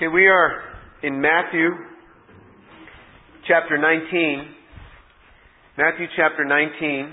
Okay, 0.00 0.08
we 0.08 0.28
are 0.28 0.62
in 1.02 1.20
Matthew 1.20 1.68
chapter 3.46 3.76
19. 3.76 4.48
Matthew 5.76 6.06
chapter 6.16 6.42
19. 6.42 7.12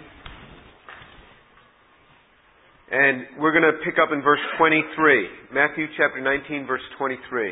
And 2.90 3.26
we're 3.42 3.52
going 3.52 3.70
to 3.70 3.84
pick 3.84 3.96
up 4.02 4.14
in 4.14 4.22
verse 4.22 4.40
23. 4.58 5.28
Matthew 5.52 5.88
chapter 5.98 6.22
19, 6.22 6.66
verse 6.66 6.80
23. 6.98 7.52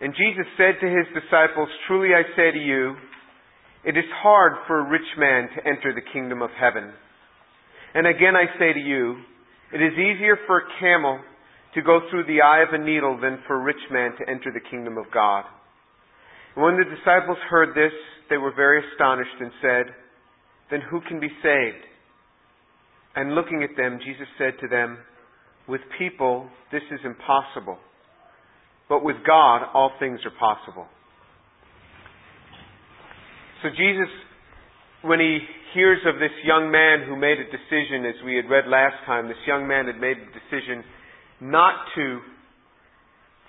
And 0.00 0.14
Jesus 0.14 0.46
said 0.56 0.78
to 0.80 0.86
his 0.86 1.06
disciples, 1.10 1.70
Truly 1.88 2.10
I 2.14 2.22
say 2.36 2.52
to 2.52 2.64
you, 2.64 2.94
it 3.84 3.96
is 3.96 4.04
hard 4.22 4.52
for 4.68 4.78
a 4.78 4.88
rich 4.88 5.10
man 5.18 5.48
to 5.56 5.66
enter 5.66 5.92
the 5.92 6.06
kingdom 6.12 6.40
of 6.40 6.50
heaven. 6.50 6.92
And 7.94 8.06
again 8.06 8.36
I 8.36 8.46
say 8.60 8.72
to 8.72 8.78
you, 8.78 9.16
it 9.74 9.82
is 9.82 9.92
easier 9.94 10.38
for 10.46 10.58
a 10.58 10.68
camel 10.78 11.18
to 11.74 11.82
go 11.82 11.98
through 12.08 12.24
the 12.26 12.42
eye 12.42 12.62
of 12.62 12.72
a 12.72 12.78
needle 12.78 13.18
than 13.20 13.40
for 13.48 13.56
a 13.56 13.64
rich 13.64 13.82
man 13.90 14.12
to 14.18 14.30
enter 14.30 14.52
the 14.54 14.62
kingdom 14.70 14.96
of 14.96 15.06
God. 15.12 15.42
And 16.54 16.64
when 16.64 16.76
the 16.78 16.84
disciples 16.84 17.38
heard 17.50 17.70
this, 17.70 17.92
they 18.30 18.36
were 18.36 18.54
very 18.54 18.82
astonished 18.86 19.34
and 19.40 19.50
said, 19.60 19.86
Then 20.70 20.80
who 20.88 21.00
can 21.08 21.18
be 21.18 21.28
saved? 21.42 21.84
And 23.16 23.34
looking 23.34 23.64
at 23.64 23.76
them, 23.76 23.98
Jesus 23.98 24.28
said 24.38 24.54
to 24.60 24.68
them, 24.68 24.98
With 25.66 25.80
people 25.98 26.48
this 26.70 26.82
is 26.92 27.00
impossible, 27.04 27.78
but 28.88 29.04
with 29.04 29.16
God 29.26 29.66
all 29.74 29.90
things 29.98 30.20
are 30.24 30.38
possible. 30.38 30.86
So 33.62 33.70
Jesus, 33.70 34.12
when 35.02 35.18
he 35.18 35.38
hears 35.74 35.98
of 36.06 36.16
this 36.22 36.32
young 36.44 36.70
man 36.70 37.06
who 37.06 37.16
made 37.16 37.38
a 37.38 37.50
decision, 37.50 38.06
as 38.06 38.14
we 38.24 38.36
had 38.36 38.48
read 38.48 38.66
last 38.66 38.96
time, 39.04 39.28
this 39.28 39.42
young 39.46 39.66
man 39.66 39.86
had 39.86 40.00
made 40.00 40.16
a 40.16 40.30
decision 40.30 40.84
not 41.40 41.74
to 41.94 42.20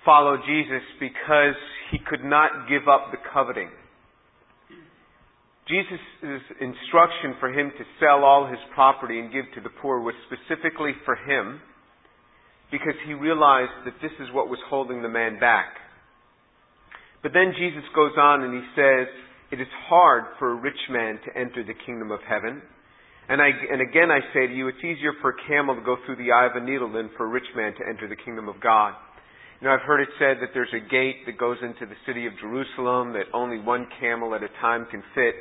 follow 0.04 0.36
Jesus 0.36 0.82
because 1.00 1.56
he 1.90 1.98
could 1.98 2.24
not 2.24 2.68
give 2.68 2.88
up 2.88 3.10
the 3.10 3.18
coveting. 3.32 3.70
Jesus' 5.68 6.42
instruction 6.60 7.34
for 7.40 7.50
him 7.50 7.72
to 7.78 7.84
sell 7.98 8.22
all 8.22 8.46
his 8.46 8.60
property 8.74 9.18
and 9.18 9.32
give 9.32 9.46
to 9.54 9.60
the 9.60 9.74
poor 9.82 10.00
was 10.00 10.14
specifically 10.30 10.92
for 11.04 11.16
him 11.16 11.60
because 12.70 12.94
he 13.06 13.14
realized 13.14 13.74
that 13.84 13.94
this 14.02 14.14
is 14.20 14.28
what 14.32 14.48
was 14.48 14.58
holding 14.68 15.02
the 15.02 15.08
man 15.08 15.38
back. 15.40 15.74
But 17.22 17.32
then 17.32 17.52
Jesus 17.58 17.82
goes 17.94 18.14
on 18.18 18.42
and 18.42 18.54
he 18.54 18.62
says, 18.74 19.10
it 19.50 19.60
is 19.60 19.68
hard 19.88 20.24
for 20.38 20.52
a 20.52 20.54
rich 20.54 20.78
man 20.90 21.18
to 21.24 21.38
enter 21.38 21.62
the 21.64 21.74
kingdom 21.86 22.10
of 22.10 22.20
heaven. 22.28 22.62
And, 23.28 23.42
I, 23.42 23.48
and 23.48 23.80
again 23.80 24.10
I 24.10 24.20
say 24.34 24.46
to 24.46 24.54
you, 24.54 24.68
it's 24.68 24.78
easier 24.78 25.12
for 25.20 25.30
a 25.30 25.38
camel 25.48 25.74
to 25.74 25.82
go 25.82 25.96
through 26.06 26.16
the 26.16 26.32
eye 26.32 26.46
of 26.46 26.60
a 26.60 26.64
needle 26.64 26.92
than 26.92 27.10
for 27.16 27.26
a 27.26 27.28
rich 27.28 27.46
man 27.56 27.74
to 27.74 27.82
enter 27.88 28.08
the 28.08 28.16
kingdom 28.16 28.48
of 28.48 28.60
God. 28.60 28.94
You 29.60 29.68
know, 29.68 29.74
I've 29.74 29.86
heard 29.86 30.02
it 30.02 30.08
said 30.18 30.36
that 30.42 30.50
there's 30.52 30.72
a 30.74 30.84
gate 30.84 31.24
that 31.26 31.38
goes 31.38 31.56
into 31.62 31.86
the 31.86 31.96
city 32.06 32.26
of 32.26 32.34
Jerusalem 32.40 33.14
that 33.14 33.24
only 33.32 33.58
one 33.58 33.86
camel 33.98 34.34
at 34.34 34.42
a 34.42 34.52
time 34.60 34.86
can 34.90 35.02
fit. 35.14 35.34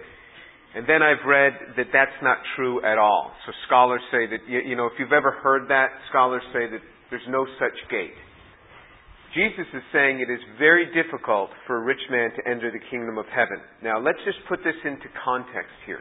And 0.73 0.87
then 0.87 1.03
I've 1.03 1.23
read 1.27 1.53
that 1.77 1.87
that's 1.91 2.19
not 2.23 2.37
true 2.55 2.83
at 2.83 2.97
all. 2.97 3.31
So 3.45 3.51
scholars 3.67 4.01
say 4.11 4.25
that, 4.27 4.39
you 4.47 4.75
know, 4.75 4.87
if 4.87 4.93
you've 4.99 5.13
ever 5.13 5.31
heard 5.43 5.67
that, 5.69 5.87
scholars 6.09 6.43
say 6.53 6.67
that 6.71 6.79
there's 7.09 7.27
no 7.29 7.45
such 7.59 7.75
gate. 7.91 8.15
Jesus 9.35 9.67
is 9.75 9.83
saying 9.91 10.23
it 10.23 10.31
is 10.31 10.39
very 10.57 10.87
difficult 10.95 11.49
for 11.67 11.75
a 11.77 11.83
rich 11.83 11.99
man 12.09 12.31
to 12.39 12.49
enter 12.49 12.71
the 12.71 12.79
kingdom 12.89 13.17
of 13.17 13.25
heaven. 13.27 13.59
Now, 13.83 13.99
let's 13.99 14.19
just 14.23 14.39
put 14.47 14.59
this 14.63 14.79
into 14.85 15.11
context 15.25 15.75
here. 15.85 15.99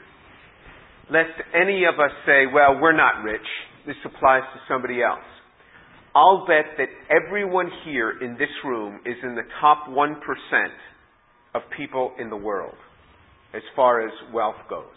Lest 1.10 1.34
any 1.52 1.82
of 1.84 1.98
us 1.98 2.14
say, 2.24 2.46
well, 2.46 2.78
we're 2.80 2.96
not 2.96 3.24
rich. 3.24 3.44
This 3.86 3.96
applies 4.04 4.46
to 4.54 4.60
somebody 4.70 5.02
else. 5.02 5.26
I'll 6.14 6.46
bet 6.46 6.78
that 6.78 6.88
everyone 7.10 7.70
here 7.84 8.22
in 8.22 8.38
this 8.38 8.54
room 8.64 9.00
is 9.04 9.16
in 9.24 9.34
the 9.34 9.42
top 9.60 9.88
1% 9.88 10.14
of 11.56 11.62
people 11.76 12.12
in 12.20 12.30
the 12.30 12.36
world 12.36 12.76
as 13.52 13.62
far 13.74 14.06
as 14.06 14.12
wealth 14.32 14.62
goes. 14.70 14.94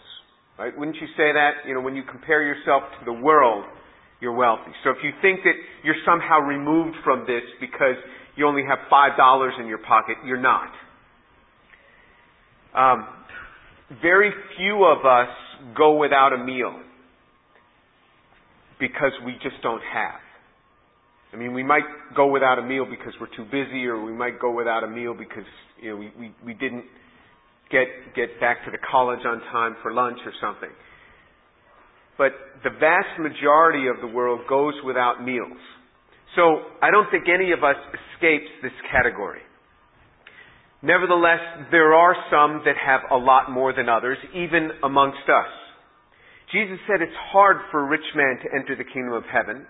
Right? 0.58 0.72
Wouldn't 0.78 0.96
you 0.96 1.08
say 1.16 1.32
that? 1.34 1.66
You 1.66 1.74
know, 1.74 1.80
when 1.80 1.96
you 1.96 2.04
compare 2.08 2.42
yourself 2.42 2.84
to 3.00 3.04
the 3.04 3.12
world, 3.12 3.64
you're 4.20 4.34
wealthy. 4.34 4.70
So 4.84 4.90
if 4.90 4.98
you 5.02 5.10
think 5.22 5.40
that 5.42 5.54
you're 5.82 5.98
somehow 6.06 6.40
removed 6.40 6.96
from 7.04 7.20
this 7.26 7.42
because 7.60 7.98
you 8.38 8.46
only 8.46 8.62
have 8.62 8.78
$5 8.90 9.60
in 9.60 9.66
your 9.66 9.78
pocket. 9.78 10.16
You're 10.24 10.40
not. 10.40 10.70
Um, 12.72 13.08
very 14.00 14.30
few 14.56 14.84
of 14.84 15.04
us 15.04 15.28
go 15.76 15.96
without 15.96 16.32
a 16.32 16.38
meal 16.38 16.80
because 18.78 19.10
we 19.26 19.32
just 19.42 19.60
don't 19.62 19.82
have. 19.92 20.20
I 21.32 21.36
mean, 21.36 21.52
we 21.52 21.64
might 21.64 21.82
go 22.16 22.30
without 22.30 22.60
a 22.60 22.62
meal 22.62 22.86
because 22.88 23.12
we're 23.20 23.34
too 23.36 23.44
busy, 23.44 23.86
or 23.86 24.02
we 24.02 24.12
might 24.12 24.40
go 24.40 24.54
without 24.54 24.84
a 24.84 24.88
meal 24.88 25.14
because 25.18 25.44
you 25.82 25.90
know 25.90 25.96
we, 25.96 26.12
we, 26.18 26.34
we 26.44 26.54
didn't 26.54 26.84
get 27.70 27.88
get 28.14 28.40
back 28.40 28.64
to 28.64 28.70
the 28.70 28.78
college 28.90 29.20
on 29.26 29.40
time 29.52 29.76
for 29.82 29.92
lunch 29.92 30.18
or 30.24 30.32
something. 30.40 30.70
But 32.16 32.32
the 32.64 32.70
vast 32.70 33.20
majority 33.20 33.88
of 33.88 34.00
the 34.00 34.06
world 34.06 34.40
goes 34.48 34.74
without 34.84 35.22
meals. 35.22 35.58
So 36.38 36.62
I 36.78 36.94
don't 36.94 37.10
think 37.10 37.26
any 37.26 37.50
of 37.50 37.66
us 37.66 37.74
escapes 37.90 38.46
this 38.62 38.76
category. 38.94 39.42
Nevertheless, 40.86 41.42
there 41.74 41.90
are 41.98 42.14
some 42.30 42.62
that 42.62 42.78
have 42.78 43.10
a 43.10 43.18
lot 43.18 43.50
more 43.50 43.74
than 43.74 43.90
others, 43.90 44.16
even 44.30 44.70
amongst 44.86 45.26
us. 45.26 45.50
Jesus 46.54 46.78
said 46.86 47.02
it's 47.02 47.18
hard 47.34 47.58
for 47.74 47.82
a 47.82 47.90
rich 47.90 48.06
man 48.14 48.38
to 48.46 48.48
enter 48.54 48.78
the 48.78 48.86
kingdom 48.86 49.18
of 49.18 49.26
heaven. 49.26 49.66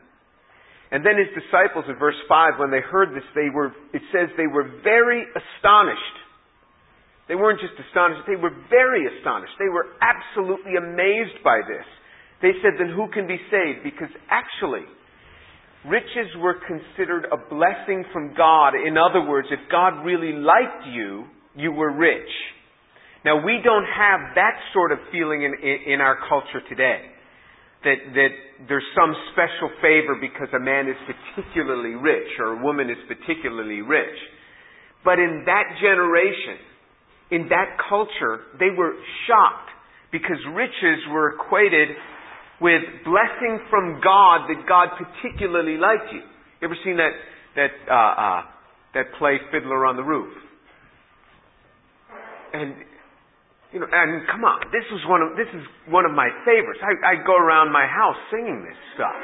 And 0.93 1.01
then 1.01 1.17
his 1.17 1.33
disciples 1.33 1.89
in 1.89 1.97
verse 1.97 2.21
5, 2.29 2.61
when 2.61 2.71
they 2.71 2.85
heard 2.85 3.17
this, 3.17 3.25
they 3.33 3.49
were, 3.49 3.73
it 3.97 4.05
says 4.13 4.29
they 4.37 4.47
were 4.47 4.69
very 4.85 5.25
astonished. 5.25 6.17
They 7.33 7.37
weren't 7.37 7.61
just 7.65 7.81
astonished, 7.81 8.29
they 8.29 8.37
were 8.37 8.53
very 8.69 9.09
astonished. 9.09 9.57
They 9.57 9.73
were 9.73 9.89
absolutely 10.05 10.77
amazed 10.77 11.41
by 11.41 11.65
this. 11.65 11.85
They 12.45 12.53
said, 12.61 12.77
then 12.77 12.93
who 12.93 13.09
can 13.09 13.27
be 13.27 13.41
saved? 13.49 13.85
Because 13.85 14.13
actually, 14.29 14.85
riches 15.87 16.31
were 16.39 16.57
considered 16.67 17.27
a 17.31 17.37
blessing 17.37 18.05
from 18.13 18.35
God. 18.37 18.75
In 18.75 18.97
other 18.97 19.29
words, 19.29 19.49
if 19.51 19.61
God 19.71 20.05
really 20.05 20.33
liked 20.33 20.87
you, 20.93 21.25
you 21.55 21.73
were 21.73 21.93
rich. 21.93 22.29
Now, 23.25 23.45
we 23.45 23.61
don't 23.63 23.85
have 23.85 24.35
that 24.35 24.55
sort 24.73 24.93
of 24.93 24.99
feeling 25.11 25.43
in, 25.43 25.55
in, 25.63 25.95
in 25.95 26.01
our 26.01 26.17
culture 26.29 26.63
today. 26.69 27.03
That, 27.85 27.95
that 28.15 28.29
there's 28.69 28.87
some 28.95 29.15
special 29.33 29.71
favor 29.81 30.19
because 30.21 30.49
a 30.55 30.59
man 30.59 30.89
is 30.89 30.97
particularly 31.07 31.95
rich 31.95 32.27
or 32.41 32.59
a 32.59 32.63
woman 32.63 32.91
is 32.91 32.99
particularly 33.07 33.83
rich. 33.83 34.19
But 35.05 35.21
in 35.21 35.45
that 35.47 35.79
generation, 35.81 36.59
in 37.31 37.49
that 37.51 37.79
culture, 37.89 38.51
they 38.59 38.71
were 38.77 38.95
shocked 39.27 39.71
because 40.11 40.39
riches 40.55 40.99
were 41.11 41.35
equated 41.35 41.89
with 42.61 42.83
blessing 43.05 43.61
from 43.71 44.01
God 44.03 44.49
that 44.51 44.67
God 44.69 44.89
particularly 44.99 45.77
liked 45.79 46.13
you. 46.13 46.23
You 46.61 46.65
ever 46.67 46.77
seen 46.85 46.97
that 46.97 47.15
that 47.55 47.73
uh, 47.87 47.95
uh, 47.95 48.43
that 48.95 49.07
play 49.19 49.39
Fiddler 49.53 49.87
on 49.87 49.97
the 49.97 50.03
Roof? 50.03 50.33
And 52.53 52.75
you 53.73 53.81
know, 53.81 53.87
and 53.93 54.27
come 54.27 54.45
on, 54.45 54.61
this 54.73 54.85
was 54.91 55.05
one 55.07 55.23
of 55.23 55.37
this 55.37 55.49
is 55.55 55.65
one 55.93 56.05
of 56.05 56.13
my 56.13 56.29
favorites. 56.45 56.81
I, 56.83 57.15
I 57.15 57.27
go 57.27 57.37
around 57.37 57.71
my 57.71 57.87
house 57.87 58.17
singing 58.33 58.65
this 58.65 58.79
stuff, 58.97 59.15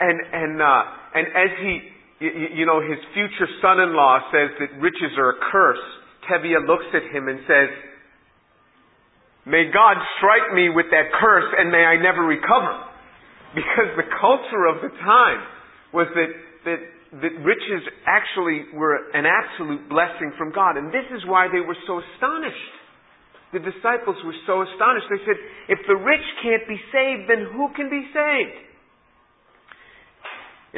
and 0.00 0.18
and 0.20 0.60
uh, 0.60 0.82
and 1.14 1.26
as 1.30 1.50
he, 1.62 1.72
you, 2.20 2.30
you 2.62 2.66
know, 2.66 2.82
his 2.82 2.98
future 3.14 3.48
son-in-law 3.62 4.34
says 4.34 4.50
that 4.58 4.70
riches 4.82 5.14
are 5.16 5.30
a 5.30 5.38
curse. 5.50 5.86
Tevye 6.28 6.58
looks 6.66 6.86
at 6.94 7.02
him 7.14 7.28
and 7.28 7.40
says, 7.48 7.68
May 9.50 9.66
God 9.74 9.98
strike 10.22 10.54
me 10.54 10.70
with 10.70 10.94
that 10.94 11.10
curse 11.18 11.50
and 11.58 11.74
may 11.74 11.82
I 11.82 11.98
never 11.98 12.22
recover. 12.22 12.86
Because 13.50 13.90
the 13.98 14.06
culture 14.06 14.70
of 14.70 14.78
the 14.78 14.94
time 15.02 15.42
was 15.90 16.06
that, 16.14 16.30
that, 16.70 16.80
that 17.18 17.34
riches 17.42 17.82
actually 18.06 18.70
were 18.70 19.10
an 19.10 19.26
absolute 19.26 19.90
blessing 19.90 20.30
from 20.38 20.54
God. 20.54 20.78
And 20.78 20.94
this 20.94 21.06
is 21.10 21.26
why 21.26 21.50
they 21.50 21.58
were 21.58 21.74
so 21.90 21.98
astonished. 21.98 22.74
The 23.50 23.58
disciples 23.58 24.14
were 24.22 24.38
so 24.46 24.62
astonished. 24.62 25.10
They 25.10 25.22
said, 25.26 25.38
if 25.66 25.82
the 25.90 25.98
rich 25.98 26.26
can't 26.46 26.62
be 26.70 26.78
saved, 26.94 27.26
then 27.26 27.50
who 27.50 27.74
can 27.74 27.90
be 27.90 28.06
saved? 28.14 28.70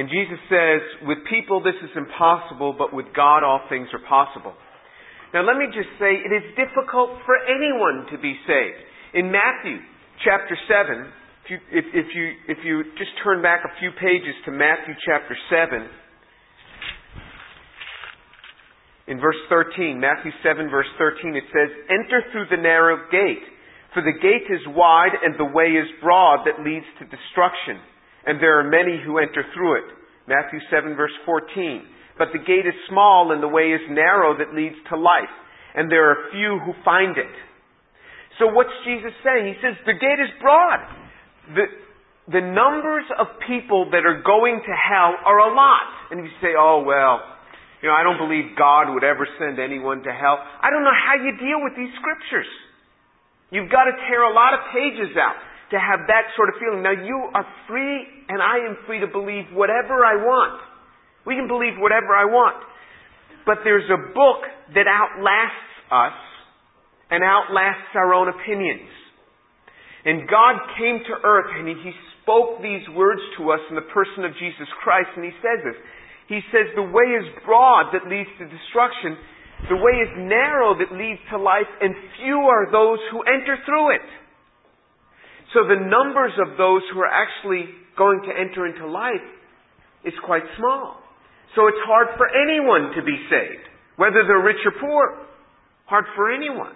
And 0.00 0.08
Jesus 0.08 0.40
says, 0.48 0.80
with 1.04 1.20
people 1.28 1.60
this 1.60 1.76
is 1.84 1.92
impossible, 1.92 2.72
but 2.72 2.96
with 2.96 3.12
God 3.12 3.44
all 3.44 3.68
things 3.68 3.92
are 3.92 4.00
possible. 4.08 4.56
Now 5.32 5.40
let 5.48 5.56
me 5.56 5.64
just 5.72 5.88
say, 5.96 6.12
it 6.12 6.32
is 6.32 6.44
difficult 6.60 7.16
for 7.24 7.40
anyone 7.48 8.04
to 8.12 8.20
be 8.20 8.36
saved. 8.44 8.80
In 9.16 9.32
Matthew 9.32 9.80
chapter 10.24 10.52
7, 10.68 11.08
if 11.44 11.48
you, 11.48 11.58
if, 11.72 11.84
if 11.92 12.08
you, 12.12 12.26
if 12.48 12.58
you 12.64 12.84
just 13.00 13.10
turn 13.24 13.40
back 13.40 13.64
a 13.64 13.72
few 13.80 13.90
pages 13.96 14.36
to 14.44 14.52
Matthew 14.52 14.92
chapter 15.08 15.32
7, 15.48 15.88
in 19.08 19.18
verse 19.18 19.40
13, 19.48 19.98
Matthew 19.98 20.30
7 20.44 20.68
verse 20.68 20.86
13, 20.98 21.34
it 21.34 21.48
says, 21.48 21.68
Enter 21.88 22.22
through 22.30 22.46
the 22.52 22.60
narrow 22.60 23.08
gate, 23.10 23.42
for 23.92 24.04
the 24.04 24.12
gate 24.12 24.46
is 24.52 24.62
wide 24.68 25.16
and 25.16 25.34
the 25.40 25.48
way 25.48 25.74
is 25.74 25.88
broad 26.00 26.44
that 26.44 26.60
leads 26.60 26.86
to 27.00 27.08
destruction, 27.08 27.80
and 28.28 28.40
there 28.40 28.60
are 28.60 28.68
many 28.68 29.00
who 29.00 29.18
enter 29.18 29.42
through 29.56 29.80
it. 29.80 29.88
Matthew 30.28 30.60
7 30.70 30.94
verse 30.94 31.12
14. 31.24 31.82
But 32.22 32.30
the 32.30 32.38
gate 32.38 32.62
is 32.62 32.78
small 32.86 33.34
and 33.34 33.42
the 33.42 33.50
way 33.50 33.74
is 33.74 33.82
narrow 33.90 34.38
that 34.38 34.54
leads 34.54 34.78
to 34.90 34.94
life, 34.94 35.34
and 35.74 35.90
there 35.90 36.06
are 36.06 36.30
few 36.30 36.62
who 36.62 36.70
find 36.86 37.18
it. 37.18 37.34
So 38.38 38.46
what's 38.46 38.70
Jesus 38.86 39.10
saying? 39.26 39.50
He 39.50 39.58
says 39.58 39.74
the 39.82 39.98
gate 39.98 40.22
is 40.22 40.30
broad. 40.38 40.86
The, 41.50 41.66
the 42.30 42.44
numbers 42.46 43.10
of 43.18 43.26
people 43.42 43.90
that 43.90 44.06
are 44.06 44.22
going 44.22 44.62
to 44.62 44.70
hell 44.70 45.18
are 45.18 45.50
a 45.50 45.50
lot. 45.50 46.14
And 46.14 46.22
you 46.22 46.30
say, 46.38 46.54
oh 46.54 46.86
well, 46.86 47.26
you 47.82 47.90
know, 47.90 47.96
I 47.98 48.06
don't 48.06 48.22
believe 48.22 48.54
God 48.54 48.94
would 48.94 49.02
ever 49.02 49.26
send 49.42 49.58
anyone 49.58 50.06
to 50.06 50.14
hell. 50.14 50.38
I 50.38 50.70
don't 50.70 50.86
know 50.86 50.94
how 50.94 51.18
you 51.18 51.34
deal 51.42 51.58
with 51.58 51.74
these 51.74 51.90
scriptures. 51.98 52.46
You've 53.50 53.66
got 53.74 53.90
to 53.90 53.98
tear 54.06 54.22
a 54.22 54.30
lot 54.30 54.54
of 54.54 54.62
pages 54.70 55.10
out 55.18 55.42
to 55.74 55.76
have 55.82 56.06
that 56.06 56.30
sort 56.38 56.54
of 56.54 56.62
feeling. 56.62 56.86
Now 56.86 56.94
you 56.94 57.18
are 57.34 57.46
free 57.66 58.06
and 58.30 58.38
I 58.38 58.62
am 58.62 58.78
free 58.86 59.02
to 59.02 59.10
believe 59.10 59.50
whatever 59.50 60.06
I 60.06 60.22
want. 60.22 60.70
We 61.26 61.34
can 61.34 61.46
believe 61.46 61.78
whatever 61.78 62.14
I 62.14 62.26
want. 62.26 62.62
But 63.46 63.62
there's 63.64 63.88
a 63.90 64.12
book 64.14 64.42
that 64.74 64.86
outlasts 64.86 65.72
us 65.90 66.18
and 67.10 67.22
outlasts 67.22 67.92
our 67.94 68.14
own 68.14 68.28
opinions. 68.28 68.88
And 70.04 70.26
God 70.26 70.58
came 70.78 70.98
to 70.98 71.14
earth 71.22 71.50
and 71.58 71.68
He 71.68 71.92
spoke 72.22 72.62
these 72.62 72.82
words 72.94 73.22
to 73.38 73.50
us 73.50 73.60
in 73.70 73.76
the 73.76 73.86
person 73.94 74.24
of 74.24 74.32
Jesus 74.38 74.66
Christ 74.82 75.10
and 75.14 75.24
He 75.24 75.34
says 75.42 75.60
this. 75.62 75.78
He 76.30 76.40
says, 76.50 76.70
the 76.74 76.86
way 76.86 77.08
is 77.18 77.26
broad 77.44 77.92
that 77.92 78.08
leads 78.08 78.30
to 78.38 78.46
destruction. 78.46 79.18
The 79.68 79.78
way 79.78 79.94
is 80.00 80.10
narrow 80.16 80.74
that 80.78 80.90
leads 80.94 81.20
to 81.30 81.38
life 81.38 81.68
and 81.82 81.94
few 82.18 82.38
are 82.38 82.70
those 82.70 82.98
who 83.10 83.22
enter 83.22 83.58
through 83.66 83.94
it. 83.94 84.08
So 85.52 85.68
the 85.68 85.78
numbers 85.78 86.32
of 86.40 86.56
those 86.56 86.82
who 86.94 87.00
are 87.00 87.12
actually 87.12 87.68
going 87.98 88.22
to 88.24 88.32
enter 88.32 88.66
into 88.66 88.88
life 88.88 89.26
is 90.04 90.14
quite 90.24 90.42
small. 90.56 91.01
So 91.54 91.68
it's 91.68 91.84
hard 91.84 92.08
for 92.16 92.28
anyone 92.32 92.96
to 92.96 93.02
be 93.02 93.16
saved, 93.28 93.68
whether 93.96 94.24
they're 94.26 94.42
rich 94.42 94.60
or 94.64 94.72
poor. 94.80 95.26
Hard 95.86 96.04
for 96.16 96.32
anyone. 96.32 96.72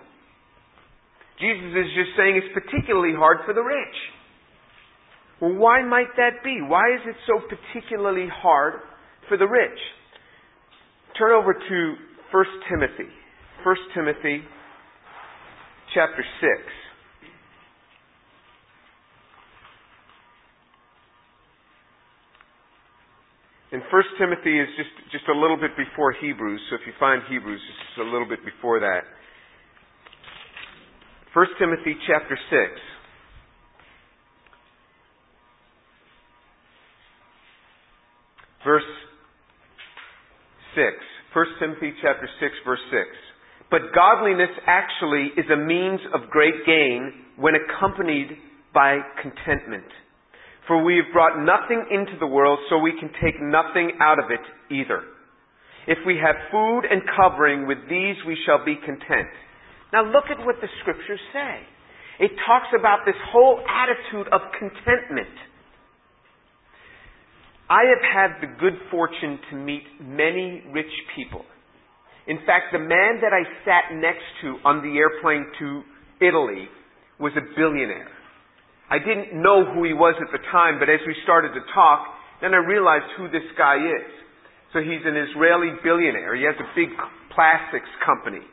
Jesus 1.41 1.73
is 1.73 1.91
just 1.97 2.17
saying 2.17 2.37
it's 2.37 2.53
particularly 2.53 3.15
hard 3.17 3.39
for 3.45 3.55
the 3.55 3.63
rich. 3.63 3.97
Well, 5.41 5.55
why 5.55 5.83
might 5.83 6.17
that 6.17 6.45
be? 6.45 6.61
Why 6.61 6.95
is 6.95 7.01
it 7.07 7.17
so 7.27 7.41
particularly 7.45 8.29
hard 8.29 8.81
for 9.29 9.37
the 9.37 9.47
rich? 9.47 9.79
Turn 11.19 11.33
over 11.33 11.53
to 11.53 11.95
1 12.33 12.45
Timothy. 12.69 13.11
1 13.65 13.77
Timothy 13.95 14.43
chapter 15.95 16.25
6. 16.41 16.86
And 23.73 23.83
First 23.91 24.09
Timothy 24.19 24.61
is 24.61 24.69
just, 24.77 24.95
just 25.11 25.25
a 25.29 25.37
little 25.39 25.57
bit 25.57 25.77
before 25.77 26.13
Hebrews, 26.13 26.61
so 26.71 26.77
if 26.77 26.87
you 26.87 26.93
find 27.01 27.23
Hebrews, 27.29 27.61
it's 27.61 27.79
just 27.89 28.07
a 28.07 28.11
little 28.11 28.29
bit 28.29 28.45
before 28.45 28.79
that. 28.81 29.03
First 31.35 31.51
Timothy 31.59 31.97
chapter 32.07 32.39
6. 32.39 32.81
Verse 38.65 38.83
6. 40.75 40.87
1 41.35 41.47
Timothy 41.61 41.93
chapter 42.01 42.29
6 42.41 42.53
verse 42.65 42.81
6. 42.91 43.03
But 43.71 43.93
godliness 43.95 44.51
actually 44.67 45.29
is 45.37 45.45
a 45.53 45.57
means 45.57 46.01
of 46.15 46.31
great 46.31 46.65
gain 46.65 47.13
when 47.37 47.55
accompanied 47.55 48.29
by 48.73 49.01
contentment. 49.21 49.85
For 50.67 50.83
we 50.83 50.97
have 50.97 51.13
brought 51.13 51.39
nothing 51.39 51.87
into 51.91 52.19
the 52.19 52.27
world, 52.27 52.59
so 52.69 52.79
we 52.79 52.93
can 52.99 53.11
take 53.23 53.41
nothing 53.41 53.93
out 54.01 54.19
of 54.19 54.31
it 54.31 54.43
either. 54.75 55.03
If 55.87 55.99
we 56.05 56.19
have 56.19 56.35
food 56.51 56.83
and 56.91 57.03
covering, 57.17 57.67
with 57.67 57.79
these 57.89 58.17
we 58.27 58.37
shall 58.45 58.65
be 58.65 58.75
content. 58.75 59.31
Now 59.93 60.03
look 60.05 60.25
at 60.31 60.45
what 60.45 60.57
the 60.61 60.69
scriptures 60.81 61.21
say. 61.33 61.63
It 62.19 62.33
talks 62.47 62.69
about 62.77 63.07
this 63.07 63.15
whole 63.31 63.61
attitude 63.63 64.27
of 64.33 64.41
contentment. 64.59 65.31
I 67.69 67.83
have 67.87 68.03
had 68.03 68.41
the 68.41 68.55
good 68.59 68.79
fortune 68.91 69.39
to 69.51 69.57
meet 69.57 69.83
many 70.01 70.63
rich 70.73 70.91
people. 71.15 71.45
In 72.27 72.39
fact, 72.47 72.73
the 72.73 72.79
man 72.79 73.21
that 73.23 73.33
I 73.33 73.43
sat 73.65 73.95
next 73.95 74.27
to 74.43 74.59
on 74.65 74.83
the 74.83 74.99
airplane 74.99 75.47
to 75.61 75.83
Italy 76.21 76.69
was 77.21 77.33
a 77.37 77.43
billionaire. 77.57 78.09
I 78.91 78.99
didn't 78.99 79.35
know 79.43 79.67
who 79.67 79.83
he 79.85 79.93
was 79.93 80.15
at 80.23 80.31
the 80.31 80.43
time, 80.53 80.79
but 80.79 80.89
as 80.89 81.01
we 81.07 81.15
started 81.25 81.55
to 81.55 81.63
talk, 81.75 82.07
then 82.41 82.55
I 82.55 82.63
realized 82.63 83.11
who 83.19 83.27
this 83.29 83.47
guy 83.59 83.77
is. 83.77 84.11
So 84.73 84.79
he's 84.79 85.03
an 85.05 85.17
Israeli 85.17 85.75
billionaire. 85.83 86.37
He 86.37 86.45
has 86.45 86.55
a 86.61 86.69
big 86.77 86.91
plastics 87.35 87.91
company. 88.05 88.45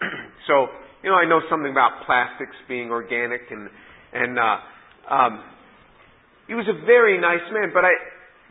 so, 0.48 0.68
you 1.02 1.10
know, 1.10 1.16
I 1.16 1.28
know 1.28 1.40
something 1.50 1.70
about 1.70 2.06
plastics 2.06 2.56
being 2.68 2.90
organic 2.90 3.50
and, 3.50 3.68
and, 4.12 4.38
uh, 4.38 4.56
um, 5.12 5.42
he 6.46 6.54
was 6.54 6.66
a 6.70 6.86
very 6.86 7.18
nice 7.18 7.42
man, 7.52 7.70
but 7.74 7.84
I, 7.84 7.90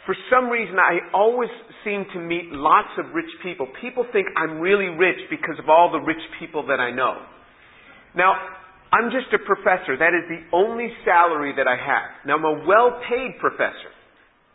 for 0.05 0.15
some 0.29 0.49
reason, 0.49 0.75
I 0.75 0.99
always 1.13 1.49
seem 1.83 2.05
to 2.13 2.19
meet 2.19 2.51
lots 2.51 2.91
of 2.99 3.15
rich 3.15 3.31
people. 3.41 3.67
People 3.81 4.05
think 4.11 4.27
I'm 4.35 4.59
really 4.59 4.91
rich 4.91 5.17
because 5.29 5.55
of 5.57 5.69
all 5.69 5.91
the 5.91 6.03
rich 6.03 6.21
people 6.39 6.67
that 6.67 6.79
I 6.79 6.91
know. 6.91 7.23
Now, 8.15 8.35
I'm 8.95 9.11
just 9.11 9.27
a 9.35 9.41
professor. 9.43 9.99
That 9.99 10.15
is 10.15 10.23
the 10.31 10.39
only 10.55 10.87
salary 11.03 11.51
that 11.59 11.67
I 11.67 11.75
have. 11.75 12.23
Now, 12.23 12.39
I'm 12.39 12.47
a 12.47 12.63
well 12.63 12.95
paid 13.11 13.35
professor, 13.43 13.91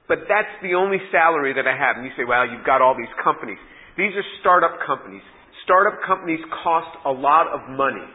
but 0.09 0.25
that's 0.33 0.49
the 0.65 0.81
only 0.81 0.97
salary 1.13 1.53
that 1.53 1.69
I 1.69 1.77
have. 1.77 2.01
And 2.01 2.09
you 2.09 2.13
say, 2.17 2.25
well, 2.25 2.49
you've 2.49 2.65
got 2.65 2.81
all 2.81 2.97
these 2.97 3.13
companies. 3.21 3.61
These 4.01 4.17
are 4.17 4.25
startup 4.41 4.81
companies. 4.89 5.21
Startup 5.69 6.01
companies 6.09 6.41
cost 6.65 6.89
a 7.05 7.13
lot 7.13 7.53
of 7.53 7.69
money. 7.77 8.09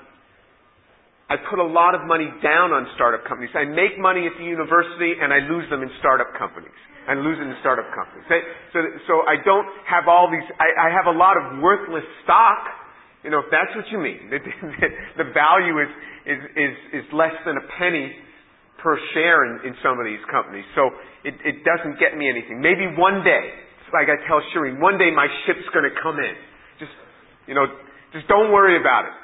I 1.29 1.37
put 1.37 1.61
a 1.61 1.65
lot 1.65 1.93
of 1.93 2.05
money 2.09 2.29
down 2.41 2.73
on 2.73 2.89
startup 2.97 3.25
companies. 3.29 3.53
I 3.53 3.65
make 3.65 3.97
money 4.01 4.25
at 4.25 4.33
the 4.37 4.45
university 4.45 5.17
and 5.21 5.29
I 5.29 5.45
lose 5.45 5.69
them 5.69 5.85
in 5.85 5.89
startup 6.01 6.33
companies. 6.37 6.73
I 7.05 7.13
lose 7.13 7.37
them 7.37 7.53
in 7.53 7.57
startup 7.61 7.85
companies. 7.93 8.25
So, 8.73 8.81
so 9.05 9.13
I 9.29 9.37
don't 9.45 9.69
have 9.85 10.09
all 10.09 10.29
these, 10.29 10.45
I, 10.57 10.89
I 10.89 10.93
have 10.93 11.05
a 11.05 11.13
lot 11.17 11.37
of 11.37 11.61
worthless 11.61 12.05
stock 12.25 12.84
you 13.25 13.33
know, 13.33 13.41
if 13.41 13.49
that's 13.49 13.73
what 13.73 13.89
you 13.89 13.97
mean, 13.97 14.21
that 14.29 14.45
the 15.17 15.33
value 15.33 15.81
is, 15.81 15.89
is, 16.29 16.37
is, 16.53 16.73
is 17.01 17.05
less 17.09 17.33
than 17.41 17.57
a 17.57 17.65
penny 17.81 18.13
per 18.77 19.01
share 19.17 19.49
in, 19.49 19.65
in 19.65 19.73
some 19.81 19.97
of 19.97 20.05
these 20.05 20.21
companies. 20.29 20.61
So 20.77 20.93
it, 21.25 21.33
it 21.41 21.65
doesn't 21.65 21.97
get 21.97 22.13
me 22.13 22.29
anything. 22.29 22.61
Maybe 22.61 22.85
one 22.93 23.25
day, 23.25 23.49
like 23.89 24.13
I 24.13 24.21
tell 24.29 24.45
Shireen, 24.53 24.77
one 24.77 25.01
day 25.01 25.09
my 25.09 25.25
ship's 25.49 25.65
going 25.73 25.89
to 25.89 25.95
come 26.05 26.21
in. 26.21 26.37
Just, 26.77 26.93
you 27.49 27.57
know, 27.57 27.65
just 28.13 28.29
don't 28.29 28.53
worry 28.53 28.77
about 28.77 29.09
it. 29.09 29.17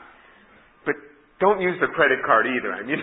But 0.89 0.97
don't 1.37 1.61
use 1.61 1.77
the 1.77 1.93
credit 1.93 2.25
card 2.25 2.49
either. 2.49 2.73
I 2.73 2.81
mean, 2.81 2.97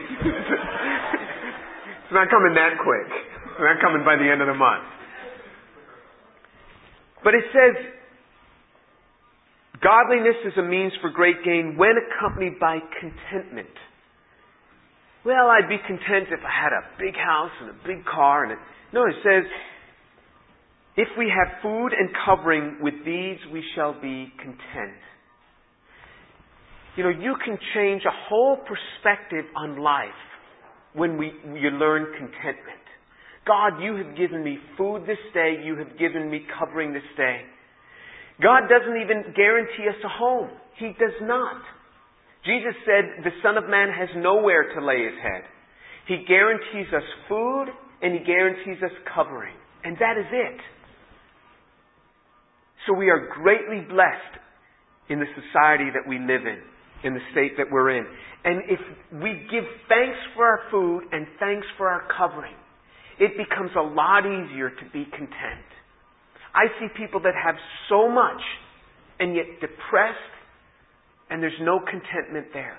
it's 2.03 2.11
not 2.11 2.27
coming 2.27 2.59
that 2.59 2.75
quick. 2.83 3.07
It's 3.55 3.63
not 3.63 3.79
coming 3.79 4.03
by 4.03 4.19
the 4.19 4.27
end 4.27 4.43
of 4.43 4.51
the 4.51 4.59
month. 4.59 4.83
But 7.23 7.39
it 7.39 7.47
says, 7.55 7.98
Godliness 9.83 10.37
is 10.45 10.53
a 10.59 10.63
means 10.63 10.93
for 11.01 11.11
great 11.11 11.45
gain 11.45 11.77
when 11.77 11.95
accompanied 11.97 12.59
by 12.59 12.79
contentment. 13.01 13.69
Well, 15.25 15.49
I'd 15.51 15.69
be 15.69 15.79
content 15.87 16.29
if 16.31 16.41
I 16.43 16.51
had 16.51 16.73
a 16.73 16.83
big 16.99 17.15
house 17.15 17.53
and 17.61 17.71
a 17.71 17.79
big 17.87 18.05
car 18.05 18.45
and 18.45 18.53
a, 18.53 18.57
no, 18.93 19.05
it 19.05 19.15
says, 19.23 19.45
if 20.97 21.09
we 21.17 21.31
have 21.31 21.63
food 21.63 21.93
and 21.93 22.09
covering, 22.27 22.79
with 22.81 22.95
these 23.05 23.39
we 23.53 23.63
shall 23.75 23.93
be 24.01 24.33
content. 24.39 24.99
You 26.97 27.05
know, 27.05 27.11
you 27.11 27.37
can 27.45 27.57
change 27.75 28.03
a 28.05 28.29
whole 28.29 28.57
perspective 28.57 29.45
on 29.57 29.79
life 29.79 30.09
when 30.95 31.17
we, 31.17 31.31
you 31.55 31.71
learn 31.71 32.07
contentment. 32.19 32.83
God, 33.47 33.81
you 33.81 33.95
have 33.97 34.17
given 34.17 34.43
me 34.43 34.59
food 34.77 35.03
this 35.03 35.23
day. 35.33 35.55
You 35.65 35.77
have 35.79 35.97
given 35.99 36.29
me 36.29 36.45
covering 36.59 36.93
this 36.93 37.07
day. 37.17 37.43
God 38.43 38.69
doesn't 38.71 39.03
even 39.03 39.35
guarantee 39.35 39.89
us 39.89 39.99
a 40.05 40.09
home. 40.09 40.51
He 40.79 40.95
does 40.99 41.17
not. 41.23 41.61
Jesus 42.45 42.75
said 42.87 43.25
the 43.25 43.35
Son 43.43 43.57
of 43.57 43.69
Man 43.69 43.89
has 43.91 44.09
nowhere 44.17 44.75
to 44.75 44.85
lay 44.85 45.03
his 45.05 45.19
head. 45.21 45.43
He 46.07 46.25
guarantees 46.27 46.93
us 46.95 47.03
food 47.29 47.67
and 48.01 48.15
he 48.15 48.25
guarantees 48.25 48.83
us 48.83 48.95
covering. 49.15 49.55
And 49.85 49.97
that 49.99 50.17
is 50.19 50.27
it. 50.31 50.61
So 52.87 52.95
we 52.95 53.11
are 53.11 53.29
greatly 53.43 53.81
blessed 53.81 54.39
in 55.11 55.19
the 55.19 55.27
society 55.35 55.91
that 55.93 56.09
we 56.09 56.19
live 56.19 56.47
in, 56.47 56.63
in 57.05 57.15
the 57.15 57.21
state 57.33 57.57
that 57.59 57.67
we're 57.71 57.91
in. 57.91 58.07
And 58.45 58.63
if 58.71 58.81
we 59.21 59.47
give 59.51 59.65
thanks 59.89 60.19
for 60.35 60.47
our 60.47 60.61
food 60.71 61.05
and 61.13 61.27
thanks 61.41 61.67
for 61.77 61.89
our 61.89 62.07
covering, 62.17 62.55
it 63.19 63.33
becomes 63.37 63.73
a 63.77 63.83
lot 63.83 64.25
easier 64.25 64.71
to 64.71 64.85
be 64.93 65.05
content. 65.11 65.69
I 66.55 66.67
see 66.79 66.87
people 66.97 67.21
that 67.21 67.35
have 67.35 67.57
so 67.89 68.09
much 68.09 68.41
and 69.21 69.35
yet 69.35 69.47
depressed 69.61 70.35
and 71.31 71.43
there's 71.43 71.61
no 71.61 71.81
contentment 71.81 72.47
there. 72.53 72.79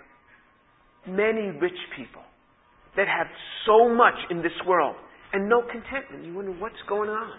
Many 1.07 1.51
rich 1.59 1.77
people 1.95 2.23
that 2.97 3.07
have 3.07 3.27
so 3.65 3.93
much 3.93 4.15
in 4.29 4.41
this 4.41 4.55
world 4.67 4.95
and 5.33 5.47
no 5.47 5.61
contentment. 5.61 6.25
You 6.25 6.33
wonder 6.33 6.51
what's 6.53 6.81
going 6.87 7.09
on. 7.09 7.37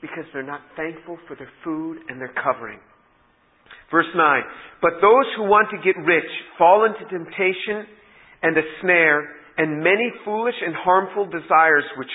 Because 0.00 0.24
they're 0.32 0.42
not 0.42 0.62
thankful 0.76 1.18
for 1.28 1.36
their 1.36 1.50
food 1.62 1.98
and 2.08 2.20
their 2.20 2.32
covering. 2.42 2.80
Verse 3.90 4.10
9. 4.14 4.42
But 4.80 4.98
those 5.00 5.26
who 5.36 5.44
want 5.44 5.68
to 5.70 5.78
get 5.78 5.94
rich 6.02 6.30
fall 6.58 6.86
into 6.86 7.06
temptation 7.06 7.86
and 8.42 8.56
a 8.56 8.62
snare 8.80 9.28
and 9.58 9.78
many 9.78 10.10
foolish 10.24 10.54
and 10.64 10.74
harmful 10.74 11.26
desires 11.26 11.84
which, 11.96 12.10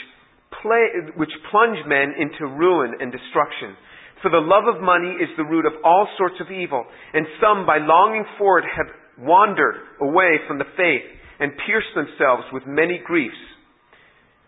play, 0.61 1.13
which 1.15 1.31
plunge 1.51 1.77
men 1.87 2.13
into 2.17 2.47
ruin 2.47 2.95
and 2.99 3.11
destruction. 3.11 3.75
For 4.21 4.31
the 4.31 4.41
love 4.41 4.65
of 4.65 4.81
money 4.81 5.13
is 5.21 5.29
the 5.37 5.45
root 5.45 5.65
of 5.65 5.73
all 5.83 6.07
sorts 6.17 6.35
of 6.41 6.49
evil, 6.49 6.85
and 7.13 7.27
some 7.41 7.65
by 7.65 7.77
longing 7.77 8.25
for 8.37 8.59
it 8.59 8.65
have 8.65 8.87
wandered 9.19 9.75
away 10.01 10.37
from 10.47 10.57
the 10.57 10.69
faith 10.75 11.05
and 11.39 11.51
pierced 11.65 11.93
themselves 11.93 12.43
with 12.51 12.63
many 12.65 12.99
griefs. 13.05 13.37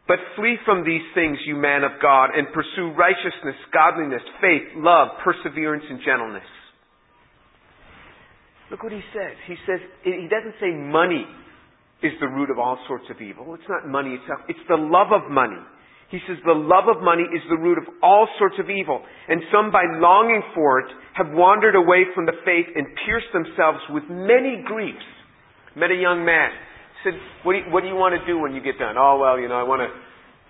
But 0.07 0.17
flee 0.35 0.57
from 0.65 0.83
these 0.83 1.05
things, 1.13 1.37
you 1.45 1.55
man 1.55 1.83
of 1.83 2.01
God, 2.01 2.31
and 2.33 2.49
pursue 2.49 2.97
righteousness, 2.97 3.53
godliness, 3.71 4.25
faith, 4.41 4.73
love, 4.75 5.09
perseverance, 5.23 5.85
and 5.87 5.99
gentleness. 6.03 6.49
Look 8.71 8.81
what 8.81 8.91
he 8.91 9.01
says. 9.13 9.37
He 9.45 9.55
says, 9.65 9.79
he 10.03 10.27
doesn't 10.29 10.57
say 10.59 10.73
money 10.73 11.25
is 12.01 12.13
the 12.19 12.27
root 12.27 12.49
of 12.49 12.57
all 12.57 12.77
sorts 12.87 13.05
of 13.09 13.21
evil. 13.21 13.53
It's 13.53 13.69
not 13.69 13.87
money 13.87 14.17
itself. 14.17 14.41
It's 14.47 14.65
the 14.67 14.77
love 14.77 15.13
of 15.13 15.29
money. 15.29 15.61
He 16.09 16.19
says 16.25 16.37
the 16.45 16.57
love 16.57 16.89
of 16.89 17.03
money 17.03 17.23
is 17.23 17.41
the 17.49 17.57
root 17.57 17.77
of 17.77 17.85
all 18.01 18.27
sorts 18.37 18.55
of 18.57 18.69
evil. 18.69 19.01
And 19.29 19.41
some 19.53 19.71
by 19.71 19.85
longing 20.01 20.41
for 20.55 20.79
it 20.81 20.89
have 21.13 21.29
wandered 21.29 21.75
away 21.75 22.05
from 22.15 22.25
the 22.25 22.33
faith 22.43 22.65
and 22.75 22.87
pierced 23.05 23.29
themselves 23.31 23.79
with 23.89 24.03
many 24.09 24.65
griefs. 24.65 25.05
Met 25.77 25.91
a 25.91 25.99
young 26.01 26.25
man 26.25 26.49
said, 27.03 27.13
what 27.43 27.53
do, 27.53 27.59
you, 27.59 27.67
what 27.71 27.81
do 27.81 27.87
you 27.87 27.95
want 27.95 28.15
to 28.15 28.23
do 28.27 28.39
when 28.39 28.53
you 28.53 28.61
get 28.61 28.77
done? 28.77 28.95
Oh, 28.97 29.19
well, 29.19 29.39
you 29.39 29.47
know, 29.47 29.55
I 29.55 29.63
want 29.63 29.79
to 29.79 29.91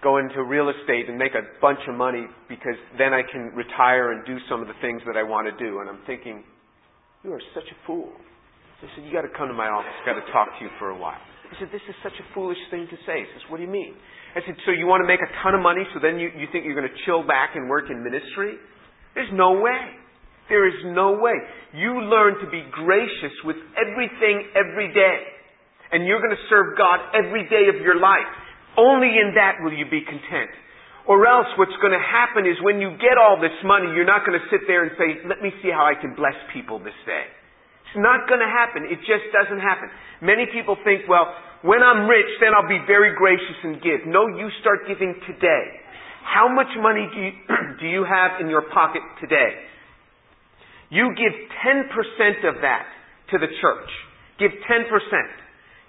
go 0.01 0.17
into 0.17 0.41
real 0.43 0.69
estate 0.69 1.09
and 1.09 1.17
make 1.17 1.35
a 1.35 1.43
bunch 1.61 1.79
of 1.87 1.95
money 1.95 2.25
because 2.47 2.79
then 2.97 3.13
I 3.13 3.21
can 3.21 3.51
retire 3.53 4.13
and 4.13 4.25
do 4.25 4.37
some 4.49 4.61
of 4.61 4.67
the 4.67 4.77
things 4.81 5.01
that 5.05 5.17
I 5.17 5.23
want 5.23 5.45
to 5.45 5.55
do. 5.59 5.79
And 5.81 5.89
I'm 5.89 6.01
thinking, 6.07 6.43
you 7.23 7.33
are 7.33 7.43
such 7.53 7.67
a 7.67 7.77
fool. 7.85 8.09
He 8.81 8.87
said, 8.95 9.03
you 9.05 9.11
got 9.11 9.27
to 9.27 9.33
come 9.35 9.49
to 9.49 9.53
my 9.53 9.67
office. 9.67 9.91
I've 10.01 10.07
got 10.07 10.17
to 10.17 10.31
talk 10.31 10.47
to 10.57 10.59
you 10.63 10.71
for 10.79 10.89
a 10.89 10.97
while. 10.97 11.19
He 11.49 11.57
said, 11.57 11.69
this 11.73 11.83
is 11.89 11.97
such 12.05 12.13
a 12.17 12.25
foolish 12.33 12.61
thing 12.69 12.85
to 12.89 12.97
say. 13.09 13.25
He 13.25 13.29
says, 13.33 13.43
what 13.49 13.57
do 13.57 13.65
you 13.65 13.73
mean? 13.73 13.97
I 14.37 14.45
said, 14.45 14.55
so 14.65 14.71
you 14.71 14.85
want 14.85 15.01
to 15.01 15.09
make 15.09 15.21
a 15.21 15.31
ton 15.41 15.57
of 15.57 15.61
money 15.65 15.81
so 15.93 15.97
then 15.97 16.21
you, 16.21 16.29
you 16.37 16.45
think 16.53 16.65
you're 16.65 16.77
going 16.77 16.89
to 16.89 16.99
chill 17.09 17.25
back 17.25 17.57
and 17.57 17.65
work 17.65 17.89
in 17.89 18.05
ministry? 18.05 18.61
There's 19.17 19.33
no 19.33 19.57
way. 19.57 19.97
There 20.49 20.69
is 20.69 20.77
no 20.93 21.17
way. 21.17 21.33
You 21.73 22.05
learn 22.05 22.37
to 22.41 22.47
be 22.49 22.61
gracious 22.69 23.33
with 23.45 23.57
everything 23.77 24.53
every 24.53 24.93
day 24.93 25.39
and 25.91 26.05
you're 26.05 26.21
going 26.21 26.37
to 26.37 26.45
serve 26.49 26.77
God 26.77 27.01
every 27.17 27.49
day 27.49 27.65
of 27.73 27.81
your 27.81 27.97
life. 27.97 28.29
Only 28.77 29.09
in 29.17 29.33
that 29.33 29.57
will 29.61 29.73
you 29.73 29.89
be 29.89 30.05
content. 30.05 30.53
Or 31.09 31.25
else 31.25 31.49
what's 31.57 31.73
going 31.81 31.97
to 31.97 32.05
happen 32.05 32.45
is 32.45 32.53
when 32.61 32.77
you 32.77 32.93
get 33.01 33.17
all 33.17 33.41
this 33.41 33.57
money, 33.65 33.89
you're 33.97 34.05
not 34.05 34.21
going 34.25 34.37
to 34.37 34.45
sit 34.53 34.69
there 34.69 34.85
and 34.85 34.93
say, 34.93 35.25
let 35.25 35.41
me 35.41 35.49
see 35.65 35.73
how 35.73 35.81
I 35.81 35.97
can 35.97 36.13
bless 36.13 36.37
people 36.53 36.77
this 36.77 36.97
day. 37.09 37.25
It's 37.89 37.97
not 37.97 38.29
going 38.29 38.37
to 38.37 38.49
happen. 38.49 38.85
It 38.85 39.01
just 39.01 39.25
doesn't 39.33 39.57
happen. 39.57 39.89
Many 40.21 40.45
people 40.53 40.77
think, 40.85 41.09
well, 41.09 41.25
when 41.65 41.81
I'm 41.81 42.05
rich, 42.05 42.29
then 42.37 42.53
I'll 42.53 42.69
be 42.69 42.77
very 42.85 43.17
gracious 43.17 43.57
and 43.65 43.81
give. 43.81 44.05
No, 44.05 44.29
you 44.29 44.45
start 44.61 44.85
giving 44.85 45.17
today. 45.25 45.65
How 46.21 46.45
much 46.45 46.69
money 46.77 47.09
do 47.09 47.17
you, 47.17 47.33
do 47.81 47.87
you 47.89 48.05
have 48.05 48.37
in 48.37 48.45
your 48.45 48.69
pocket 48.69 49.01
today? 49.17 49.65
You 50.93 51.17
give 51.17 51.33
10% 51.65 51.89
of 52.45 52.61
that 52.61 52.85
to 53.33 53.41
the 53.41 53.49
church. 53.57 53.89
Give 54.37 54.53
10%. 54.53 54.85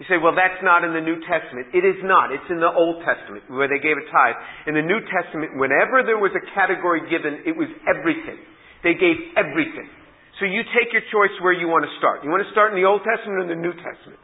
You 0.01 0.09
say, 0.09 0.17
well, 0.17 0.33
that's 0.33 0.57
not 0.65 0.81
in 0.81 0.97
the 0.97 1.05
New 1.05 1.21
Testament. 1.29 1.77
It 1.77 1.85
is 1.85 2.01
not. 2.01 2.33
It's 2.33 2.49
in 2.49 2.57
the 2.57 2.73
Old 2.73 3.05
Testament 3.05 3.45
where 3.53 3.69
they 3.69 3.77
gave 3.77 4.01
a 4.01 4.07
tithe. 4.09 4.41
In 4.73 4.73
the 4.73 4.85
New 4.85 5.05
Testament, 5.05 5.61
whenever 5.61 6.01
there 6.01 6.17
was 6.17 6.33
a 6.33 6.41
category 6.57 7.05
given, 7.13 7.45
it 7.45 7.53
was 7.53 7.69
everything. 7.85 8.41
They 8.81 8.97
gave 8.97 9.37
everything. 9.37 9.93
So 10.41 10.49
you 10.49 10.65
take 10.73 10.89
your 10.97 11.05
choice 11.13 11.37
where 11.45 11.53
you 11.53 11.69
want 11.69 11.85
to 11.85 11.93
start. 12.01 12.25
You 12.25 12.33
want 12.33 12.41
to 12.41 12.51
start 12.57 12.73
in 12.73 12.81
the 12.81 12.89
Old 12.89 13.05
Testament 13.05 13.45
or 13.45 13.49
the 13.53 13.61
New 13.61 13.77
Testament? 13.77 14.17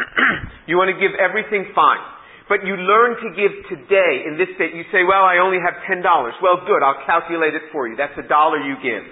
you 0.68 0.80
want 0.80 0.88
to 0.88 0.96
give 0.96 1.12
everything 1.20 1.68
fine. 1.76 2.00
But 2.48 2.64
you 2.64 2.80
learn 2.80 3.20
to 3.20 3.28
give 3.36 3.52
today 3.68 4.24
in 4.24 4.40
this 4.40 4.48
state. 4.56 4.72
You 4.72 4.88
say, 4.88 5.04
well, 5.04 5.28
I 5.28 5.44
only 5.44 5.60
have 5.60 5.76
$10. 5.84 6.00
Well, 6.40 6.64
good. 6.64 6.80
I'll 6.80 7.04
calculate 7.04 7.52
it 7.52 7.68
for 7.68 7.84
you. 7.84 8.00
That's 8.00 8.16
a 8.16 8.24
dollar 8.24 8.64
you 8.64 8.80
give. 8.80 9.04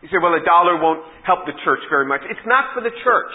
You 0.00 0.08
say, 0.08 0.16
well, 0.16 0.32
a 0.32 0.40
dollar 0.40 0.80
won't 0.80 1.04
help 1.28 1.44
the 1.44 1.52
church 1.68 1.84
very 1.92 2.08
much. 2.08 2.24
It's 2.32 2.48
not 2.48 2.72
for 2.72 2.80
the 2.80 2.92
church. 3.04 3.34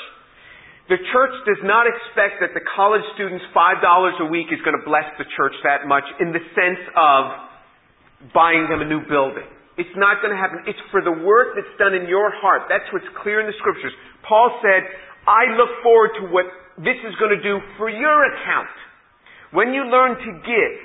The 0.90 0.98
church 1.14 1.38
does 1.46 1.62
not 1.62 1.86
expect 1.86 2.42
that 2.42 2.58
the 2.58 2.66
college 2.74 3.06
student's 3.14 3.46
$5 3.54 4.26
a 4.26 4.26
week 4.26 4.50
is 4.50 4.58
going 4.66 4.74
to 4.74 4.82
bless 4.82 5.06
the 5.22 5.30
church 5.38 5.54
that 5.62 5.86
much 5.86 6.10
in 6.18 6.34
the 6.34 6.42
sense 6.58 6.82
of 6.98 8.34
buying 8.34 8.66
them 8.66 8.82
a 8.82 8.90
new 8.90 9.06
building. 9.06 9.46
It's 9.80 9.96
not 9.96 10.20
going 10.20 10.36
to 10.36 10.40
happen. 10.40 10.68
It's 10.68 10.80
for 10.92 11.00
the 11.00 11.16
work 11.24 11.56
that's 11.56 11.72
done 11.80 11.96
in 11.96 12.06
your 12.12 12.28
heart. 12.44 12.68
That's 12.68 12.86
what's 12.92 13.08
clear 13.24 13.40
in 13.40 13.48
the 13.48 13.56
scriptures. 13.58 13.96
Paul 14.28 14.60
said, 14.60 14.84
I 15.24 15.56
look 15.56 15.72
forward 15.80 16.12
to 16.20 16.24
what 16.30 16.46
this 16.84 17.00
is 17.00 17.16
going 17.16 17.32
to 17.32 17.40
do 17.40 17.64
for 17.80 17.88
your 17.88 18.28
account. 18.28 18.76
When 19.56 19.72
you 19.72 19.88
learn 19.88 20.20
to 20.20 20.32
give 20.44 20.76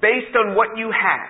based 0.00 0.32
on 0.32 0.56
what 0.56 0.80
you 0.80 0.88
have, 0.88 1.28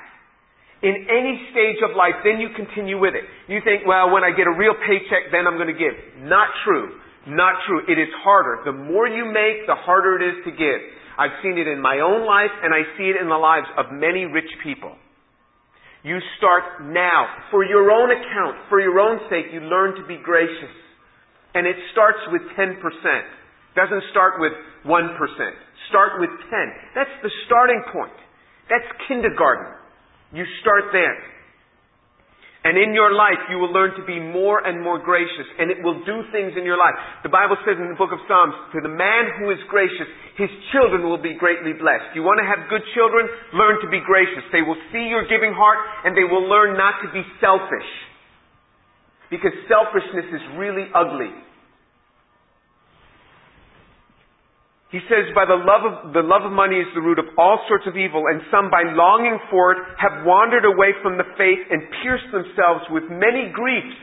in 0.80 0.96
any 1.12 1.36
stage 1.52 1.76
of 1.84 1.92
life, 1.92 2.24
then 2.24 2.40
you 2.40 2.48
continue 2.56 2.96
with 2.96 3.12
it. 3.12 3.28
You 3.52 3.60
think, 3.60 3.84
well, 3.84 4.08
when 4.08 4.24
I 4.24 4.32
get 4.32 4.48
a 4.48 4.56
real 4.56 4.72
paycheck, 4.72 5.28
then 5.28 5.44
I'm 5.44 5.60
going 5.60 5.68
to 5.68 5.76
give. 5.76 5.92
Not 6.24 6.48
true. 6.64 6.96
Not 7.28 7.60
true. 7.68 7.84
It 7.84 8.00
is 8.00 8.08
harder. 8.24 8.64
The 8.64 8.72
more 8.72 9.04
you 9.04 9.28
make, 9.28 9.68
the 9.68 9.76
harder 9.76 10.16
it 10.16 10.24
is 10.24 10.36
to 10.48 10.52
give. 10.56 10.80
I've 11.20 11.36
seen 11.44 11.60
it 11.60 11.68
in 11.68 11.84
my 11.84 12.00
own 12.00 12.24
life 12.24 12.52
and 12.64 12.72
I 12.72 12.88
see 12.96 13.12
it 13.12 13.20
in 13.20 13.28
the 13.28 13.36
lives 13.36 13.68
of 13.76 13.92
many 13.92 14.24
rich 14.24 14.48
people. 14.64 14.96
You 16.02 16.16
start 16.38 16.88
now. 16.88 17.28
For 17.50 17.64
your 17.64 17.90
own 17.92 18.10
account, 18.10 18.68
for 18.68 18.80
your 18.80 18.98
own 19.00 19.20
sake, 19.28 19.52
you 19.52 19.60
learn 19.60 19.96
to 20.00 20.04
be 20.08 20.16
gracious. 20.16 20.72
And 21.54 21.66
it 21.66 21.76
starts 21.92 22.18
with 22.32 22.42
10%. 22.56 22.80
Doesn't 23.76 24.04
start 24.10 24.40
with 24.40 24.52
1%. 24.86 24.90
Start 25.88 26.20
with 26.20 26.30
10. 26.30 26.48
That's 26.94 27.10
the 27.22 27.30
starting 27.46 27.82
point. 27.92 28.16
That's 28.70 28.86
kindergarten. 29.08 29.74
You 30.32 30.44
start 30.62 30.84
there. 30.92 31.18
And 32.60 32.76
in 32.76 32.92
your 32.92 33.16
life, 33.16 33.40
you 33.48 33.56
will 33.56 33.72
learn 33.72 33.96
to 33.96 34.04
be 34.04 34.20
more 34.20 34.60
and 34.60 34.84
more 34.84 35.00
gracious, 35.00 35.48
and 35.56 35.72
it 35.72 35.80
will 35.80 36.04
do 36.04 36.20
things 36.28 36.52
in 36.60 36.64
your 36.68 36.76
life. 36.76 36.92
The 37.24 37.32
Bible 37.32 37.56
says 37.64 37.80
in 37.80 37.88
the 37.88 37.96
book 37.96 38.12
of 38.12 38.20
Psalms, 38.28 38.52
to 38.76 38.84
the 38.84 38.92
man 38.92 39.32
who 39.40 39.48
is 39.48 39.56
gracious, 39.72 40.04
his 40.36 40.52
children 40.68 41.08
will 41.08 41.20
be 41.20 41.32
greatly 41.40 41.72
blessed. 41.72 42.12
You 42.12 42.20
want 42.20 42.36
to 42.36 42.44
have 42.44 42.68
good 42.68 42.84
children? 42.92 43.24
Learn 43.56 43.80
to 43.80 43.88
be 43.88 44.04
gracious. 44.04 44.44
They 44.52 44.60
will 44.60 44.76
see 44.92 45.08
your 45.08 45.24
giving 45.24 45.56
heart, 45.56 45.80
and 46.04 46.12
they 46.12 46.28
will 46.28 46.44
learn 46.44 46.76
not 46.76 47.00
to 47.00 47.08
be 47.16 47.24
selfish. 47.40 47.90
Because 49.32 49.56
selfishness 49.64 50.28
is 50.28 50.44
really 50.60 50.84
ugly. 50.92 51.32
He 54.90 54.98
says, 55.06 55.30
by 55.38 55.46
the 55.46 55.54
love 55.54 55.86
of, 55.86 55.94
the 56.10 56.26
love 56.26 56.42
of 56.42 56.50
money 56.50 56.82
is 56.82 56.90
the 56.98 57.02
root 57.02 57.22
of 57.22 57.30
all 57.38 57.62
sorts 57.70 57.86
of 57.86 57.94
evil, 57.94 58.26
and 58.26 58.42
some 58.50 58.74
by 58.74 58.82
longing 58.82 59.38
for 59.46 59.70
it 59.70 59.78
have 60.02 60.26
wandered 60.26 60.66
away 60.66 60.98
from 60.98 61.14
the 61.14 61.30
faith 61.38 61.62
and 61.70 61.86
pierced 62.02 62.26
themselves 62.34 62.82
with 62.90 63.06
many 63.06 63.54
griefs. 63.54 63.94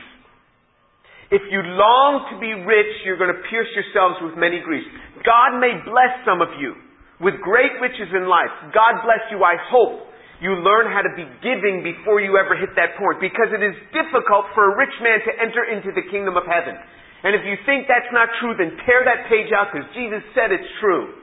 If 1.28 1.44
you 1.52 1.60
long 1.60 2.32
to 2.32 2.40
be 2.40 2.56
rich, 2.64 3.04
you're 3.04 3.20
going 3.20 3.36
to 3.36 3.44
pierce 3.52 3.68
yourselves 3.76 4.16
with 4.24 4.40
many 4.40 4.64
griefs. 4.64 4.88
God 5.28 5.60
may 5.60 5.76
bless 5.84 6.24
some 6.24 6.40
of 6.40 6.56
you 6.56 6.72
with 7.20 7.36
great 7.44 7.76
riches 7.84 8.08
in 8.16 8.24
life. 8.24 8.72
God 8.72 9.04
bless 9.04 9.20
you, 9.28 9.44
I 9.44 9.60
hope. 9.68 10.08
You 10.40 10.56
learn 10.56 10.88
how 10.88 11.04
to 11.04 11.12
be 11.12 11.28
giving 11.44 11.84
before 11.84 12.24
you 12.24 12.40
ever 12.40 12.56
hit 12.56 12.72
that 12.80 12.96
point, 12.96 13.20
because 13.20 13.52
it 13.52 13.60
is 13.60 13.76
difficult 13.92 14.48
for 14.56 14.72
a 14.72 14.80
rich 14.80 14.96
man 15.04 15.20
to 15.20 15.32
enter 15.36 15.68
into 15.68 15.92
the 15.92 16.08
kingdom 16.08 16.40
of 16.40 16.48
heaven. 16.48 16.80
And 17.24 17.34
if 17.34 17.42
you 17.42 17.58
think 17.66 17.90
that's 17.90 18.10
not 18.14 18.30
true, 18.38 18.54
then 18.54 18.78
tear 18.86 19.02
that 19.02 19.26
page 19.26 19.50
out 19.50 19.74
because 19.74 19.88
Jesus 19.94 20.22
said 20.38 20.54
it's 20.54 20.70
true. 20.78 21.18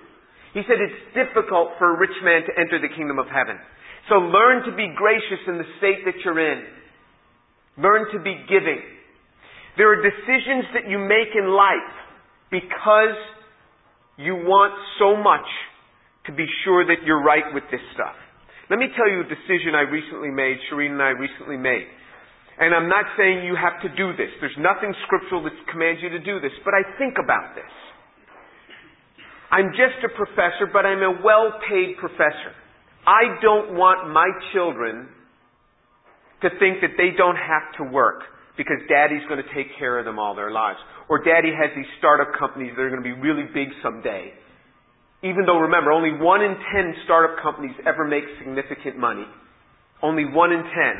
He 0.51 0.63
said 0.67 0.79
it's 0.79 1.01
difficult 1.15 1.75
for 1.79 1.95
a 1.95 1.99
rich 1.99 2.15
man 2.23 2.43
to 2.47 2.51
enter 2.55 2.79
the 2.79 2.91
kingdom 2.91 3.19
of 3.19 3.27
heaven. 3.27 3.59
So 4.07 4.19
learn 4.19 4.63
to 4.67 4.73
be 4.75 4.91
gracious 4.95 5.41
in 5.47 5.57
the 5.57 5.67
state 5.79 6.03
that 6.05 6.15
you're 6.23 6.39
in. 6.39 6.63
Learn 7.79 8.11
to 8.11 8.19
be 8.19 8.35
giving. 8.47 8.79
There 9.77 9.91
are 9.91 9.99
decisions 9.99 10.71
that 10.75 10.87
you 10.87 10.99
make 10.99 11.35
in 11.35 11.51
life 11.51 11.91
because 12.51 13.19
you 14.15 14.35
want 14.35 14.71
so 14.99 15.19
much 15.19 15.47
to 16.27 16.31
be 16.31 16.45
sure 16.63 16.87
that 16.87 17.03
you're 17.03 17.23
right 17.23 17.43
with 17.53 17.63
this 17.71 17.83
stuff. 17.93 18.15
Let 18.69 18.79
me 18.79 18.87
tell 18.95 19.09
you 19.11 19.21
a 19.21 19.29
decision 19.29 19.75
I 19.75 19.85
recently 19.85 20.31
made, 20.31 20.57
Shireen 20.71 20.95
and 20.95 21.01
I 21.01 21.13
recently 21.13 21.57
made. 21.57 21.85
And 22.57 22.73
I'm 22.73 22.87
not 22.87 23.05
saying 23.17 23.43
you 23.43 23.55
have 23.59 23.81
to 23.83 23.89
do 23.95 24.15
this. 24.15 24.31
There's 24.39 24.55
nothing 24.57 24.95
scriptural 25.05 25.43
that 25.43 25.51
commands 25.71 26.01
you 26.01 26.09
to 26.09 26.19
do 26.19 26.39
this. 26.39 26.55
But 26.63 26.73
I 26.73 26.83
think 26.97 27.15
about 27.21 27.55
this. 27.55 27.67
I'm 29.51 29.71
just 29.75 29.99
a 30.03 30.09
professor, 30.15 30.65
but 30.71 30.85
I'm 30.85 31.03
a 31.03 31.19
well-paid 31.23 31.97
professor. 31.99 32.55
I 33.05 33.37
don't 33.41 33.75
want 33.75 34.11
my 34.11 34.27
children 34.53 35.07
to 36.41 36.49
think 36.59 36.81
that 36.81 36.95
they 36.97 37.11
don't 37.15 37.37
have 37.37 37.75
to 37.77 37.91
work 37.91 38.23
because 38.57 38.77
daddy's 38.87 39.23
going 39.27 39.43
to 39.43 39.51
take 39.53 39.67
care 39.77 39.99
of 39.99 40.05
them 40.05 40.17
all 40.17 40.33
their 40.33 40.51
lives. 40.51 40.79
Or 41.09 41.23
daddy 41.23 41.51
has 41.51 41.71
these 41.75 41.85
startup 41.99 42.39
companies 42.39 42.71
that 42.75 42.81
are 42.81 42.89
going 42.89 43.03
to 43.03 43.07
be 43.07 43.19
really 43.19 43.45
big 43.53 43.67
someday. 43.83 44.31
Even 45.23 45.45
though 45.45 45.59
remember, 45.59 45.91
only 45.91 46.15
one 46.17 46.41
in 46.41 46.55
ten 46.73 46.95
startup 47.03 47.41
companies 47.43 47.75
ever 47.85 48.07
make 48.07 48.23
significant 48.39 48.97
money. 48.97 49.27
only 50.01 50.25
one 50.25 50.51
in 50.51 50.63
ten. 50.63 50.95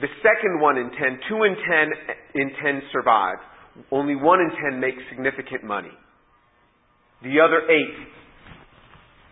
The 0.00 0.08
second 0.22 0.60
one 0.60 0.78
in 0.78 0.90
ten, 0.90 1.18
two 1.28 1.42
in 1.42 1.54
ten 1.54 1.86
in 2.34 2.50
ten 2.62 2.82
survive. 2.92 3.38
Only 3.90 4.14
one 4.14 4.40
in 4.40 4.50
ten 4.50 4.80
makes 4.80 4.98
significant 5.10 5.64
money. 5.64 5.92
The 7.22 7.40
other 7.40 7.66
eight 7.68 7.96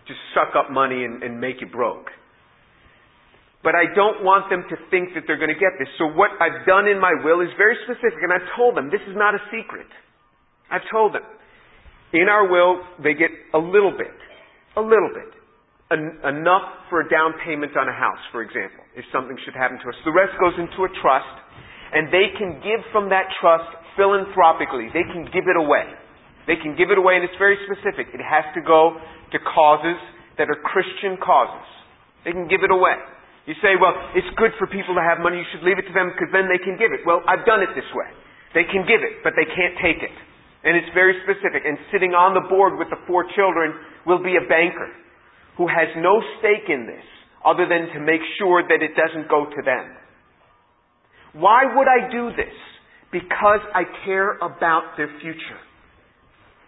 just 0.07 0.19
suck 0.35 0.55
up 0.59 0.71
money 0.71 1.05
and, 1.05 1.23
and 1.23 1.41
make 1.41 1.61
you 1.61 1.67
broke. 1.67 2.07
But 3.63 3.75
I 3.75 3.91
don't 3.95 4.23
want 4.23 4.51
them 4.51 4.63
to 4.71 4.77
think 4.91 5.15
that 5.15 5.27
they're 5.27 5.39
going 5.39 5.55
to 5.55 5.59
get 5.59 5.75
this. 5.79 5.91
So 5.99 6.07
what 6.07 6.31
I've 6.39 6.67
done 6.67 6.87
in 6.87 7.01
my 7.01 7.11
will 7.25 7.43
is 7.43 7.51
very 7.59 7.75
specific, 7.83 8.23
and 8.23 8.31
I've 8.31 8.47
told 8.55 8.77
them 8.77 8.91
this 8.91 9.03
is 9.11 9.17
not 9.19 9.35
a 9.35 9.43
secret. 9.51 9.91
I've 10.71 10.87
told 10.91 11.15
them. 11.15 11.27
In 12.13 12.31
our 12.31 12.47
will, 12.47 12.83
they 13.03 13.15
get 13.15 13.31
a 13.55 13.59
little 13.59 13.91
bit. 13.91 14.15
A 14.77 14.81
little 14.81 15.11
bit. 15.11 15.35
En- 15.87 16.19
enough 16.27 16.91
for 16.91 17.07
a 17.07 17.07
down 17.07 17.31
payment 17.47 17.71
on 17.79 17.87
a 17.87 17.95
house, 17.95 18.19
for 18.35 18.43
example, 18.43 18.83
if 18.99 19.07
something 19.15 19.39
should 19.47 19.55
happen 19.55 19.79
to 19.79 19.87
us. 19.87 19.95
The 20.03 20.11
rest 20.11 20.35
goes 20.43 20.59
into 20.59 20.83
a 20.83 20.91
trust, 20.99 21.31
and 21.95 22.11
they 22.11 22.35
can 22.35 22.59
give 22.59 22.83
from 22.91 23.07
that 23.15 23.31
trust 23.39 23.71
philanthropically. 23.95 24.91
They 24.91 25.07
can 25.07 25.31
give 25.31 25.47
it 25.47 25.55
away. 25.55 25.87
They 26.51 26.59
can 26.59 26.75
give 26.75 26.91
it 26.91 26.99
away, 26.99 27.15
and 27.15 27.23
it's 27.23 27.39
very 27.39 27.55
specific. 27.71 28.11
It 28.11 28.19
has 28.19 28.43
to 28.59 28.63
go 28.67 28.99
to 28.99 29.39
causes 29.47 29.95
that 30.43 30.51
are 30.51 30.59
Christian 30.67 31.23
causes. 31.23 31.67
They 32.27 32.35
can 32.35 32.51
give 32.51 32.67
it 32.67 32.75
away. 32.75 32.99
You 33.47 33.55
say, 33.63 33.79
well, 33.79 33.95
it's 34.19 34.27
good 34.35 34.59
for 34.59 34.67
people 34.67 34.99
to 34.99 35.05
have 35.07 35.23
money, 35.23 35.39
you 35.39 35.47
should 35.55 35.63
leave 35.63 35.79
it 35.79 35.87
to 35.87 35.95
them 35.95 36.11
because 36.11 36.35
then 36.35 36.51
they 36.51 36.59
can 36.59 36.75
give 36.75 36.91
it. 36.91 37.07
Well, 37.07 37.23
I've 37.31 37.47
done 37.47 37.63
it 37.63 37.71
this 37.79 37.87
way. 37.95 38.11
They 38.59 38.67
can 38.67 38.83
give 38.91 39.07
it, 39.07 39.23
but 39.23 39.39
they 39.39 39.47
can't 39.47 39.79
take 39.79 40.03
it. 40.03 40.15
And 40.67 40.75
it's 40.75 40.91
very 40.99 41.15
specific. 41.23 41.63
And 41.63 41.79
sitting 41.95 42.11
on 42.11 42.35
the 42.35 42.43
board 42.51 42.75
with 42.75 42.91
the 42.91 42.99
four 43.07 43.23
children 43.39 43.71
will 44.03 44.19
be 44.19 44.35
a 44.35 44.43
banker 44.51 44.91
who 45.57 45.67
has 45.67 45.89
no 45.97 46.21
stake 46.39 46.69
in 46.69 46.87
this 46.87 47.05
other 47.45 47.67
than 47.69 47.95
to 47.95 48.01
make 48.01 48.21
sure 48.39 48.63
that 48.63 48.83
it 48.83 48.93
doesn't 48.97 49.29
go 49.29 49.47
to 49.47 49.63
them. 49.65 49.97
Why 51.33 51.65
would 51.75 51.87
I 51.87 52.11
do 52.11 52.31
this? 52.31 52.55
Because 53.13 53.61
I 53.75 53.83
care 54.05 54.37
about 54.39 54.97
their 54.97 55.11
future. 55.21 55.61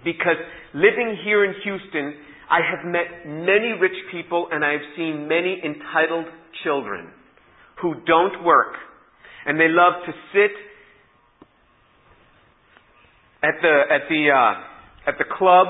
Because 0.04 0.36
living 0.74 1.18
here 1.24 1.44
in 1.44 1.54
Houston, 1.64 2.14
I 2.50 2.60
have 2.62 2.86
met 2.86 3.26
many 3.26 3.74
rich 3.80 3.96
people 4.12 4.48
and 4.52 4.64
I 4.64 4.72
have 4.72 4.86
seen 4.96 5.26
many 5.28 5.60
entitled 5.64 6.26
children 6.62 7.08
who 7.82 7.94
don't 8.06 8.44
work 8.44 8.74
and 9.46 9.58
they 9.58 9.68
love 9.68 9.94
to 10.06 10.12
sit 10.32 10.52
at 13.42 13.54
the 13.62 13.82
at 13.90 14.02
the 14.08 14.28
uh, 14.30 15.08
at 15.10 15.18
the 15.18 15.24
club 15.36 15.66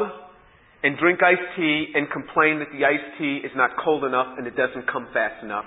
and 0.83 0.97
drink 0.99 1.21
iced 1.23 1.57
tea 1.57 1.93
and 1.95 2.07
complain 2.11 2.59
that 2.61 2.71
the 2.71 2.85
iced 2.85 3.19
tea 3.19 3.41
is 3.43 3.51
not 3.57 3.71
cold 3.83 4.05
enough 4.05 4.39
and 4.39 4.47
it 4.47 4.57
doesn't 4.57 4.87
come 4.91 5.09
fast 5.13 5.43
enough, 5.43 5.65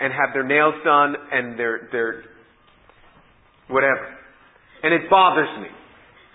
and 0.00 0.12
have 0.12 0.32
their 0.32 0.44
nails 0.44 0.74
done 0.84 1.14
and 1.32 1.58
their 1.58 1.88
their 1.92 2.24
whatever, 3.68 4.08
and 4.82 4.92
it 4.92 5.08
bothers 5.10 5.48
me, 5.60 5.68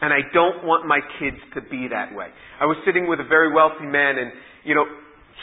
and 0.02 0.14
I 0.14 0.20
don't 0.34 0.66
want 0.66 0.88
my 0.88 1.00
kids 1.20 1.38
to 1.56 1.62
be 1.62 1.88
that 1.90 2.16
way. 2.16 2.28
I 2.60 2.66
was 2.66 2.78
sitting 2.86 3.08
with 3.08 3.20
a 3.20 3.28
very 3.28 3.54
wealthy 3.54 3.86
man, 3.86 4.18
and 4.18 4.32
you 4.64 4.76
know, 4.76 4.86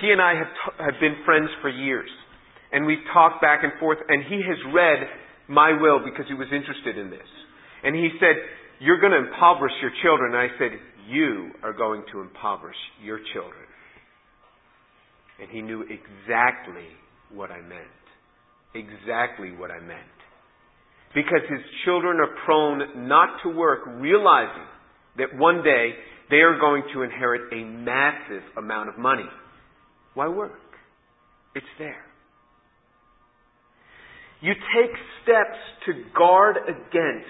he 0.01 0.11
and 0.11 0.21
I 0.21 0.35
have 0.35 0.47
t- 0.47 0.85
have 0.85 1.01
been 1.01 1.17
friends 1.25 1.51
for 1.61 1.69
years, 1.69 2.11
and 2.73 2.87
we've 2.87 3.05
talked 3.13 3.43
back 3.43 3.65
and 3.65 3.73
forth, 3.81 3.99
and 4.09 4.25
he 4.25 4.43
has 4.47 4.59
read 4.75 5.09
my 5.49 5.73
will 5.81 6.01
because 6.05 6.27
he 6.29 6.35
was 6.35 6.49
interested 6.53 6.99
in 6.99 7.11
this, 7.11 7.29
and 7.85 7.95
he 7.95 8.11
said 8.19 8.37
you're 8.79 9.01
going 9.01 9.13
to 9.13 9.33
impoverish 9.33 9.73
your 9.81 9.93
children. 10.03 10.35
And 10.35 10.43
I 10.43 10.51
said, 10.59 10.73
You 11.09 11.51
are 11.63 11.73
going 11.73 12.05
to 12.13 12.21
impoverish 12.21 12.77
your 13.03 13.19
children. 13.33 13.65
And 15.41 15.51
he 15.51 15.61
knew 15.63 15.83
exactly 15.83 16.89
what 17.33 17.51
I 17.51 17.61
meant. 17.61 17.83
Exactly 18.75 19.53
what 19.53 19.71
I 19.71 19.81
meant. 19.81 20.01
Because 21.15 21.43
his 21.49 21.61
children 21.85 22.19
are 22.19 22.35
prone 22.45 23.09
not 23.09 23.39
to 23.45 23.51
work, 23.51 23.81
realizing 23.87 24.67
that 25.19 25.37
one 25.37 25.63
day 25.63 25.93
they 26.31 26.37
are 26.37 26.59
going 26.59 26.83
to 26.93 27.03
inherit 27.03 27.53
a 27.53 27.65
massive 27.65 28.43
amount 28.59 28.89
of 28.89 28.99
money. 28.99 29.29
Why 30.15 30.29
work? 30.29 30.53
It's 31.55 31.67
there. 31.79 32.05
You 34.41 34.53
take 34.53 34.95
steps 35.23 35.59
to 35.87 35.93
guard 36.17 36.57
against 36.69 37.27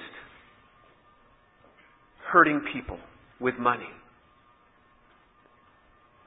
hurting 2.33 2.63
people 2.73 2.99
with 3.41 3.55
money. 3.59 3.89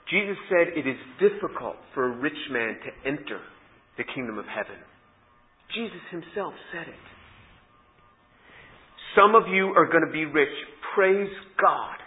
Jesus 0.10 0.38
said 0.50 0.74
it 0.74 0.88
is 0.90 0.98
difficult 1.22 1.76
for 1.94 2.12
a 2.12 2.18
rich 2.18 2.38
man 2.50 2.78
to 2.82 2.90
enter 3.08 3.40
the 3.98 4.04
kingdom 4.04 4.38
of 4.38 4.46
heaven. 4.46 4.78
Jesus 5.76 6.02
himself 6.10 6.54
said 6.74 6.88
it. 6.90 7.06
Some 9.16 9.36
of 9.36 9.48
you 9.48 9.70
are 9.78 9.86
going 9.86 10.06
to 10.06 10.12
be 10.12 10.26
rich. 10.26 10.54
Praise 10.96 11.30
God. 11.62 11.98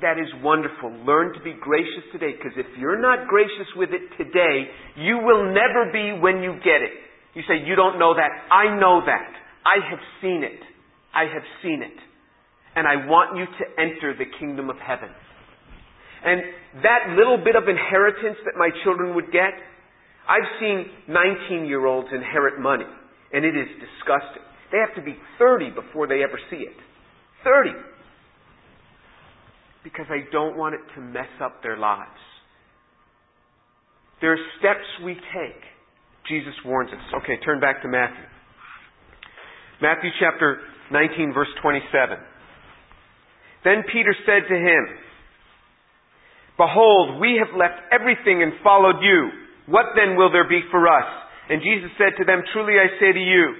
That 0.00 0.18
is 0.18 0.26
wonderful. 0.42 0.90
Learn 1.04 1.34
to 1.34 1.40
be 1.42 1.54
gracious 1.60 2.06
today 2.12 2.32
because 2.32 2.56
if 2.56 2.66
you're 2.78 3.00
not 3.00 3.28
gracious 3.28 3.68
with 3.76 3.90
it 3.90 4.06
today, 4.16 4.70
you 4.96 5.18
will 5.18 5.52
never 5.52 5.90
be 5.92 6.18
when 6.18 6.42
you 6.42 6.54
get 6.64 6.82
it. 6.82 6.94
You 7.34 7.42
say, 7.46 7.66
You 7.66 7.74
don't 7.76 7.98
know 7.98 8.14
that. 8.14 8.30
I 8.50 8.78
know 8.78 9.02
that. 9.04 9.30
I 9.66 9.90
have 9.90 10.00
seen 10.20 10.42
it. 10.42 10.58
I 11.14 11.24
have 11.24 11.44
seen 11.62 11.82
it 11.82 11.98
and 12.74 12.86
I 12.86 13.06
want 13.06 13.36
you 13.36 13.44
to 13.44 13.64
enter 13.80 14.14
the 14.16 14.24
kingdom 14.38 14.70
of 14.70 14.76
heaven. 14.76 15.08
And 16.24 16.40
that 16.82 17.16
little 17.16 17.36
bit 17.36 17.56
of 17.56 17.68
inheritance 17.68 18.38
that 18.44 18.54
my 18.56 18.70
children 18.84 19.14
would 19.14 19.32
get, 19.32 19.52
I've 20.28 20.48
seen 20.60 20.86
19 21.08 21.66
year 21.66 21.84
olds 21.84 22.08
inherit 22.12 22.60
money, 22.60 22.86
and 23.32 23.44
it 23.44 23.56
is 23.56 23.68
disgusting. 23.80 24.42
They 24.70 24.78
have 24.78 24.94
to 24.94 25.02
be 25.02 25.16
30 25.38 25.70
before 25.70 26.06
they 26.06 26.22
ever 26.22 26.38
see 26.50 26.64
it. 26.64 26.76
30. 27.44 27.70
Because 29.84 30.06
I 30.08 30.30
don't 30.30 30.56
want 30.56 30.74
it 30.74 30.80
to 30.94 31.00
mess 31.00 31.28
up 31.42 31.62
their 31.62 31.76
lives. 31.76 32.10
There 34.20 34.32
are 34.32 34.38
steps 34.60 34.86
we 35.04 35.14
take. 35.14 35.60
Jesus 36.28 36.54
warns 36.64 36.90
us. 36.92 37.22
Okay, 37.22 37.36
turn 37.44 37.58
back 37.60 37.82
to 37.82 37.88
Matthew. 37.88 38.24
Matthew 39.82 40.10
chapter 40.20 40.60
19, 40.92 41.32
verse 41.34 41.48
27. 41.60 42.16
Then 43.64 43.84
Peter 43.92 44.14
said 44.26 44.48
to 44.48 44.56
him, 44.58 44.82
Behold, 46.58 47.20
we 47.20 47.40
have 47.40 47.56
left 47.56 47.80
everything 47.90 48.42
and 48.42 48.52
followed 48.62 49.00
you. 49.00 49.30
What 49.66 49.94
then 49.94 50.16
will 50.16 50.30
there 50.30 50.48
be 50.48 50.60
for 50.70 50.86
us? 50.86 51.06
And 51.48 51.62
Jesus 51.62 51.90
said 51.96 52.18
to 52.18 52.24
them, 52.24 52.42
Truly 52.52 52.74
I 52.78 52.90
say 52.98 53.12
to 53.12 53.22
you, 53.22 53.54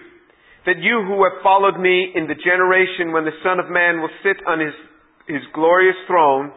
that 0.67 0.79
you 0.79 1.03
who 1.07 1.23
have 1.27 1.43
followed 1.43 1.79
me 1.79 2.15
in 2.15 2.31
the 2.31 2.39
generation 2.39 3.11
when 3.11 3.27
the 3.27 3.35
Son 3.43 3.59
of 3.59 3.67
Man 3.71 3.99
will 3.99 4.13
sit 4.23 4.39
on 4.47 4.63
his, 4.63 4.75
his 5.27 5.43
glorious 5.55 5.99
throne, 6.07 6.55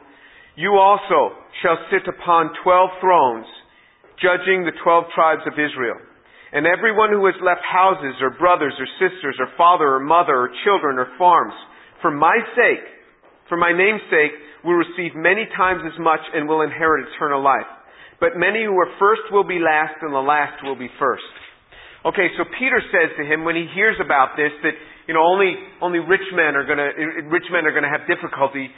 you 0.55 0.77
also 0.77 1.33
shall 1.61 1.77
sit 1.89 2.05
upon 2.05 2.53
twelve 2.63 2.93
thrones, 3.01 3.49
judging 4.21 4.63
the 4.63 4.77
twelve 4.83 5.05
tribes 5.13 5.41
of 5.49 5.57
Israel. 5.57 5.97
And 6.53 6.69
everyone 6.69 7.11
who 7.11 7.25
has 7.25 7.35
left 7.41 7.65
houses 7.65 8.15
or 8.21 8.37
brothers 8.37 8.77
or 8.79 8.87
sisters 9.01 9.35
or 9.41 9.49
father 9.57 9.97
or 9.97 9.99
mother 9.99 10.47
or 10.47 10.55
children 10.63 11.01
or 11.01 11.09
farms, 11.17 11.53
for 12.01 12.11
my 12.11 12.37
sake, 12.55 12.85
for 13.49 13.57
my 13.57 13.71
name's 13.71 14.01
sake, 14.09 14.33
will 14.63 14.81
receive 14.81 15.13
many 15.13 15.45
times 15.55 15.81
as 15.85 15.97
much 16.01 16.21
and 16.33 16.49
will 16.49 16.61
inherit 16.61 17.05
eternal 17.13 17.43
life. 17.43 17.69
But 18.19 18.37
many 18.39 18.63
who 18.63 18.73
are 18.79 18.89
first 18.97 19.27
will 19.31 19.43
be 19.45 19.59
last, 19.59 20.01
and 20.01 20.13
the 20.13 20.23
last 20.23 20.63
will 20.63 20.75
be 20.75 20.89
first. 20.97 21.27
Okay, 22.05 22.29
so 22.37 22.45
Peter 22.57 22.81
says 22.93 23.13
to 23.17 23.23
him 23.25 23.43
when 23.43 23.55
he 23.55 23.65
hears 23.73 23.97
about 23.97 24.37
this 24.37 24.53
that 24.61 24.77
you 25.07 25.13
know 25.13 25.25
only 25.25 25.57
only 25.81 25.99
rich 25.99 26.25
men 26.33 26.53
are 26.53 26.65
to 26.65 26.75
rich 27.29 27.49
men 27.51 27.65
are 27.65 27.73
to 27.73 27.89
have 27.89 28.05
difficulty. 28.05 28.69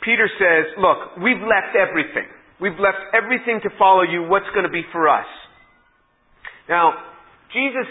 Peter 0.00 0.28
says, 0.40 0.72
"Look, 0.80 1.20
we've 1.20 1.40
left 1.44 1.76
everything. 1.76 2.26
We've 2.60 2.78
left 2.80 2.98
everything 3.12 3.60
to 3.62 3.70
follow 3.78 4.02
you. 4.02 4.24
What's 4.24 4.48
going 4.56 4.64
to 4.64 4.72
be 4.72 4.82
for 4.92 5.08
us?" 5.08 5.28
Now, 6.68 6.94
Jesus. 7.52 7.86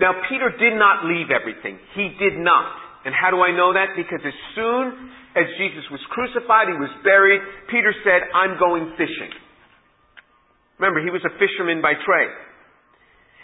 Now, 0.00 0.14
Peter 0.30 0.48
did 0.56 0.78
not 0.78 1.04
leave 1.04 1.30
everything. 1.30 1.78
He 1.94 2.08
did 2.18 2.38
not. 2.38 2.87
And 3.06 3.14
how 3.14 3.30
do 3.30 3.38
I 3.38 3.54
know 3.54 3.70
that? 3.72 3.94
Because 3.94 4.20
as 4.26 4.34
soon 4.58 5.10
as 5.38 5.46
Jesus 5.54 5.86
was 5.94 6.02
crucified, 6.10 6.66
he 6.66 6.78
was 6.78 6.90
buried, 7.06 7.38
Peter 7.70 7.94
said, 8.02 8.26
I'm 8.34 8.58
going 8.58 8.90
fishing. 8.98 9.30
Remember, 10.82 11.02
he 11.02 11.10
was 11.10 11.22
a 11.22 11.32
fisherman 11.38 11.82
by 11.82 11.94
trade. 11.94 12.34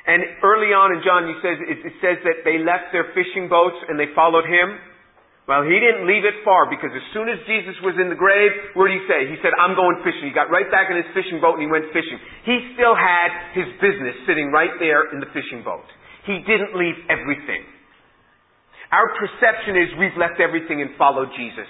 And 0.05 0.21
early 0.45 0.75
on 0.77 0.93
in 0.93 1.01
John, 1.01 1.25
he 1.25 1.37
says, 1.41 1.57
it 1.65 1.97
says 2.05 2.19
that 2.29 2.45
they 2.45 2.61
left 2.61 2.93
their 2.93 3.15
fishing 3.17 3.49
boats 3.49 3.79
and 3.89 3.97
they 3.97 4.13
followed 4.13 4.45
him. 4.45 4.77
Well, 5.45 5.65
he 5.65 5.77
didn't 5.77 6.09
leave 6.09 6.25
it 6.25 6.41
far 6.41 6.69
because 6.69 6.93
as 6.93 7.05
soon 7.13 7.29
as 7.29 7.37
Jesus 7.45 7.77
was 7.85 7.97
in 8.01 8.09
the 8.09 8.17
grave, 8.17 8.53
what 8.77 8.89
did 8.89 8.97
he 9.01 9.05
say? 9.05 9.29
He 9.29 9.37
said, 9.45 9.53
I'm 9.57 9.77
going 9.77 10.01
fishing. 10.01 10.29
He 10.29 10.33
got 10.33 10.49
right 10.49 10.69
back 10.73 10.89
in 10.89 10.97
his 10.97 11.09
fishing 11.13 11.37
boat 11.41 11.61
and 11.61 11.65
he 11.65 11.69
went 11.69 11.89
fishing. 11.93 12.17
He 12.49 12.73
still 12.77 12.97
had 12.97 13.29
his 13.53 13.69
business 13.77 14.17
sitting 14.25 14.53
right 14.53 14.73
there 14.81 15.13
in 15.13 15.21
the 15.21 15.29
fishing 15.37 15.61
boat. 15.61 15.85
He 16.25 16.41
didn't 16.49 16.73
leave 16.77 16.97
everything. 17.13 17.74
Our 18.95 19.11
perception 19.19 19.75
is 19.75 19.91
we've 19.99 20.15
left 20.15 20.39
everything 20.39 20.79
and 20.79 20.95
followed 20.95 21.35
Jesus. 21.35 21.67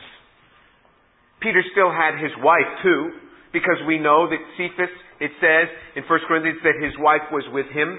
Peter 1.40 1.64
still 1.72 1.88
had 1.88 2.20
his 2.20 2.36
wife 2.44 2.68
too, 2.84 3.16
because 3.52 3.80
we 3.88 3.96
know 3.96 4.28
that 4.28 4.40
Cephas, 4.60 4.92
it 5.24 5.32
says 5.40 5.72
in 5.96 6.04
1 6.04 6.28
Corinthians 6.28 6.60
that 6.68 6.76
his 6.76 6.92
wife 7.00 7.24
was 7.32 7.48
with 7.48 7.64
him. 7.72 7.96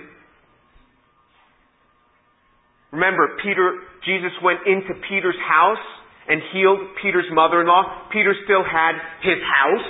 Remember, 2.94 3.34
Peter, 3.42 3.82
Jesus 4.06 4.32
went 4.46 4.62
into 4.70 4.94
Peter's 5.10 5.40
house 5.42 5.86
and 6.30 6.42
healed 6.54 6.80
Peter's 7.02 7.28
mother-in-law. 7.34 8.14
Peter 8.14 8.36
still 8.46 8.64
had 8.64 8.94
his 9.26 9.42
house. 9.42 9.90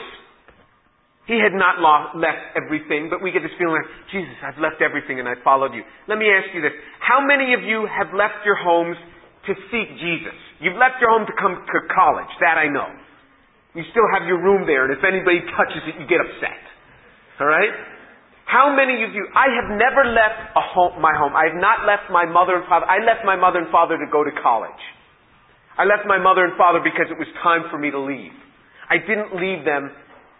He 1.27 1.41
had 1.41 1.57
not 1.57 1.81
left 1.81 2.55
everything, 2.55 3.09
but 3.09 3.19
we 3.21 3.33
get 3.33 3.41
this 3.41 3.53
feeling 3.57 3.81
like, 3.81 3.89
Jesus, 4.13 4.37
I've 4.45 4.61
left 4.61 4.79
everything 4.79 5.19
and 5.19 5.27
I 5.27 5.33
followed 5.43 5.73
you. 5.73 5.81
Let 6.07 6.21
me 6.21 6.29
ask 6.29 6.53
you 6.53 6.61
this. 6.61 6.73
How 7.01 7.19
many 7.25 7.57
of 7.57 7.65
you 7.65 7.89
have 7.89 8.13
left 8.13 8.45
your 8.45 8.55
homes 8.55 8.95
to 9.47 9.53
seek 9.71 9.89
Jesus? 9.99 10.37
You've 10.59 10.79
left 10.79 10.97
your 10.99 11.11
home 11.13 11.25
to 11.27 11.35
come 11.37 11.55
to 11.55 11.79
college. 11.91 12.31
That 12.41 12.57
I 12.57 12.67
know. 12.69 12.87
You 13.75 13.83
still 13.91 14.07
have 14.15 14.23
your 14.23 14.39
room 14.39 14.63
there, 14.63 14.87
and 14.87 14.95
if 14.95 15.03
anybody 15.03 15.43
touches 15.51 15.83
it, 15.83 15.99
you 15.99 16.07
get 16.07 16.23
upset. 16.23 16.63
Alright? 17.43 17.75
How 18.47 18.71
many 18.71 19.03
of 19.03 19.11
you, 19.11 19.25
I 19.35 19.51
have 19.57 19.69
never 19.75 20.05
left 20.05 20.53
a 20.55 20.63
home, 20.63 21.01
my 21.01 21.11
home. 21.17 21.35
I 21.35 21.49
have 21.49 21.59
not 21.59 21.83
left 21.83 22.07
my 22.13 22.23
mother 22.23 22.61
and 22.61 22.65
father. 22.69 22.85
I 22.85 23.03
left 23.03 23.25
my 23.25 23.35
mother 23.35 23.59
and 23.59 23.67
father 23.73 23.97
to 23.97 24.07
go 24.07 24.23
to 24.23 24.31
college. 24.39 24.79
I 25.75 25.83
left 25.83 26.07
my 26.07 26.21
mother 26.21 26.45
and 26.45 26.55
father 26.55 26.79
because 26.79 27.11
it 27.11 27.19
was 27.19 27.27
time 27.43 27.67
for 27.67 27.81
me 27.81 27.91
to 27.91 27.99
leave. 27.99 28.31
I 28.87 29.01
didn't 29.01 29.35
leave 29.35 29.65
them 29.65 29.91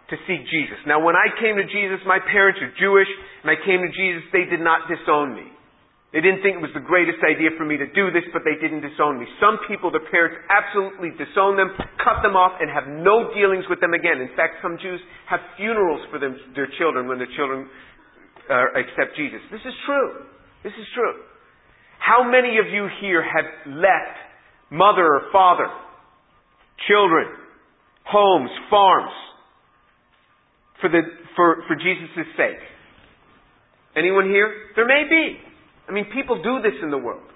to 0.08 0.14
seek 0.24 0.46
Jesus. 0.48 0.78
Now 0.86 1.02
when 1.02 1.18
I 1.18 1.34
came 1.42 1.58
to 1.58 1.66
Jesus, 1.66 1.98
my 2.06 2.22
parents 2.22 2.62
are 2.62 2.72
Jewish, 2.78 3.10
and 3.42 3.50
I 3.50 3.58
came 3.58 3.82
to 3.82 3.90
Jesus, 3.90 4.22
they 4.32 4.46
did 4.46 4.62
not 4.62 4.86
disown 4.86 5.34
me. 5.34 5.50
They 6.14 6.22
didn't 6.22 6.40
think 6.40 6.56
it 6.56 6.64
was 6.64 6.72
the 6.72 6.86
greatest 6.86 7.18
idea 7.26 7.50
for 7.58 7.66
me 7.66 7.76
to 7.76 7.88
do 7.90 8.14
this, 8.14 8.22
but 8.30 8.46
they 8.46 8.54
didn't 8.62 8.86
disown 8.86 9.18
me. 9.18 9.26
Some 9.42 9.58
people, 9.66 9.90
their 9.90 10.06
parents 10.06 10.38
absolutely 10.46 11.10
disown 11.18 11.58
them, 11.58 11.74
cut 11.98 12.22
them 12.22 12.38
off, 12.38 12.56
and 12.62 12.70
have 12.70 12.86
no 12.86 13.34
dealings 13.34 13.66
with 13.66 13.82
them 13.82 13.90
again. 13.92 14.22
In 14.22 14.30
fact, 14.38 14.62
some 14.62 14.78
Jews 14.78 15.02
have 15.26 15.42
funerals 15.58 16.06
for 16.08 16.22
them, 16.22 16.38
their 16.54 16.70
children 16.78 17.10
when 17.10 17.18
their 17.18 17.30
children 17.34 17.66
uh, 18.46 18.78
accept 18.78 19.18
Jesus. 19.18 19.42
This 19.50 19.60
is 19.66 19.74
true. 19.82 20.30
This 20.62 20.72
is 20.78 20.86
true. 20.94 21.26
How 21.98 22.22
many 22.22 22.62
of 22.62 22.70
you 22.70 22.86
here 23.02 23.20
have 23.20 23.74
left 23.74 24.16
mother 24.70 25.02
or 25.02 25.22
father, 25.34 25.66
children, 26.86 27.34
homes, 28.06 28.50
farms, 28.70 29.10
for, 30.80 30.88
the, 30.88 31.02
for, 31.34 31.66
for 31.66 31.74
Jesus' 31.74 32.30
sake? 32.38 32.62
Anyone 33.96 34.30
here? 34.30 34.70
There 34.76 34.86
may 34.86 35.02
be. 35.10 35.42
I 35.88 35.92
mean, 35.92 36.06
people 36.12 36.42
do 36.42 36.60
this 36.62 36.74
in 36.82 36.90
the 36.90 36.98
world. 36.98 37.26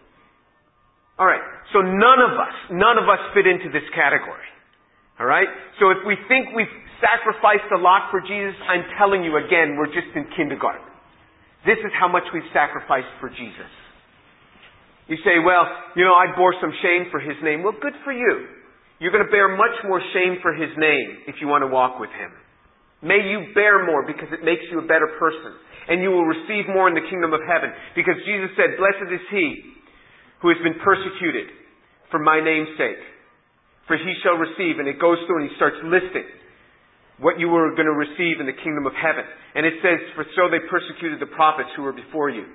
Alright, 1.18 1.42
so 1.72 1.84
none 1.84 2.20
of 2.20 2.32
us, 2.34 2.56
none 2.72 2.96
of 2.96 3.04
us 3.04 3.20
fit 3.34 3.46
into 3.46 3.68
this 3.68 3.84
category. 3.94 4.48
Alright? 5.20 5.48
So 5.78 5.90
if 5.90 6.00
we 6.06 6.16
think 6.26 6.56
we've 6.56 6.72
sacrificed 6.98 7.68
a 7.76 7.80
lot 7.80 8.08
for 8.10 8.20
Jesus, 8.24 8.56
I'm 8.64 8.88
telling 8.96 9.22
you 9.22 9.36
again, 9.36 9.76
we're 9.76 9.92
just 9.92 10.08
in 10.16 10.24
kindergarten. 10.36 10.86
This 11.68 11.76
is 11.84 11.92
how 11.92 12.08
much 12.08 12.24
we've 12.32 12.48
sacrificed 12.56 13.12
for 13.20 13.28
Jesus. 13.28 13.68
You 15.12 15.20
say, 15.26 15.42
well, 15.44 15.66
you 15.92 16.06
know, 16.06 16.16
I 16.16 16.32
bore 16.32 16.54
some 16.62 16.72
shame 16.80 17.10
for 17.10 17.20
His 17.20 17.36
name. 17.42 17.66
Well, 17.66 17.76
good 17.76 17.98
for 18.04 18.14
you. 18.14 18.48
You're 19.00 19.12
going 19.12 19.24
to 19.24 19.32
bear 19.32 19.48
much 19.56 19.76
more 19.84 20.00
shame 20.14 20.38
for 20.40 20.54
His 20.54 20.70
name 20.78 21.26
if 21.26 21.36
you 21.40 21.48
want 21.48 21.62
to 21.62 21.68
walk 21.68 21.98
with 21.98 22.10
Him. 22.16 22.32
May 23.02 23.20
you 23.28 23.52
bear 23.52 23.84
more 23.84 24.06
because 24.06 24.28
it 24.32 24.44
makes 24.44 24.62
you 24.70 24.78
a 24.78 24.86
better 24.86 25.08
person. 25.18 25.52
And 25.90 26.00
you 26.00 26.14
will 26.14 26.24
receive 26.24 26.70
more 26.70 26.87
in 26.87 26.94
the 26.94 27.05
kingdom 27.11 27.35
of 27.35 27.42
heaven. 27.42 27.74
Because 27.98 28.14
Jesus 28.22 28.55
said, 28.55 28.79
blessed 28.79 29.11
is 29.11 29.26
he 29.35 29.74
who 30.40 30.48
has 30.55 30.61
been 30.62 30.79
persecuted 30.81 31.50
for 32.14 32.22
my 32.22 32.38
name's 32.38 32.70
sake. 32.79 33.03
For 33.90 33.98
he 33.98 34.14
shall 34.22 34.38
receive, 34.38 34.79
and 34.79 34.87
it 34.87 35.03
goes 35.03 35.18
through 35.26 35.42
and 35.42 35.50
he 35.50 35.57
starts 35.59 35.83
listing 35.83 36.31
what 37.18 37.42
you 37.42 37.50
were 37.50 37.74
going 37.76 37.90
to 37.90 37.98
receive 37.98 38.40
in 38.40 38.46
the 38.46 38.57
kingdom 38.57 38.87
of 38.87 38.94
heaven. 38.96 39.26
And 39.55 39.66
it 39.66 39.76
says, 39.83 39.98
For 40.14 40.24
so 40.38 40.48
they 40.48 40.62
persecuted 40.70 41.20
the 41.20 41.31
prophets 41.35 41.68
who 41.76 41.83
were 41.83 41.92
before 41.92 42.31
you. 42.31 42.46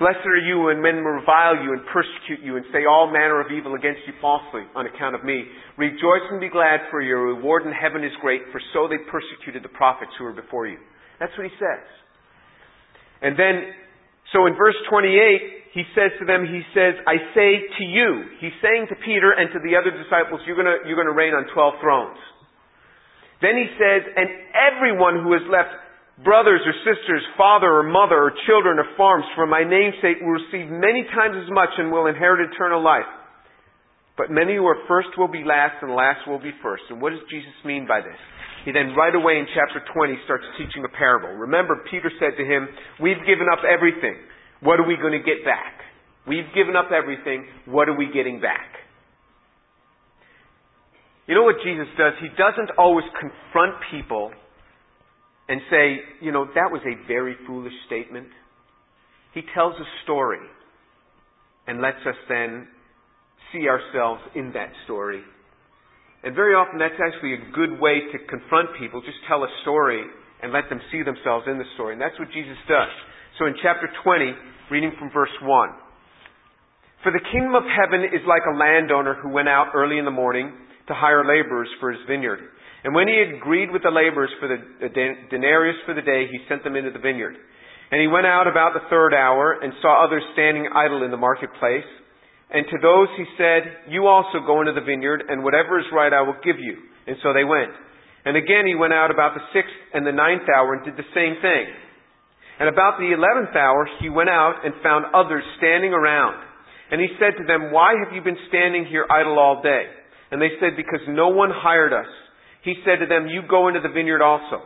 Blessed 0.00 0.26
are 0.26 0.42
you 0.42 0.66
when 0.66 0.82
men 0.82 1.04
revile 1.04 1.62
you 1.62 1.76
and 1.76 1.86
persecute 1.92 2.42
you 2.42 2.56
and 2.56 2.66
say 2.72 2.88
all 2.88 3.06
manner 3.06 3.38
of 3.38 3.52
evil 3.52 3.78
against 3.78 4.02
you 4.06 4.14
falsely 4.20 4.66
on 4.74 4.86
account 4.86 5.14
of 5.14 5.22
me. 5.22 5.44
Rejoice 5.78 6.26
and 6.30 6.40
be 6.40 6.48
glad 6.48 6.80
for 6.90 7.00
your 7.00 7.30
reward 7.30 7.62
in 7.66 7.72
heaven 7.72 8.02
is 8.02 8.10
great, 8.20 8.42
for 8.50 8.60
so 8.72 8.88
they 8.88 8.98
persecuted 9.06 9.62
the 9.62 9.70
prophets 9.76 10.10
who 10.18 10.24
were 10.24 10.34
before 10.34 10.66
you. 10.66 10.78
That's 11.20 11.32
what 11.36 11.46
he 11.46 11.54
says. 11.58 11.84
And 13.22 13.38
then, 13.38 13.72
so 14.32 14.46
in 14.46 14.54
verse 14.54 14.76
28, 14.90 15.72
he 15.72 15.84
says 15.96 16.12
to 16.20 16.24
them, 16.28 16.44
he 16.44 16.60
says, 16.76 17.00
I 17.08 17.16
say 17.32 17.50
to 17.64 17.84
you. 17.84 18.28
He's 18.40 18.56
saying 18.60 18.92
to 18.92 18.96
Peter 19.00 19.32
and 19.32 19.48
to 19.56 19.60
the 19.64 19.72
other 19.78 19.88
disciples, 19.88 20.44
you're 20.44 20.56
gonna, 20.56 20.84
you're 20.84 21.00
gonna 21.00 21.16
reign 21.16 21.32
on 21.32 21.48
12 21.48 21.80
thrones. 21.80 22.20
Then 23.40 23.56
he 23.56 23.66
says, 23.80 24.04
and 24.04 24.28
everyone 24.52 25.24
who 25.24 25.32
has 25.32 25.42
left 25.48 25.72
brothers 26.20 26.60
or 26.62 26.76
sisters, 26.84 27.24
father 27.36 27.72
or 27.72 27.82
mother 27.82 28.28
or 28.28 28.32
children 28.46 28.78
or 28.78 28.86
farms 28.96 29.24
for 29.34 29.46
my 29.46 29.64
name's 29.64 29.96
sake 30.02 30.20
will 30.20 30.38
receive 30.38 30.68
many 30.68 31.08
times 31.10 31.40
as 31.40 31.50
much 31.50 31.70
and 31.78 31.90
will 31.90 32.06
inherit 32.06 32.52
eternal 32.52 32.84
life. 32.84 33.08
But 34.16 34.30
many 34.30 34.56
who 34.56 34.66
are 34.66 34.76
first 34.86 35.08
will 35.16 35.30
be 35.30 35.42
last 35.42 35.82
and 35.82 35.94
last 35.94 36.28
will 36.28 36.38
be 36.38 36.52
first. 36.62 36.84
And 36.90 37.00
what 37.00 37.10
does 37.10 37.24
Jesus 37.30 37.56
mean 37.64 37.88
by 37.88 38.00
this? 38.00 38.18
He 38.64 38.70
then 38.70 38.94
right 38.94 39.14
away 39.14 39.38
in 39.38 39.46
chapter 39.54 39.82
20 39.92 40.14
starts 40.24 40.44
teaching 40.56 40.84
a 40.84 40.92
parable. 40.96 41.34
Remember, 41.34 41.82
Peter 41.90 42.10
said 42.20 42.38
to 42.38 42.44
him, 42.44 42.68
we've 43.00 43.20
given 43.26 43.46
up 43.50 43.60
everything. 43.66 44.16
What 44.60 44.78
are 44.78 44.86
we 44.86 44.96
going 44.96 45.18
to 45.18 45.24
get 45.24 45.44
back? 45.44 45.82
We've 46.26 46.46
given 46.54 46.76
up 46.76 46.90
everything. 46.94 47.46
What 47.66 47.88
are 47.88 47.96
we 47.96 48.06
getting 48.14 48.40
back? 48.40 48.70
You 51.26 51.34
know 51.34 51.42
what 51.42 51.56
Jesus 51.64 51.86
does? 51.98 52.14
He 52.20 52.28
doesn't 52.28 52.78
always 52.78 53.06
confront 53.18 53.74
people 53.90 54.30
and 55.48 55.60
say, 55.70 55.98
you 56.20 56.30
know, 56.30 56.46
that 56.46 56.70
was 56.70 56.80
a 56.86 57.06
very 57.06 57.36
foolish 57.46 57.72
statement. 57.86 58.28
He 59.34 59.42
tells 59.54 59.74
a 59.74 59.86
story 60.04 60.38
and 61.66 61.80
lets 61.80 62.04
us 62.06 62.16
then 62.28 62.68
see 63.52 63.66
ourselves 63.68 64.20
in 64.34 64.52
that 64.52 64.70
story. 64.84 65.22
And 66.22 66.34
very 66.34 66.54
often 66.54 66.78
that's 66.78 66.98
actually 67.02 67.34
a 67.34 67.42
good 67.50 67.78
way 67.82 67.98
to 68.14 68.16
confront 68.30 68.70
people. 68.78 69.02
Just 69.02 69.18
tell 69.26 69.42
a 69.42 69.50
story 69.62 70.06
and 70.42 70.52
let 70.52 70.70
them 70.70 70.78
see 70.90 71.02
themselves 71.02 71.46
in 71.50 71.58
the 71.58 71.66
story. 71.74 71.94
And 71.94 72.02
that's 72.02 72.18
what 72.18 72.30
Jesus 72.30 72.58
does. 72.70 72.90
So 73.38 73.46
in 73.46 73.54
chapter 73.62 73.90
20, 74.04 74.70
reading 74.70 74.92
from 74.98 75.10
verse 75.10 75.34
1. 75.42 75.46
For 77.02 77.10
the 77.10 77.22
kingdom 77.34 77.58
of 77.58 77.66
heaven 77.66 78.06
is 78.06 78.22
like 78.26 78.46
a 78.46 78.54
landowner 78.54 79.18
who 79.18 79.34
went 79.34 79.50
out 79.50 79.74
early 79.74 79.98
in 79.98 80.06
the 80.06 80.14
morning 80.14 80.54
to 80.86 80.94
hire 80.94 81.26
laborers 81.26 81.70
for 81.80 81.90
his 81.90 82.02
vineyard. 82.06 82.38
And 82.84 82.94
when 82.94 83.06
he 83.06 83.18
had 83.18 83.34
agreed 83.34 83.70
with 83.70 83.82
the 83.82 83.90
laborers 83.90 84.30
for 84.38 84.46
the 84.46 84.58
denarius 85.30 85.78
for 85.86 85.94
the 85.94 86.02
day, 86.02 86.26
he 86.30 86.38
sent 86.48 86.62
them 86.62 86.74
into 86.74 86.90
the 86.90 86.98
vineyard. 87.02 87.34
And 87.90 88.00
he 88.00 88.06
went 88.06 88.26
out 88.26 88.46
about 88.46 88.74
the 88.74 88.86
third 88.90 89.14
hour 89.14 89.58
and 89.62 89.72
saw 89.82 90.06
others 90.06 90.22
standing 90.32 90.66
idle 90.74 91.04
in 91.04 91.10
the 91.10 91.20
marketplace. 91.20 91.86
And 92.52 92.68
to 92.68 92.78
those 92.84 93.08
he 93.16 93.24
said, 93.40 93.88
You 93.88 94.06
also 94.06 94.44
go 94.44 94.60
into 94.60 94.76
the 94.76 94.84
vineyard, 94.84 95.24
and 95.28 95.42
whatever 95.42 95.80
is 95.80 95.88
right 95.92 96.12
I 96.12 96.20
will 96.20 96.36
give 96.44 96.60
you. 96.60 96.76
And 97.08 97.16
so 97.24 97.32
they 97.32 97.44
went. 97.44 97.72
And 98.24 98.36
again 98.36 98.68
he 98.68 98.76
went 98.76 98.92
out 98.92 99.10
about 99.10 99.34
the 99.34 99.42
sixth 99.56 99.74
and 99.94 100.06
the 100.06 100.12
ninth 100.12 100.46
hour 100.52 100.74
and 100.74 100.84
did 100.84 101.00
the 101.00 101.10
same 101.16 101.40
thing. 101.40 101.66
And 102.60 102.68
about 102.68 103.00
the 103.00 103.10
eleventh 103.10 103.56
hour 103.56 103.88
he 104.00 104.12
went 104.12 104.28
out 104.28 104.62
and 104.64 104.74
found 104.84 105.06
others 105.16 105.42
standing 105.56 105.92
around. 105.96 106.44
And 106.92 107.00
he 107.00 107.08
said 107.18 107.40
to 107.40 107.44
them, 107.48 107.72
Why 107.72 107.96
have 108.04 108.12
you 108.12 108.20
been 108.20 108.38
standing 108.48 108.84
here 108.84 109.08
idle 109.08 109.38
all 109.40 109.62
day? 109.62 109.88
And 110.30 110.40
they 110.40 110.52
said, 110.60 110.76
Because 110.76 111.00
no 111.08 111.28
one 111.28 111.50
hired 111.50 111.92
us. 111.92 112.08
He 112.62 112.74
said 112.84 113.00
to 113.00 113.08
them, 113.08 113.26
You 113.26 113.42
go 113.48 113.68
into 113.68 113.80
the 113.80 113.88
vineyard 113.88 114.20
also. 114.20 114.60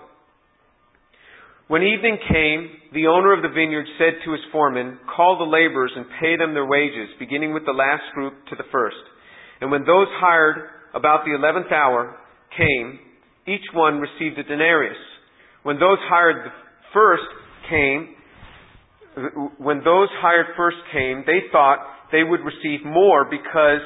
When 1.68 1.82
evening 1.82 2.18
came, 2.30 2.70
the 2.94 3.08
owner 3.08 3.32
of 3.32 3.42
the 3.42 3.48
vineyard 3.48 3.86
said 3.98 4.22
to 4.24 4.32
his 4.32 4.40
foreman, 4.52 4.98
Call 5.16 5.36
the 5.36 5.50
laborers 5.50 5.90
and 5.96 6.06
pay 6.20 6.36
them 6.36 6.54
their 6.54 6.66
wages, 6.66 7.10
beginning 7.18 7.52
with 7.52 7.66
the 7.66 7.72
last 7.72 8.04
group 8.14 8.34
to 8.50 8.56
the 8.56 8.70
first. 8.70 9.02
And 9.60 9.72
when 9.72 9.84
those 9.84 10.06
hired 10.22 10.70
about 10.94 11.24
the 11.24 11.34
eleventh 11.34 11.72
hour 11.72 12.14
came, 12.56 13.00
each 13.48 13.66
one 13.74 13.98
received 13.98 14.38
a 14.38 14.44
denarius. 14.44 14.96
When 15.64 15.80
those 15.80 15.98
hired 16.06 16.52
first 16.94 17.26
came, 17.68 18.14
when 19.58 19.82
those 19.82 20.08
hired 20.22 20.46
first 20.56 20.76
came, 20.92 21.24
they 21.26 21.50
thought 21.50 21.78
they 22.12 22.22
would 22.22 22.40
receive 22.46 22.86
more 22.86 23.24
because 23.28 23.82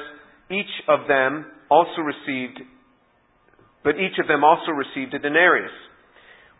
each 0.51 0.69
of 0.87 1.07
them 1.07 1.47
also 1.71 2.01
received, 2.01 2.59
but 3.83 3.95
each 3.95 4.19
of 4.21 4.27
them 4.27 4.43
also 4.43 4.69
received 4.69 5.15
a 5.15 5.19
denarius. 5.19 5.71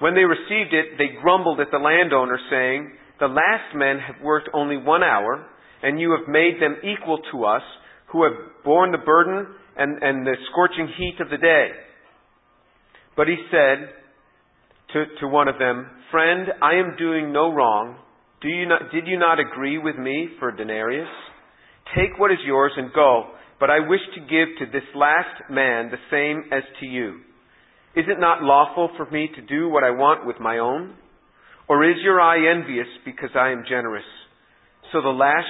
When 0.01 0.15
they 0.15 0.25
received 0.25 0.73
it, 0.73 0.97
they 0.97 1.21
grumbled 1.21 1.59
at 1.59 1.69
the 1.69 1.77
landowner, 1.77 2.39
saying, 2.49 2.91
The 3.19 3.27
last 3.27 3.75
men 3.75 3.99
have 3.99 4.23
worked 4.23 4.49
only 4.51 4.75
one 4.75 5.03
hour, 5.03 5.45
and 5.83 5.99
you 5.99 6.17
have 6.17 6.27
made 6.27 6.59
them 6.59 6.77
equal 6.81 7.19
to 7.31 7.45
us, 7.45 7.61
who 8.11 8.23
have 8.23 8.33
borne 8.65 8.91
the 8.91 8.97
burden 8.97 9.45
and, 9.77 10.01
and 10.01 10.25
the 10.25 10.33
scorching 10.51 10.89
heat 10.97 11.17
of 11.21 11.29
the 11.29 11.37
day. 11.37 11.67
But 13.15 13.27
he 13.27 13.35
said 13.51 13.89
to, 14.93 15.05
to 15.21 15.27
one 15.27 15.47
of 15.47 15.59
them, 15.59 15.85
Friend, 16.09 16.47
I 16.63 16.75
am 16.75 16.95
doing 16.97 17.31
no 17.31 17.53
wrong. 17.53 17.97
Do 18.41 18.47
you 18.47 18.67
not, 18.67 18.91
did 18.91 19.05
you 19.05 19.19
not 19.19 19.39
agree 19.39 19.77
with 19.77 19.97
me 19.97 20.29
for 20.39 20.51
denarius? 20.51 21.07
Take 21.95 22.17
what 22.17 22.31
is 22.31 22.39
yours 22.43 22.71
and 22.75 22.91
go. 22.91 23.25
But 23.59 23.69
I 23.69 23.87
wish 23.87 24.01
to 24.15 24.21
give 24.21 24.57
to 24.57 24.65
this 24.73 24.87
last 24.95 25.51
man 25.51 25.91
the 25.91 26.01
same 26.09 26.51
as 26.51 26.63
to 26.79 26.87
you. 26.87 27.19
Is 27.95 28.05
it 28.07 28.19
not 28.19 28.41
lawful 28.41 28.89
for 28.95 29.09
me 29.09 29.29
to 29.35 29.41
do 29.41 29.67
what 29.69 29.83
I 29.83 29.91
want 29.91 30.25
with 30.25 30.39
my 30.39 30.59
own? 30.59 30.95
Or 31.67 31.89
is 31.89 31.97
your 32.03 32.21
eye 32.21 32.51
envious 32.51 32.87
because 33.05 33.31
I 33.35 33.51
am 33.51 33.63
generous? 33.67 34.05
So 34.91 35.01
the 35.01 35.09
last 35.09 35.47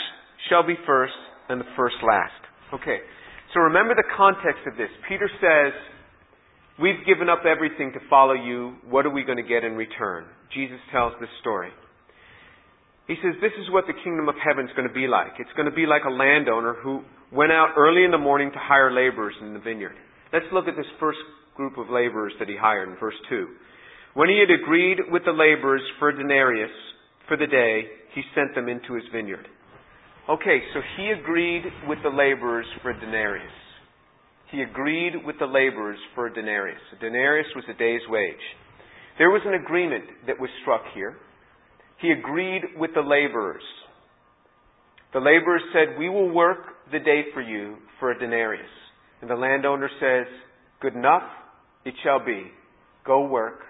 shall 0.50 0.66
be 0.66 0.76
first, 0.86 1.14
and 1.50 1.60
the 1.60 1.70
first 1.76 1.96
last. 2.02 2.42
Okay, 2.74 3.00
so 3.54 3.60
remember 3.60 3.94
the 3.96 4.08
context 4.16 4.64
of 4.66 4.78
this. 4.78 4.90
Peter 5.08 5.30
says, 5.40 5.74
We've 6.80 7.06
given 7.06 7.30
up 7.30 7.44
everything 7.46 7.92
to 7.94 8.00
follow 8.10 8.34
you. 8.34 8.76
What 8.90 9.06
are 9.06 9.14
we 9.14 9.24
going 9.24 9.38
to 9.38 9.46
get 9.46 9.64
in 9.64 9.74
return? 9.74 10.26
Jesus 10.54 10.80
tells 10.92 11.14
this 11.20 11.30
story. 11.42 11.70
He 13.08 13.16
says, 13.22 13.36
This 13.42 13.52
is 13.60 13.70
what 13.70 13.86
the 13.86 13.94
kingdom 14.04 14.30
of 14.30 14.36
heaven 14.40 14.66
is 14.66 14.72
going 14.76 14.88
to 14.88 14.94
be 14.94 15.06
like. 15.06 15.38
It's 15.38 15.52
going 15.56 15.70
to 15.70 15.76
be 15.76 15.86
like 15.86 16.04
a 16.08 16.14
landowner 16.14 16.76
who 16.82 17.02
went 17.32 17.52
out 17.52 17.76
early 17.78 18.04
in 18.04 18.12
the 18.12 18.18
morning 18.18 18.52
to 18.52 18.60
hire 18.60 18.90
laborers 18.90 19.36
in 19.42 19.54
the 19.54 19.60
vineyard. 19.60 19.94
Let's 20.34 20.48
look 20.54 20.68
at 20.68 20.76
this 20.76 20.88
first 21.00 21.20
group 21.62 21.78
of 21.78 21.94
laborers 21.94 22.34
that 22.40 22.50
he 22.50 22.58
hired 22.58 22.90
in 22.90 22.96
verse 22.98 23.14
2. 23.30 23.48
When 24.16 24.30
he 24.30 24.42
had 24.42 24.50
agreed 24.50 24.98
with 25.12 25.24
the 25.26 25.32
laborers 25.32 25.84
for 26.00 26.10
a 26.10 26.18
denarius 26.18 26.72
for 27.28 27.38
the 27.38 27.46
day, 27.46 27.84
he 28.16 28.24
sent 28.34 28.56
them 28.56 28.68
into 28.68 28.96
his 28.96 29.04
vineyard. 29.14 29.48
Okay, 30.28 30.60
so 30.74 30.82
he 30.98 31.12
agreed 31.12 31.62
with 31.88 32.00
the 32.02 32.10
laborers 32.10 32.66
for 32.82 32.90
a 32.90 33.00
denarius. 33.00 33.54
He 34.50 34.64
agreed 34.64 35.14
with 35.24 35.36
the 35.38 35.46
laborers 35.46 36.00
for 36.16 36.26
a 36.26 36.34
denarius. 36.34 36.82
A 36.98 37.00
denarius 37.00 37.48
was 37.56 37.64
a 37.70 37.78
day's 37.78 38.02
wage. 38.10 38.46
There 39.20 39.30
was 39.30 39.44
an 39.46 39.54
agreement 39.54 40.06
that 40.26 40.40
was 40.40 40.50
struck 40.64 40.82
here. 40.96 41.18
He 42.02 42.10
agreed 42.10 42.64
with 42.76 42.90
the 42.96 43.02
laborers. 43.02 43.64
The 45.14 45.20
laborers 45.20 45.62
said, 45.74 46.00
We 46.00 46.10
will 46.10 46.34
work 46.34 46.92
the 46.92 47.00
day 47.00 47.26
for 47.36 47.42
you 47.42 47.78
for 48.00 48.12
a 48.12 48.18
denarius. 48.18 48.66
And 49.22 49.30
the 49.30 49.36
landowner 49.36 49.90
says, 50.00 50.26
Good 50.82 50.96
enough, 50.96 51.24
it 51.86 51.94
shall 52.04 52.24
be. 52.24 52.52
Go 53.06 53.26
work 53.26 53.62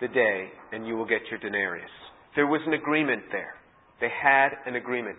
the 0.00 0.08
day, 0.08 0.48
and 0.72 0.86
you 0.86 0.96
will 0.96 1.06
get 1.06 1.22
your 1.30 1.40
denarius. 1.40 1.90
There 2.36 2.46
was 2.46 2.60
an 2.66 2.74
agreement 2.74 3.22
there. 3.32 3.54
They 4.00 4.08
had 4.08 4.50
an 4.66 4.76
agreement. 4.76 5.18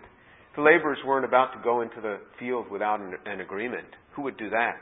The 0.56 0.62
laborers 0.62 0.98
weren't 1.06 1.24
about 1.24 1.52
to 1.52 1.60
go 1.62 1.82
into 1.82 2.00
the 2.00 2.18
field 2.38 2.70
without 2.70 3.00
an, 3.00 3.14
an 3.26 3.40
agreement. 3.40 3.86
Who 4.14 4.22
would 4.22 4.36
do 4.36 4.50
that? 4.50 4.80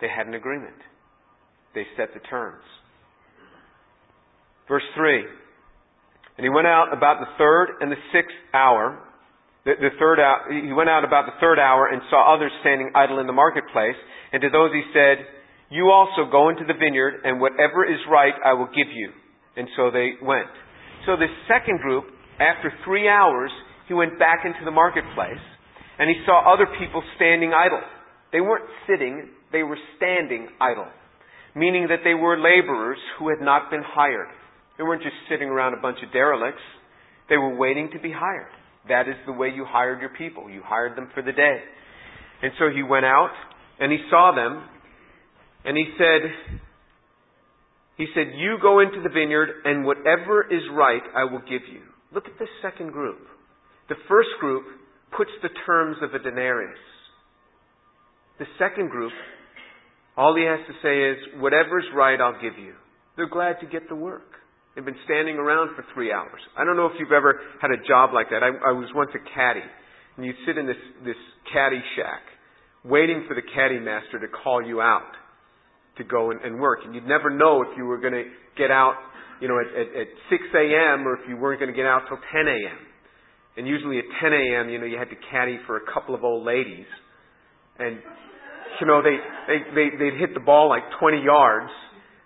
They 0.00 0.08
had 0.08 0.26
an 0.26 0.34
agreement. 0.34 0.76
They 1.74 1.84
set 1.96 2.14
the 2.14 2.20
terms. 2.20 2.62
Verse 4.68 4.84
3 4.94 5.24
And 6.38 6.44
he 6.44 6.48
went 6.48 6.66
out 6.66 6.92
about 6.92 7.20
the 7.20 7.30
third 7.38 7.76
and 7.80 7.90
the 7.90 8.00
sixth 8.12 8.36
hour. 8.52 8.98
The, 9.64 9.72
the 9.80 9.90
third 9.98 10.20
hour, 10.20 10.52
he 10.52 10.72
went 10.72 10.90
out 10.90 11.04
about 11.04 11.26
the 11.26 11.36
third 11.40 11.58
hour 11.58 11.88
and 11.90 12.02
saw 12.10 12.34
others 12.34 12.52
standing 12.60 12.90
idle 12.94 13.18
in 13.18 13.26
the 13.26 13.32
marketplace. 13.32 13.96
And 14.32 14.42
to 14.42 14.50
those 14.50 14.70
he 14.72 14.82
said, 14.92 15.26
You 15.74 15.90
also 15.90 16.30
go 16.30 16.50
into 16.50 16.62
the 16.62 16.78
vineyard, 16.78 17.26
and 17.26 17.40
whatever 17.40 17.82
is 17.82 17.98
right 18.06 18.34
I 18.46 18.54
will 18.54 18.70
give 18.70 18.94
you. 18.94 19.10
And 19.56 19.66
so 19.76 19.90
they 19.90 20.14
went. 20.22 20.46
So 21.04 21.16
the 21.18 21.26
second 21.50 21.80
group, 21.80 22.04
after 22.38 22.70
three 22.84 23.08
hours, 23.08 23.50
he 23.88 23.94
went 23.94 24.16
back 24.18 24.46
into 24.46 24.64
the 24.64 24.70
marketplace 24.70 25.42
and 25.98 26.08
he 26.08 26.16
saw 26.26 26.52
other 26.52 26.66
people 26.78 27.02
standing 27.16 27.52
idle. 27.52 27.82
They 28.32 28.40
weren't 28.40 28.66
sitting, 28.88 29.30
they 29.52 29.62
were 29.62 29.78
standing 29.96 30.48
idle, 30.60 30.88
meaning 31.54 31.86
that 31.88 32.00
they 32.02 32.14
were 32.14 32.38
laborers 32.38 32.98
who 33.18 33.28
had 33.28 33.44
not 33.44 33.70
been 33.70 33.82
hired. 33.84 34.28
They 34.78 34.82
weren't 34.82 35.02
just 35.02 35.14
sitting 35.30 35.48
around 35.48 35.74
a 35.74 35.80
bunch 35.80 35.98
of 36.04 36.12
derelicts, 36.12 36.62
they 37.28 37.36
were 37.36 37.56
waiting 37.56 37.90
to 37.92 38.00
be 38.00 38.12
hired. 38.12 38.50
That 38.88 39.08
is 39.08 39.14
the 39.26 39.32
way 39.32 39.48
you 39.54 39.64
hired 39.64 40.00
your 40.00 40.10
people. 40.10 40.50
You 40.50 40.62
hired 40.64 40.96
them 40.96 41.08
for 41.14 41.22
the 41.22 41.32
day. 41.32 41.58
And 42.42 42.52
so 42.58 42.68
he 42.74 42.82
went 42.82 43.06
out 43.06 43.32
and 43.80 43.90
he 43.90 43.98
saw 44.10 44.32
them 44.34 44.68
and 45.64 45.76
he 45.76 45.86
said, 45.96 46.60
he 47.96 48.06
said, 48.14 48.32
You 48.36 48.58
go 48.60 48.80
into 48.80 49.00
the 49.02 49.08
vineyard 49.08 49.48
and 49.64 49.84
whatever 49.84 50.42
is 50.50 50.62
right 50.72 51.02
I 51.16 51.24
will 51.24 51.40
give 51.40 51.62
you. 51.72 51.80
Look 52.12 52.26
at 52.26 52.38
this 52.38 52.48
second 52.62 52.92
group. 52.92 53.18
The 53.88 53.96
first 54.08 54.30
group 54.40 54.64
puts 55.16 55.30
the 55.42 55.50
terms 55.66 55.96
of 56.02 56.14
a 56.14 56.18
denarius. 56.18 56.78
The 58.38 58.46
second 58.58 58.90
group, 58.90 59.12
all 60.16 60.34
he 60.36 60.44
has 60.44 60.60
to 60.66 60.74
say 60.82 61.10
is, 61.10 61.40
whatever's 61.40 61.84
right, 61.94 62.20
I'll 62.20 62.40
give 62.40 62.58
you. 62.58 62.74
They're 63.16 63.28
glad 63.28 63.60
to 63.60 63.66
get 63.66 63.88
the 63.88 63.94
work. 63.94 64.26
They've 64.74 64.84
been 64.84 64.98
standing 65.04 65.36
around 65.36 65.76
for 65.76 65.84
three 65.94 66.12
hours. 66.12 66.40
I 66.58 66.64
don't 66.64 66.76
know 66.76 66.86
if 66.86 66.92
you've 66.98 67.12
ever 67.12 67.38
had 67.62 67.70
a 67.70 67.78
job 67.86 68.10
like 68.12 68.30
that. 68.30 68.42
I, 68.42 68.48
I 68.48 68.72
was 68.72 68.88
once 68.92 69.10
a 69.14 69.22
caddy, 69.34 69.62
and 70.16 70.26
you'd 70.26 70.36
sit 70.46 70.58
in 70.58 70.66
this, 70.66 70.76
this 71.04 71.16
caddy 71.52 71.82
shack, 71.94 72.22
waiting 72.84 73.24
for 73.28 73.34
the 73.34 73.42
caddy 73.54 73.78
master 73.78 74.18
to 74.18 74.26
call 74.26 74.66
you 74.66 74.80
out 74.80 75.12
to 75.98 76.04
go 76.04 76.30
and, 76.30 76.40
and 76.42 76.58
work. 76.58 76.80
And 76.84 76.94
you'd 76.94 77.06
never 77.06 77.30
know 77.30 77.62
if 77.62 77.76
you 77.76 77.84
were 77.84 77.98
going 77.98 78.14
to 78.14 78.24
get 78.56 78.70
out, 78.70 78.94
you 79.40 79.48
know, 79.48 79.58
at, 79.58 79.66
at, 79.66 79.88
at 80.00 80.08
6 80.30 80.42
a.m. 80.54 81.06
or 81.06 81.14
if 81.14 81.28
you 81.28 81.36
weren't 81.36 81.60
going 81.60 81.70
to 81.70 81.76
get 81.76 81.86
out 81.86 82.02
till 82.08 82.18
10 82.32 82.46
a.m. 82.46 82.78
And 83.56 83.66
usually 83.66 83.98
at 83.98 84.04
10 84.20 84.32
a.m., 84.32 84.68
you 84.68 84.78
know, 84.78 84.86
you 84.86 84.98
had 84.98 85.10
to 85.10 85.16
caddy 85.30 85.58
for 85.66 85.76
a 85.76 85.92
couple 85.92 86.14
of 86.14 86.24
old 86.24 86.44
ladies. 86.44 86.86
And, 87.78 87.98
you 88.80 88.86
know, 88.86 89.02
they, 89.02 89.16
they, 89.46 89.58
they, 89.74 89.88
they'd 89.98 90.18
hit 90.18 90.34
the 90.34 90.40
ball 90.40 90.68
like 90.68 90.82
20 90.98 91.22
yards. 91.22 91.70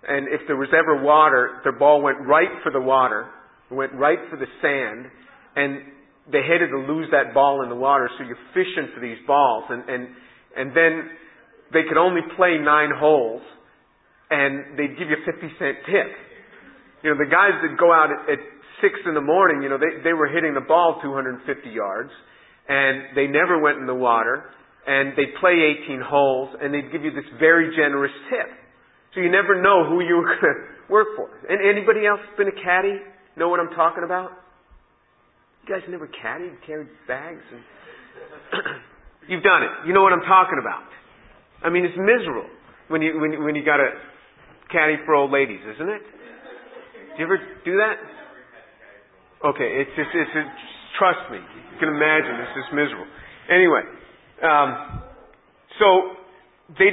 And 0.07 0.27
if 0.27 0.41
there 0.47 0.57
was 0.57 0.69
ever 0.73 1.03
water, 1.03 1.59
their 1.63 1.77
ball 1.77 2.01
went 2.01 2.17
right 2.25 2.49
for 2.63 2.71
the 2.71 2.81
water, 2.81 3.27
went 3.69 3.93
right 3.93 4.17
for 4.29 4.37
the 4.37 4.47
sand. 4.61 5.11
And 5.55 5.81
they 6.31 6.41
hated 6.41 6.69
to 6.69 6.77
lose 6.77 7.09
that 7.11 7.33
ball 7.33 7.63
in 7.63 7.69
the 7.69 7.75
water, 7.75 8.09
so 8.17 8.23
you're 8.23 8.37
fishing 8.53 8.89
for 8.93 9.01
these 9.01 9.17
balls. 9.25 9.65
And, 9.69 9.89
and, 9.89 10.07
and 10.55 10.69
then 10.77 11.09
they 11.73 11.81
could 11.87 11.97
only 11.97 12.21
play 12.35 12.57
nine 12.61 12.89
holes, 12.95 13.41
and 14.29 14.77
they'd 14.77 14.97
give 14.97 15.09
you 15.09 15.17
a 15.17 15.25
50 15.25 15.41
cent 15.57 15.77
tip. 15.85 16.09
You 17.01 17.11
know, 17.11 17.17
the 17.17 17.29
guys 17.29 17.57
that 17.63 17.79
go 17.79 17.91
out 17.91 18.09
at, 18.11 18.37
at 18.37 18.41
six 18.81 18.95
in 19.05 19.13
the 19.13 19.23
morning, 19.23 19.63
you 19.63 19.69
know, 19.69 19.77
they, 19.77 20.03
they 20.03 20.13
were 20.13 20.27
hitting 20.27 20.53
the 20.53 20.63
ball 20.63 20.99
250 21.01 21.45
yards, 21.69 22.11
and 22.67 23.15
they 23.15 23.27
never 23.27 23.59
went 23.59 23.77
in 23.77 23.87
the 23.87 23.95
water, 23.95 24.51
and 24.85 25.13
they'd 25.17 25.33
play 25.39 25.75
18 25.85 26.01
holes, 26.03 26.55
and 26.61 26.73
they'd 26.73 26.91
give 26.91 27.03
you 27.03 27.11
this 27.11 27.27
very 27.39 27.75
generous 27.75 28.13
tip. 28.29 28.49
So 29.15 29.21
you 29.21 29.31
never 29.31 29.61
know 29.61 29.89
who 29.89 30.01
you 30.05 30.21
were 30.21 30.29
going 30.37 30.45
to 30.45 30.93
work 30.93 31.07
for. 31.15 31.29
And 31.49 31.57
anybody 31.65 32.05
else 32.05 32.21
been 32.37 32.47
a 32.47 32.59
caddy? 32.63 33.01
Know 33.37 33.49
what 33.49 33.59
I'm 33.59 33.73
talking 33.73 34.03
about? 34.03 34.31
You 35.65 35.75
guys 35.75 35.83
never 35.89 36.07
caddied, 36.07 36.59
carried 36.65 36.89
bags, 37.07 37.43
and 37.51 37.61
you've 39.29 39.43
done 39.43 39.63
it. 39.63 39.87
You 39.87 39.93
know 39.93 40.01
what 40.01 40.13
I'm 40.13 40.25
talking 40.25 40.59
about. 40.59 40.83
I 41.63 41.69
mean, 41.69 41.85
it's 41.85 41.97
miserable 41.97 42.49
when 42.87 43.01
you 43.01 43.19
when 43.19 43.43
when 43.43 43.55
you 43.55 43.63
got 43.63 43.79
a 43.79 43.89
caddy 44.71 44.97
for 45.05 45.15
old 45.15 45.31
ladies, 45.31 45.59
isn't 45.75 45.89
it? 45.89 46.01
Do 46.01 47.15
you 47.17 47.25
ever 47.25 47.37
do 47.65 47.77
that? 47.77 47.97
Okay, 49.49 49.69
it's 49.81 49.91
just, 49.95 50.09
it's 50.13 50.31
just, 50.33 50.51
trust 50.97 51.31
me. 51.31 51.39
You 51.39 51.77
can 51.79 51.89
imagine 51.89 52.35
it's 52.43 52.55
just 52.55 52.71
miserable. 52.73 53.07
Anyway, 53.49 53.83
um, 54.43 55.01
so 55.79 55.87
they, 56.77 56.91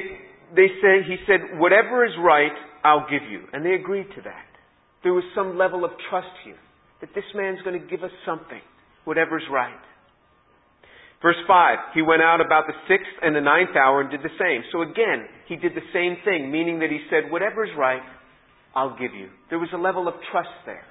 they 0.54 0.68
say, 0.80 1.02
he 1.06 1.16
said, 1.26 1.58
whatever 1.58 2.06
is 2.06 2.12
right, 2.22 2.54
I'll 2.84 3.06
give 3.10 3.28
you. 3.28 3.44
And 3.52 3.64
they 3.64 3.74
agreed 3.74 4.06
to 4.16 4.22
that. 4.22 4.46
There 5.02 5.12
was 5.12 5.24
some 5.34 5.58
level 5.58 5.84
of 5.84 5.90
trust 6.08 6.32
here 6.44 6.58
that 7.00 7.10
this 7.14 7.26
man's 7.34 7.60
going 7.62 7.78
to 7.78 7.86
give 7.86 8.02
us 8.02 8.14
something, 8.24 8.62
whatever's 9.04 9.44
right. 9.50 9.78
Verse 11.22 11.36
5, 11.46 11.78
he 11.94 12.02
went 12.02 12.22
out 12.22 12.40
about 12.40 12.66
the 12.66 12.74
sixth 12.88 13.10
and 13.22 13.34
the 13.34 13.40
ninth 13.40 13.74
hour 13.76 14.00
and 14.00 14.10
did 14.10 14.20
the 14.22 14.34
same. 14.38 14.62
So 14.70 14.82
again, 14.82 15.26
he 15.48 15.56
did 15.56 15.72
the 15.74 15.86
same 15.92 16.16
thing, 16.24 16.50
meaning 16.50 16.80
that 16.80 16.90
he 16.90 16.98
said, 17.10 17.30
whatever's 17.30 17.70
right, 17.78 18.02
I'll 18.74 18.98
give 18.98 19.14
you. 19.14 19.28
There 19.48 19.58
was 19.58 19.68
a 19.72 19.78
level 19.78 20.08
of 20.08 20.14
trust 20.30 20.50
there. 20.66 20.84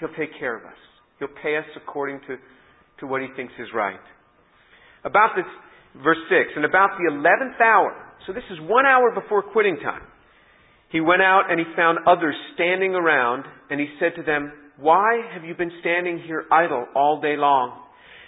He'll 0.00 0.14
take 0.18 0.38
care 0.38 0.56
of 0.56 0.64
us. 0.64 0.78
He'll 1.18 1.34
pay 1.42 1.56
us 1.56 1.64
according 1.76 2.20
to, 2.28 2.36
to 3.00 3.06
what 3.06 3.22
he 3.22 3.28
thinks 3.36 3.52
is 3.58 3.68
right. 3.74 4.00
About 5.04 5.30
this, 5.34 5.46
verse 6.02 6.20
6, 6.28 6.52
and 6.56 6.64
about 6.64 6.90
the 6.98 7.10
eleventh 7.10 7.60
hour, 7.60 7.96
so 8.26 8.32
this 8.32 8.44
is 8.50 8.58
one 8.60 8.86
hour 8.86 9.10
before 9.14 9.42
quitting 9.42 9.78
time, 9.82 10.02
he 10.90 11.00
went 11.00 11.22
out 11.22 11.50
and 11.50 11.58
he 11.58 11.66
found 11.76 11.98
others 12.06 12.34
standing 12.54 12.94
around, 12.94 13.44
and 13.70 13.80
he 13.80 13.86
said 13.98 14.12
to 14.16 14.22
them, 14.22 14.52
Why 14.78 15.20
have 15.34 15.44
you 15.44 15.54
been 15.54 15.72
standing 15.80 16.22
here 16.26 16.44
idle 16.50 16.86
all 16.94 17.20
day 17.20 17.36
long? 17.36 17.84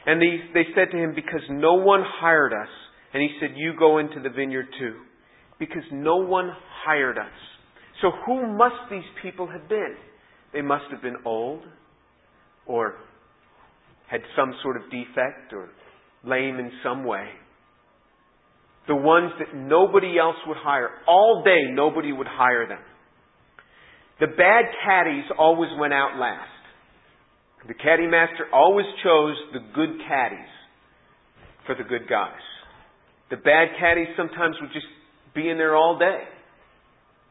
And 0.07 0.21
they, 0.21 0.41
they 0.55 0.67
said 0.75 0.91
to 0.93 0.99
him, 0.99 1.15
Because 1.15 1.43
no 1.51 1.75
one 1.75 2.03
hired 2.05 2.53
us. 2.53 2.69
And 3.13 3.23
he 3.23 3.31
said, 3.41 3.51
You 3.57 3.73
go 3.79 3.99
into 3.99 4.21
the 4.21 4.31
vineyard 4.31 4.67
too. 4.79 4.97
Because 5.59 5.83
no 5.93 6.17
one 6.17 6.51
hired 6.85 7.19
us. 7.19 7.27
So 8.01 8.11
who 8.25 8.57
must 8.57 8.91
these 8.91 9.03
people 9.23 9.47
have 9.47 9.69
been? 9.69 9.95
They 10.53 10.63
must 10.63 10.85
have 10.91 11.03
been 11.03 11.17
old 11.25 11.63
or 12.67 12.95
had 14.09 14.21
some 14.37 14.55
sort 14.63 14.77
of 14.77 14.85
defect 14.85 15.53
or 15.53 15.69
lame 16.25 16.59
in 16.59 16.71
some 16.83 17.05
way. 17.05 17.27
The 18.89 18.97
ones 18.97 19.33
that 19.39 19.55
nobody 19.55 20.19
else 20.19 20.37
would 20.47 20.57
hire. 20.57 20.89
All 21.07 21.43
day, 21.45 21.71
nobody 21.71 22.13
would 22.13 22.27
hire 22.27 22.67
them. 22.67 22.81
The 24.19 24.27
bad 24.27 24.65
caddies 24.85 25.25
always 25.39 25.71
went 25.79 25.93
out 25.93 26.19
last. 26.19 26.49
The 27.69 27.75
caddy 27.75 28.07
master 28.07 28.47
always 28.53 28.87
chose 29.05 29.37
the 29.53 29.61
good 29.75 30.01
caddies 30.09 30.39
for 31.67 31.75
the 31.75 31.85
good 31.85 32.09
guys. 32.09 32.33
The 33.31 33.37
bad 33.37 33.69
caddies 33.79 34.09
sometimes 34.17 34.57
would 34.61 34.73
just 34.73 34.87
be 35.35 35.49
in 35.49 35.57
there 35.57 35.77
all 35.77 35.99
day 35.99 36.23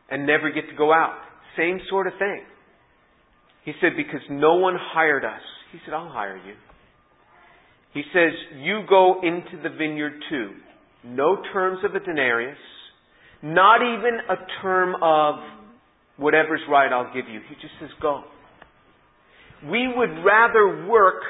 and 0.10 0.26
never 0.26 0.50
get 0.52 0.70
to 0.70 0.76
go 0.76 0.94
out. 0.94 1.18
Same 1.58 1.80
sort 1.90 2.08
of 2.08 2.14
thing. 2.18 2.42
He 3.66 3.74
said, 3.82 3.92
Because 3.98 4.22
no 4.30 4.56
one 4.56 4.76
hired 4.78 5.26
us. 5.26 5.42
He 5.72 5.80
said, 5.86 5.94
I'll 5.94 6.10
hire 6.10 6.38
you. 6.38 6.56
He 7.94 8.04
says, 8.14 8.32
You 8.58 8.84
go 8.88 9.22
into 9.22 9.62
the 9.62 9.70
vineyard 9.70 10.14
too. 10.30 10.52
No 11.04 11.38
terms 11.54 11.80
of 11.84 11.96
a 11.96 12.00
denarius, 12.00 12.58
not 13.42 13.82
even 13.82 14.20
a 14.30 14.36
term 14.62 14.96
of 15.02 15.36
whatever's 16.18 16.62
right, 16.70 16.92
I'll 16.92 17.14
give 17.14 17.28
you. 17.30 17.40
He 17.48 17.56
just 17.56 17.74
says, 17.80 17.90
Go. 18.02 18.24
We 19.70 19.92
would 19.94 20.24
rather 20.24 20.88
work 20.88 21.22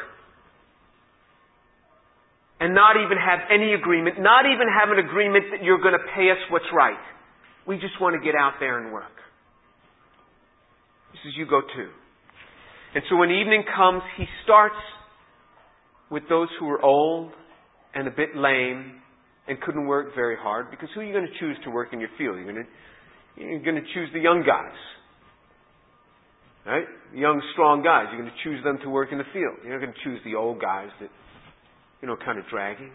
and 2.59 2.75
not 2.75 2.95
even 2.97 3.17
have 3.17 3.39
any 3.49 3.73
agreement, 3.73 4.19
not 4.19 4.45
even 4.45 4.67
have 4.67 4.89
an 4.89 4.99
agreement 4.99 5.45
that 5.51 5.63
you're 5.63 5.79
going 5.79 5.95
to 5.95 6.05
pay 6.15 6.29
us 6.29 6.37
what's 6.51 6.67
right. 6.75 6.99
We 7.65 7.75
just 7.75 7.99
want 8.01 8.19
to 8.19 8.25
get 8.25 8.35
out 8.35 8.53
there 8.59 8.83
and 8.83 8.91
work. 8.91 9.15
He 11.13 11.19
says, 11.23 11.33
You 11.37 11.45
go 11.45 11.61
too. 11.61 11.89
And 12.95 13.03
so 13.09 13.17
when 13.17 13.29
evening 13.29 13.63
comes, 13.75 14.01
he 14.17 14.25
starts 14.43 14.79
with 16.09 16.23
those 16.27 16.47
who 16.59 16.67
are 16.69 16.81
old 16.81 17.31
and 17.93 18.07
a 18.07 18.11
bit 18.11 18.35
lame 18.35 18.99
and 19.47 19.61
couldn't 19.61 19.85
work 19.85 20.15
very 20.15 20.35
hard 20.35 20.71
because 20.71 20.89
who 20.93 21.01
are 21.01 21.03
you 21.03 21.13
going 21.13 21.27
to 21.27 21.39
choose 21.39 21.57
to 21.63 21.69
work 21.69 21.89
in 21.93 21.99
your 21.99 22.09
field? 22.17 22.37
You're 22.37 22.51
going 22.51 22.65
to, 22.65 23.43
you're 23.43 23.63
going 23.63 23.75
to 23.75 23.87
choose 23.93 24.09
the 24.13 24.19
young 24.19 24.43
guys. 24.45 24.77
Right? 26.65 26.85
Young, 27.15 27.41
strong 27.53 27.83
guys. 27.83 28.05
You're 28.11 28.21
going 28.21 28.33
to 28.33 28.43
choose 28.43 28.63
them 28.63 28.77
to 28.83 28.89
work 28.89 29.09
in 29.11 29.17
the 29.17 29.29
field. 29.33 29.57
You're 29.63 29.79
not 29.79 29.85
going 29.85 29.93
to 29.93 30.03
choose 30.03 30.19
the 30.25 30.35
old 30.35 30.61
guys 30.61 30.89
that, 31.01 31.09
you 32.01 32.07
know, 32.07 32.15
kind 32.15 32.39
of 32.39 32.45
dragging. 32.49 32.91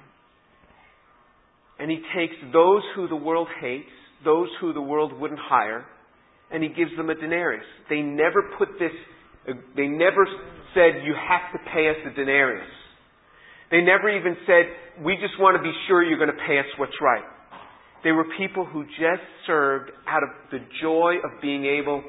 And 1.78 1.90
he 1.90 1.98
takes 2.16 2.34
those 2.52 2.82
who 2.94 3.08
the 3.08 3.16
world 3.16 3.48
hates, 3.60 3.90
those 4.24 4.48
who 4.60 4.72
the 4.72 4.80
world 4.80 5.12
wouldn't 5.12 5.40
hire, 5.40 5.84
and 6.50 6.62
he 6.62 6.68
gives 6.68 6.96
them 6.96 7.10
a 7.10 7.14
denarius. 7.14 7.64
They 7.90 8.00
never 8.00 8.50
put 8.58 8.68
this, 8.78 8.92
they 9.76 9.86
never 9.86 10.26
said, 10.72 11.04
you 11.04 11.14
have 11.14 11.52
to 11.52 11.70
pay 11.72 11.88
us 11.88 11.96
a 12.06 12.14
denarius. 12.14 12.68
They 13.70 13.80
never 13.80 14.08
even 14.08 14.36
said, 14.46 15.04
we 15.04 15.16
just 15.16 15.40
want 15.40 15.56
to 15.56 15.62
be 15.62 15.72
sure 15.88 16.04
you're 16.04 16.18
going 16.18 16.30
to 16.30 16.44
pay 16.46 16.58
us 16.58 16.66
what's 16.78 17.00
right. 17.00 17.24
They 18.04 18.12
were 18.12 18.26
people 18.38 18.64
who 18.64 18.84
just 18.84 19.24
served 19.46 19.90
out 20.06 20.22
of 20.22 20.28
the 20.52 20.58
joy 20.80 21.14
of 21.24 21.40
being 21.40 21.64
able 21.64 22.04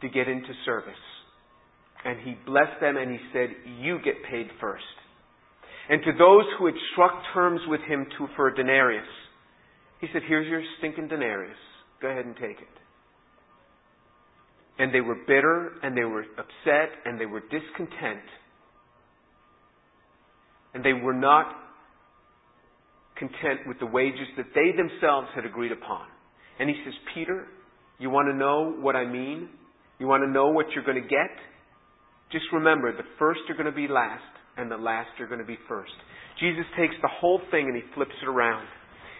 to 0.00 0.08
get 0.08 0.26
into 0.28 0.48
service. 0.64 0.94
And 2.04 2.18
he 2.20 2.34
blessed 2.46 2.80
them 2.80 2.96
and 2.96 3.10
he 3.10 3.18
said, 3.32 3.50
you 3.80 3.98
get 4.04 4.14
paid 4.28 4.48
first. 4.60 4.82
And 5.88 6.02
to 6.02 6.12
those 6.18 6.44
who 6.58 6.66
had 6.66 6.74
struck 6.92 7.12
terms 7.32 7.60
with 7.68 7.80
him 7.82 8.06
to, 8.18 8.26
for 8.34 8.48
a 8.48 8.54
denarius, 8.54 9.06
he 10.00 10.08
said, 10.12 10.22
here's 10.26 10.48
your 10.48 10.62
stinking 10.78 11.08
denarius. 11.08 11.56
Go 12.02 12.08
ahead 12.08 12.26
and 12.26 12.34
take 12.34 12.58
it. 12.58 12.76
And 14.78 14.92
they 14.92 15.00
were 15.00 15.14
bitter 15.26 15.72
and 15.82 15.96
they 15.96 16.04
were 16.04 16.24
upset 16.36 16.90
and 17.04 17.20
they 17.20 17.26
were 17.26 17.40
discontent. 17.40 18.26
And 20.74 20.84
they 20.84 20.92
were 20.92 21.14
not 21.14 21.46
content 23.16 23.60
with 23.66 23.78
the 23.78 23.86
wages 23.86 24.26
that 24.36 24.46
they 24.54 24.76
themselves 24.76 25.28
had 25.34 25.46
agreed 25.46 25.72
upon. 25.72 26.06
And 26.58 26.68
he 26.68 26.76
says, 26.84 26.92
Peter, 27.14 27.46
you 27.98 28.10
want 28.10 28.28
to 28.28 28.36
know 28.36 28.74
what 28.78 28.96
I 28.96 29.06
mean? 29.06 29.48
You 29.98 30.06
want 30.06 30.22
to 30.24 30.30
know 30.30 30.48
what 30.48 30.66
you're 30.74 30.84
going 30.84 31.02
to 31.02 31.08
get? 31.08 31.32
Just 32.30 32.44
remember, 32.52 32.94
the 32.94 33.08
first 33.18 33.40
are 33.48 33.54
going 33.54 33.66
to 33.66 33.72
be 33.72 33.88
last, 33.88 34.20
and 34.56 34.70
the 34.70 34.76
last 34.76 35.08
are 35.20 35.26
going 35.26 35.40
to 35.40 35.46
be 35.46 35.58
first. 35.68 35.92
Jesus 36.40 36.64
takes 36.78 36.94
the 37.02 37.08
whole 37.20 37.40
thing 37.50 37.66
and 37.66 37.76
he 37.76 37.82
flips 37.94 38.14
it 38.22 38.28
around. 38.28 38.66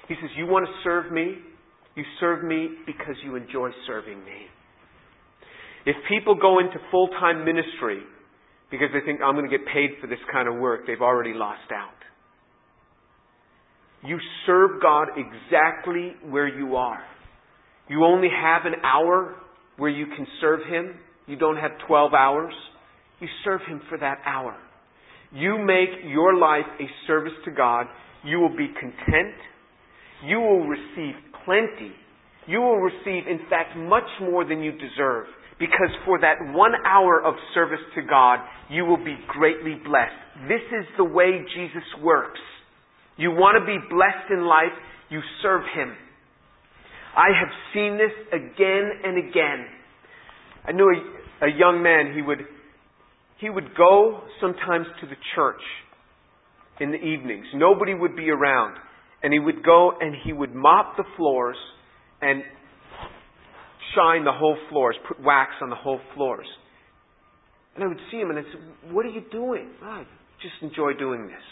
He 0.09 0.15
says, 0.21 0.31
You 0.37 0.47
want 0.47 0.67
to 0.67 0.73
serve 0.85 1.13
me? 1.13 1.37
You 1.95 2.05
serve 2.21 2.45
me 2.45 2.71
because 2.87 3.17
you 3.25 3.37
enjoy 3.37 3.71
serving 3.87 4.19
me. 4.19 4.47
If 5.87 5.97
people 6.09 6.35
go 6.35 6.59
into 6.59 6.77
full 6.91 7.09
time 7.21 7.45
ministry 7.45 8.01
because 8.71 8.89
they 8.93 9.01
think, 9.01 9.21
I'm 9.23 9.35
going 9.35 9.49
to 9.49 9.57
get 9.57 9.67
paid 9.67 9.91
for 10.01 10.07
this 10.07 10.19
kind 10.31 10.49
of 10.49 10.57
work, 10.57 10.87
they've 10.87 11.01
already 11.01 11.33
lost 11.33 11.71
out. 11.73 11.95
You 14.05 14.19
serve 14.45 14.83
God 14.83 15.09
exactly 15.17 16.15
where 16.29 16.49
you 16.49 16.77
are. 16.77 17.03
You 17.89 18.05
only 18.05 18.29
have 18.29 18.67
an 18.67 18.75
hour 18.85 19.37
where 19.77 19.91
you 19.91 20.07
can 20.07 20.27
serve 20.41 20.61
Him. 20.69 20.95
You 21.27 21.37
don't 21.37 21.57
have 21.57 21.73
12 21.87 22.13
hours. 22.13 22.53
You 23.21 23.29
serve 23.45 23.61
Him 23.67 23.81
for 23.89 23.99
that 23.99 24.19
hour. 24.27 24.57
You 25.33 25.59
make 25.59 26.05
your 26.05 26.37
life 26.37 26.67
a 26.81 26.87
service 27.07 27.33
to 27.45 27.51
God. 27.51 27.87
You 28.25 28.41
will 28.41 28.57
be 28.57 28.69
content. 28.79 29.35
You 30.25 30.41
will 30.41 30.67
receive 30.67 31.15
plenty. 31.45 31.93
You 32.47 32.61
will 32.61 32.79
receive, 32.79 33.27
in 33.29 33.41
fact, 33.51 33.77
much 33.77 34.09
more 34.21 34.45
than 34.45 34.63
you 34.63 34.73
deserve. 34.73 35.27
Because 35.59 35.91
for 36.05 36.21
that 36.21 36.37
one 36.53 36.73
hour 36.87 37.23
of 37.23 37.35
service 37.55 37.81
to 37.95 38.03
God, 38.03 38.41
you 38.71 38.85
will 38.85 39.03
be 39.03 39.17
greatly 39.29 39.75
blessed. 39.85 40.49
This 40.49 40.63
is 40.79 40.87
the 40.97 41.05
way 41.05 41.45
Jesus 41.55 41.85
works. 42.03 42.41
You 43.17 43.31
want 43.31 43.57
to 43.59 43.65
be 43.65 43.79
blessed 43.89 44.31
in 44.31 44.45
life, 44.45 44.77
you 45.09 45.21
serve 45.43 45.63
Him. 45.75 45.95
I 47.17 47.29
have 47.33 47.49
seen 47.73 47.97
this 47.97 48.13
again 48.29 48.91
and 49.05 49.17
again. 49.17 49.67
I 50.67 50.73
knew 50.73 50.85
a, 50.85 51.47
a 51.47 51.51
young 51.51 51.83
man, 51.83 52.13
he 52.15 52.21
would, 52.21 52.41
he 53.39 53.51
would 53.51 53.77
go 53.77 54.21
sometimes 54.41 54.87
to 55.01 55.07
the 55.07 55.17
church 55.35 55.61
in 56.81 56.91
the 56.91 56.99
evenings. 56.99 57.47
Nobody 57.55 57.95
would 57.95 58.17
be 58.17 58.31
around. 58.31 58.77
And 59.23 59.33
he 59.33 59.39
would 59.39 59.65
go 59.65 59.93
and 59.99 60.15
he 60.25 60.33
would 60.33 60.55
mop 60.55 60.97
the 60.97 61.05
floors 61.17 61.57
and 62.21 62.43
shine 63.95 64.25
the 64.25 64.33
whole 64.33 64.57
floors, 64.71 64.97
put 65.09 65.23
wax 65.23 65.53
on 65.63 65.71
the 65.71 65.77
whole 65.77 66.01
floors. 66.15 66.47
And 67.75 67.85
I 67.85 67.89
would 67.89 68.01
see 68.11 68.19
him 68.19 68.31
and 68.31 68.39
I'd 68.39 68.45
say, 68.45 68.93
What 68.93 69.05
are 69.05 69.11
you 69.11 69.23
doing? 69.31 69.71
Oh, 69.83 69.87
I 69.87 70.05
just 70.43 70.55
enjoy 70.63 70.93
doing 70.99 71.27
this. 71.27 71.45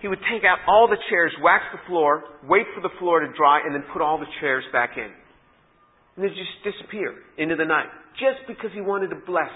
He 0.00 0.08
would 0.08 0.20
take 0.32 0.44
out 0.44 0.58
all 0.66 0.88
the 0.88 0.96
chairs, 1.10 1.32
wax 1.42 1.64
the 1.72 1.80
floor, 1.86 2.24
wait 2.48 2.64
for 2.74 2.80
the 2.80 2.94
floor 2.98 3.20
to 3.20 3.26
dry, 3.36 3.60
and 3.64 3.74
then 3.74 3.84
put 3.92 4.00
all 4.00 4.18
the 4.18 4.30
chairs 4.40 4.64
back 4.72 4.96
in. 4.96 5.10
And 6.16 6.24
they 6.24 6.28
just 6.28 6.56
disappear 6.64 7.14
into 7.36 7.56
the 7.56 7.66
night. 7.66 7.88
Just 8.16 8.48
because 8.48 8.70
he 8.72 8.80
wanted 8.80 9.08
to 9.08 9.20
bless 9.26 9.52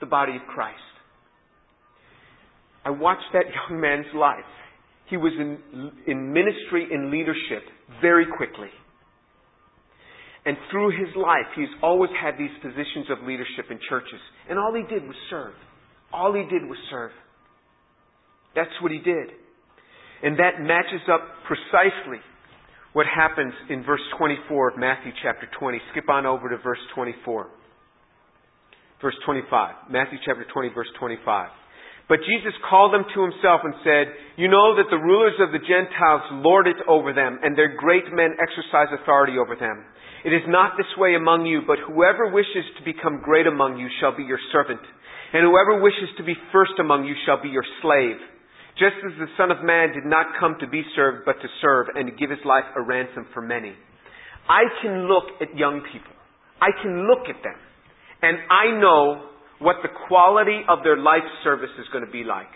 the 0.00 0.06
body 0.06 0.36
of 0.36 0.42
Christ. 0.52 0.78
I 2.84 2.90
watched 2.90 3.32
that 3.32 3.44
young 3.70 3.80
man's 3.80 4.06
life. 4.14 4.44
He 5.08 5.16
was 5.16 5.32
in, 5.38 5.92
in 6.06 6.32
ministry 6.32 6.88
and 6.90 7.10
leadership 7.10 7.62
very 8.00 8.26
quickly. 8.26 8.70
And 10.44 10.56
through 10.70 10.90
his 10.90 11.14
life, 11.16 11.46
he's 11.56 11.70
always 11.82 12.10
had 12.22 12.38
these 12.38 12.54
positions 12.62 13.10
of 13.10 13.26
leadership 13.26 13.66
in 13.70 13.78
churches. 13.88 14.20
And 14.48 14.58
all 14.58 14.72
he 14.74 14.82
did 14.82 15.02
was 15.02 15.16
serve. 15.28 15.54
All 16.12 16.32
he 16.32 16.42
did 16.42 16.68
was 16.68 16.78
serve. 16.88 17.10
That's 18.54 18.70
what 18.80 18.92
he 18.92 18.98
did. 18.98 19.30
And 20.22 20.38
that 20.38 20.60
matches 20.60 21.02
up 21.12 21.20
precisely 21.46 22.22
what 22.94 23.06
happens 23.06 23.52
in 23.68 23.84
verse 23.84 24.00
24 24.16 24.70
of 24.70 24.78
Matthew 24.78 25.12
chapter 25.22 25.48
20. 25.58 25.78
Skip 25.90 26.08
on 26.08 26.24
over 26.24 26.48
to 26.48 26.56
verse 26.58 26.78
24. 26.94 27.48
Verse 29.06 29.22
25. 29.22 29.86
Matthew 29.86 30.18
chapter 30.26 30.42
20, 30.42 30.74
verse 30.74 30.90
25. 30.98 31.22
But 32.10 32.26
Jesus 32.26 32.50
called 32.66 32.90
them 32.90 33.06
to 33.06 33.22
himself 33.22 33.62
and 33.62 33.78
said, 33.86 34.10
You 34.34 34.50
know 34.50 34.74
that 34.74 34.90
the 34.90 34.98
rulers 34.98 35.38
of 35.38 35.54
the 35.54 35.62
Gentiles 35.62 36.42
lord 36.42 36.66
it 36.66 36.82
over 36.90 37.14
them, 37.14 37.38
and 37.38 37.54
their 37.54 37.78
great 37.78 38.10
men 38.10 38.34
exercise 38.34 38.90
authority 38.90 39.38
over 39.38 39.54
them. 39.54 39.86
It 40.26 40.34
is 40.34 40.42
not 40.50 40.74
this 40.74 40.90
way 40.98 41.14
among 41.14 41.46
you, 41.46 41.62
but 41.62 41.78
whoever 41.86 42.34
wishes 42.34 42.66
to 42.74 42.82
become 42.82 43.22
great 43.22 43.46
among 43.46 43.78
you 43.78 43.86
shall 44.02 44.10
be 44.10 44.26
your 44.26 44.42
servant, 44.50 44.82
and 45.30 45.46
whoever 45.46 45.78
wishes 45.78 46.10
to 46.18 46.26
be 46.26 46.34
first 46.50 46.74
among 46.82 47.06
you 47.06 47.14
shall 47.22 47.38
be 47.38 47.54
your 47.54 47.66
slave. 47.78 48.18
Just 48.74 48.98
as 49.06 49.14
the 49.22 49.30
Son 49.38 49.54
of 49.54 49.62
Man 49.62 49.94
did 49.94 50.02
not 50.02 50.34
come 50.42 50.58
to 50.58 50.66
be 50.66 50.82
served, 50.98 51.22
but 51.22 51.38
to 51.38 51.48
serve, 51.62 51.94
and 51.94 52.10
to 52.10 52.18
give 52.18 52.34
his 52.34 52.42
life 52.42 52.66
a 52.74 52.82
ransom 52.82 53.30
for 53.30 53.38
many. 53.38 53.70
I 54.50 54.66
can 54.82 55.06
look 55.06 55.30
at 55.38 55.54
young 55.54 55.86
people. 55.94 56.18
I 56.58 56.74
can 56.82 57.06
look 57.06 57.30
at 57.30 57.38
them, 57.46 57.54
and 58.22 58.38
I 58.50 58.78
know 58.78 59.28
what 59.58 59.76
the 59.82 59.88
quality 60.08 60.62
of 60.68 60.80
their 60.82 60.96
life 60.96 61.26
service 61.44 61.70
is 61.78 61.86
going 61.92 62.04
to 62.04 62.10
be 62.10 62.24
like 62.24 62.50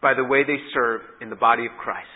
by 0.00 0.14
the 0.14 0.24
way 0.24 0.42
they 0.42 0.58
serve 0.74 1.00
in 1.20 1.30
the 1.30 1.36
body 1.36 1.66
of 1.66 1.72
Christ. 1.78 2.08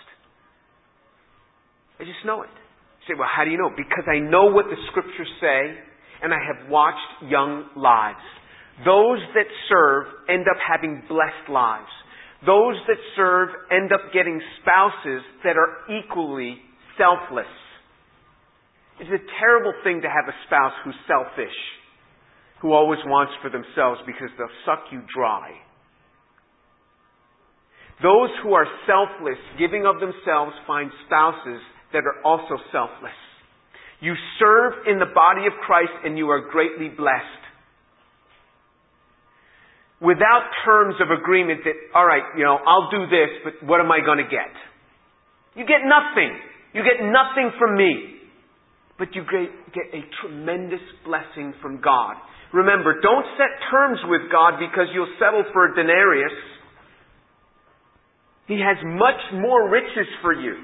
I 2.00 2.04
just 2.04 2.24
know 2.26 2.42
it. 2.42 2.50
You 2.50 3.14
say, 3.14 3.18
well, 3.18 3.30
how 3.30 3.44
do 3.44 3.50
you 3.50 3.58
know? 3.58 3.70
Because 3.70 4.04
I 4.10 4.18
know 4.18 4.50
what 4.50 4.66
the 4.66 4.76
scriptures 4.90 5.30
say, 5.40 5.78
and 6.22 6.34
I 6.34 6.38
have 6.42 6.68
watched 6.68 7.30
young 7.30 7.70
lives. 7.76 8.20
Those 8.84 9.22
that 9.34 9.46
serve 9.70 10.06
end 10.28 10.44
up 10.50 10.58
having 10.60 11.02
blessed 11.08 11.48
lives. 11.48 11.88
Those 12.44 12.76
that 12.88 13.00
serve 13.16 13.48
end 13.70 13.92
up 13.92 14.12
getting 14.12 14.40
spouses 14.60 15.22
that 15.44 15.56
are 15.56 15.88
equally 15.88 16.58
selfless. 16.98 17.48
It's 19.00 19.08
a 19.08 19.22
terrible 19.40 19.72
thing 19.84 20.02
to 20.02 20.08
have 20.08 20.28
a 20.28 20.36
spouse 20.46 20.72
who's 20.84 20.96
selfish, 21.08 21.56
who 22.66 22.74
always 22.74 22.98
wants 23.06 23.30
for 23.38 23.46
themselves 23.46 24.02
because 24.10 24.26
they'll 24.34 24.58
suck 24.66 24.90
you 24.90 24.98
dry. 25.14 25.54
Those 28.02 28.34
who 28.42 28.58
are 28.58 28.66
selfless, 28.90 29.38
giving 29.54 29.86
of 29.86 30.02
themselves, 30.02 30.50
find 30.66 30.90
spouses 31.06 31.62
that 31.94 32.02
are 32.02 32.18
also 32.26 32.58
selfless. 32.74 33.14
You 34.02 34.14
serve 34.42 34.90
in 34.90 34.98
the 34.98 35.06
body 35.06 35.46
of 35.46 35.54
Christ 35.64 35.94
and 36.04 36.18
you 36.18 36.26
are 36.28 36.50
greatly 36.50 36.90
blessed. 36.90 37.46
without 40.00 40.44
terms 40.64 40.96
of 41.00 41.08
agreement 41.08 41.60
that, 41.64 41.76
all 41.94 42.04
right, 42.04 42.22
you 42.36 42.44
know, 42.44 42.58
I'll 42.60 42.90
do 42.90 43.08
this, 43.08 43.32
but 43.44 43.66
what 43.66 43.80
am 43.80 43.90
I 43.90 44.00
going 44.04 44.18
to 44.18 44.28
get? 44.28 44.52
You 45.56 45.64
get 45.64 45.88
nothing. 45.88 46.36
You 46.74 46.82
get 46.84 47.00
nothing 47.00 47.50
from 47.58 47.76
me. 47.76 48.20
But 48.98 49.14
you 49.14 49.24
get 49.24 49.84
a 49.92 50.02
tremendous 50.20 50.84
blessing 51.04 51.54
from 51.62 51.80
God. 51.80 52.16
Remember, 52.52 53.00
don't 53.00 53.26
set 53.36 53.58
terms 53.70 53.98
with 54.06 54.30
God 54.30 54.58
because 54.58 54.86
you'll 54.94 55.12
settle 55.18 55.44
for 55.52 55.72
a 55.72 55.74
denarius. 55.74 56.32
He 58.46 58.60
has 58.62 58.76
much 58.84 59.20
more 59.34 59.68
riches 59.68 60.06
for 60.22 60.32
you. 60.32 60.54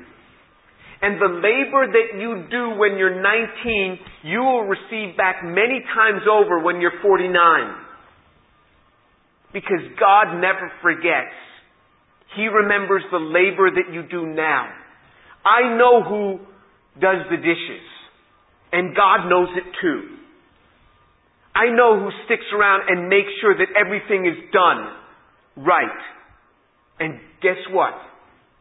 And 1.02 1.20
the 1.20 1.26
labor 1.26 1.90
that 1.90 2.20
you 2.20 2.46
do 2.48 2.78
when 2.78 2.96
you're 2.96 3.20
19, 3.20 3.98
you 4.22 4.38
will 4.38 4.62
receive 4.62 5.16
back 5.16 5.42
many 5.42 5.82
times 5.94 6.22
over 6.30 6.62
when 6.62 6.80
you're 6.80 7.02
49. 7.02 7.74
Because 9.52 9.82
God 9.98 10.40
never 10.40 10.70
forgets. 10.80 11.34
He 12.36 12.46
remembers 12.46 13.02
the 13.10 13.18
labor 13.18 13.68
that 13.70 13.92
you 13.92 14.04
do 14.08 14.26
now. 14.26 14.68
I 15.44 15.76
know 15.76 16.04
who 16.04 16.38
does 17.00 17.26
the 17.30 17.36
dishes. 17.36 17.84
And 18.70 18.94
God 18.94 19.28
knows 19.28 19.48
it 19.56 19.64
too. 19.82 20.21
I 21.54 21.68
know 21.74 22.00
who 22.00 22.10
sticks 22.24 22.46
around 22.54 22.88
and 22.88 23.08
makes 23.08 23.28
sure 23.40 23.54
that 23.56 23.68
everything 23.76 24.26
is 24.26 24.38
done 24.52 24.88
right. 25.56 26.00
And 26.98 27.20
guess 27.42 27.60
what? 27.70 27.94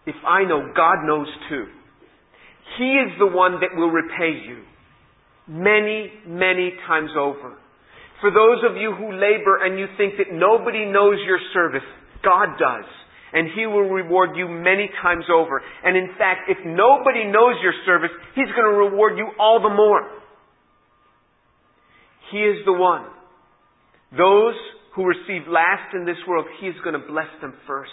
If 0.05 0.15
I 0.27 0.43
know, 0.43 0.73
God 0.75 1.05
knows 1.05 1.27
too. 1.49 1.65
He 2.77 2.99
is 2.99 3.11
the 3.19 3.27
one 3.27 3.59
that 3.61 3.75
will 3.75 3.91
repay 3.91 4.43
you 4.47 4.63
many, 5.47 6.11
many 6.25 6.73
times 6.87 7.11
over. 7.17 7.57
For 8.19 8.29
those 8.29 8.63
of 8.69 8.77
you 8.77 8.93
who 8.93 9.11
labor 9.11 9.65
and 9.65 9.79
you 9.79 9.87
think 9.97 10.15
that 10.17 10.31
nobody 10.31 10.85
knows 10.85 11.17
your 11.25 11.39
service, 11.53 11.85
God 12.23 12.57
does. 12.59 12.85
And 13.33 13.47
He 13.55 13.65
will 13.65 13.89
reward 13.89 14.35
you 14.35 14.47
many 14.47 14.89
times 15.01 15.25
over. 15.31 15.61
And 15.83 15.95
in 15.95 16.13
fact, 16.17 16.49
if 16.49 16.57
nobody 16.65 17.25
knows 17.25 17.55
your 17.63 17.73
service, 17.85 18.11
He's 18.35 18.51
going 18.51 18.67
to 18.69 18.77
reward 18.77 19.17
you 19.17 19.31
all 19.39 19.61
the 19.61 19.73
more. 19.73 20.20
He 22.31 22.39
is 22.39 22.63
the 22.65 22.73
one. 22.73 23.05
Those 24.11 24.55
who 24.95 25.05
receive 25.05 25.47
last 25.47 25.93
in 25.93 26.05
this 26.05 26.19
world, 26.27 26.45
He 26.59 26.67
is 26.67 26.75
going 26.83 26.99
to 26.99 27.07
bless 27.07 27.29
them 27.41 27.53
first. 27.67 27.91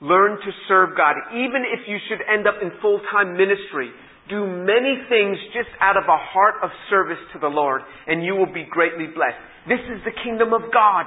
Learn 0.00 0.38
to 0.38 0.50
serve 0.68 0.96
God. 0.96 1.16
Even 1.32 1.62
if 1.66 1.86
you 1.86 1.98
should 2.08 2.20
end 2.26 2.46
up 2.46 2.62
in 2.62 2.70
full-time 2.80 3.36
ministry, 3.36 3.90
do 4.30 4.46
many 4.46 4.96
things 5.10 5.36
just 5.52 5.68
out 5.80 5.96
of 5.96 6.04
a 6.04 6.16
heart 6.16 6.62
of 6.62 6.70
service 6.88 7.20
to 7.34 7.38
the 7.38 7.50
Lord, 7.50 7.82
and 8.06 8.24
you 8.24 8.34
will 8.34 8.52
be 8.52 8.64
greatly 8.70 9.06
blessed. 9.06 9.42
This 9.68 9.82
is 9.92 10.00
the 10.04 10.14
kingdom 10.24 10.54
of 10.54 10.72
God. 10.72 11.06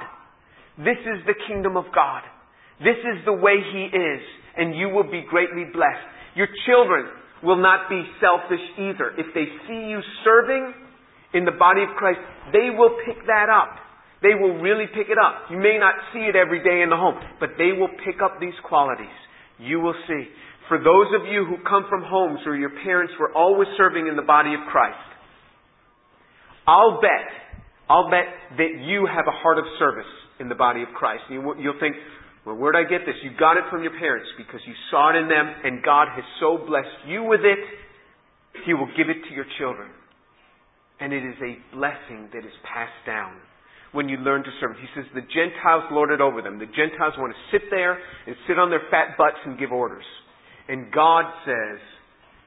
This 0.78 1.00
is 1.00 1.24
the 1.26 1.34
kingdom 1.48 1.76
of 1.76 1.86
God. 1.94 2.22
This 2.78 3.00
is 3.00 3.24
the 3.24 3.32
way 3.32 3.56
He 3.72 3.88
is, 3.88 4.22
and 4.56 4.76
you 4.76 4.90
will 4.90 5.10
be 5.10 5.24
greatly 5.28 5.64
blessed. 5.72 6.04
Your 6.36 6.48
children 6.66 7.06
will 7.42 7.60
not 7.60 7.88
be 7.88 8.02
selfish 8.20 8.62
either. 8.78 9.14
If 9.16 9.32
they 9.34 9.46
see 9.66 9.90
you 9.90 10.00
serving 10.22 10.83
in 11.34 11.44
the 11.44 11.52
body 11.52 11.82
of 11.82 11.90
Christ, 11.98 12.22
they 12.54 12.70
will 12.70 12.96
pick 13.04 13.26
that 13.26 13.50
up. 13.50 13.76
They 14.22 14.32
will 14.32 14.56
really 14.62 14.86
pick 14.88 15.12
it 15.12 15.18
up. 15.20 15.50
You 15.50 15.58
may 15.58 15.76
not 15.76 15.94
see 16.14 16.24
it 16.24 16.34
every 16.34 16.64
day 16.64 16.80
in 16.80 16.88
the 16.88 16.96
home, 16.96 17.20
but 17.40 17.58
they 17.58 17.76
will 17.76 17.92
pick 18.06 18.22
up 18.24 18.40
these 18.40 18.56
qualities. 18.64 19.12
You 19.58 19.80
will 19.80 19.94
see. 20.08 20.24
For 20.68 20.78
those 20.78 21.12
of 21.12 21.28
you 21.28 21.44
who 21.44 21.60
come 21.68 21.84
from 21.90 22.02
homes 22.06 22.40
where 22.46 22.56
your 22.56 22.72
parents 22.82 23.12
were 23.20 23.30
always 23.34 23.68
serving 23.76 24.08
in 24.08 24.16
the 24.16 24.24
body 24.24 24.54
of 24.54 24.64
Christ, 24.72 24.96
I'll 26.66 27.02
bet, 27.02 27.28
I'll 27.90 28.08
bet 28.08 28.56
that 28.56 28.80
you 28.80 29.04
have 29.04 29.28
a 29.28 29.36
heart 29.44 29.58
of 29.58 29.64
service 29.78 30.08
in 30.40 30.48
the 30.48 30.54
body 30.54 30.80
of 30.80 30.88
Christ. 30.96 31.24
You'll 31.28 31.78
think, 31.78 31.96
well, 32.46 32.56
where'd 32.56 32.76
I 32.76 32.88
get 32.88 33.04
this? 33.04 33.16
You 33.22 33.30
got 33.38 33.58
it 33.58 33.64
from 33.70 33.82
your 33.82 33.92
parents 33.92 34.28
because 34.38 34.60
you 34.66 34.72
saw 34.90 35.12
it 35.12 35.20
in 35.20 35.28
them 35.28 35.52
and 35.64 35.84
God 35.84 36.08
has 36.16 36.24
so 36.40 36.56
blessed 36.56 37.04
you 37.06 37.24
with 37.24 37.44
it, 37.44 37.60
He 38.64 38.72
will 38.72 38.88
give 38.96 39.10
it 39.12 39.20
to 39.28 39.34
your 39.34 39.44
children. 39.58 39.90
And 41.00 41.12
it 41.12 41.24
is 41.24 41.36
a 41.42 41.76
blessing 41.76 42.28
that 42.32 42.44
is 42.44 42.54
passed 42.62 43.06
down 43.06 43.34
when 43.92 44.08
you 44.08 44.16
learn 44.18 44.42
to 44.42 44.50
serve. 44.60 44.76
He 44.76 44.86
says 44.94 45.04
the 45.14 45.20
Gentiles 45.20 45.84
lord 45.90 46.10
it 46.10 46.20
over 46.20 46.42
them. 46.42 46.58
The 46.58 46.66
Gentiles 46.66 47.14
want 47.18 47.32
to 47.32 47.56
sit 47.56 47.68
there 47.70 47.98
and 48.26 48.36
sit 48.46 48.58
on 48.58 48.70
their 48.70 48.82
fat 48.90 49.16
butts 49.18 49.38
and 49.44 49.58
give 49.58 49.72
orders. 49.72 50.04
And 50.68 50.92
God 50.92 51.24
says, 51.44 51.78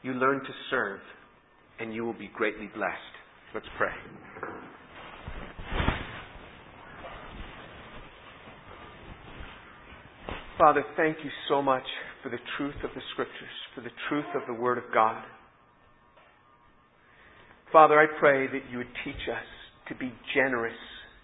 you 0.02 0.14
learn 0.14 0.40
to 0.40 0.54
serve 0.70 1.00
and 1.80 1.94
you 1.94 2.04
will 2.06 2.18
be 2.18 2.30
greatly 2.34 2.70
blessed. 2.74 2.96
Let's 3.54 3.68
pray. 3.78 3.92
Father, 10.58 10.84
thank 10.96 11.18
you 11.24 11.30
so 11.48 11.62
much 11.62 11.84
for 12.24 12.30
the 12.30 12.40
truth 12.58 12.76
of 12.84 12.90
the 12.96 13.02
Scriptures, 13.14 13.56
for 13.76 13.82
the 13.82 13.92
truth 14.10 14.26
of 14.36 14.42
the 14.48 14.60
Word 14.60 14.80
of 14.80 14.86
God. 14.92 15.24
Father, 17.72 18.00
I 18.00 18.06
pray 18.20 18.48
that 18.48 18.72
you 18.72 18.78
would 18.78 18.94
teach 19.04 19.28
us 19.30 19.46
to 19.90 19.96
be 19.96 20.14
generous 20.34 20.78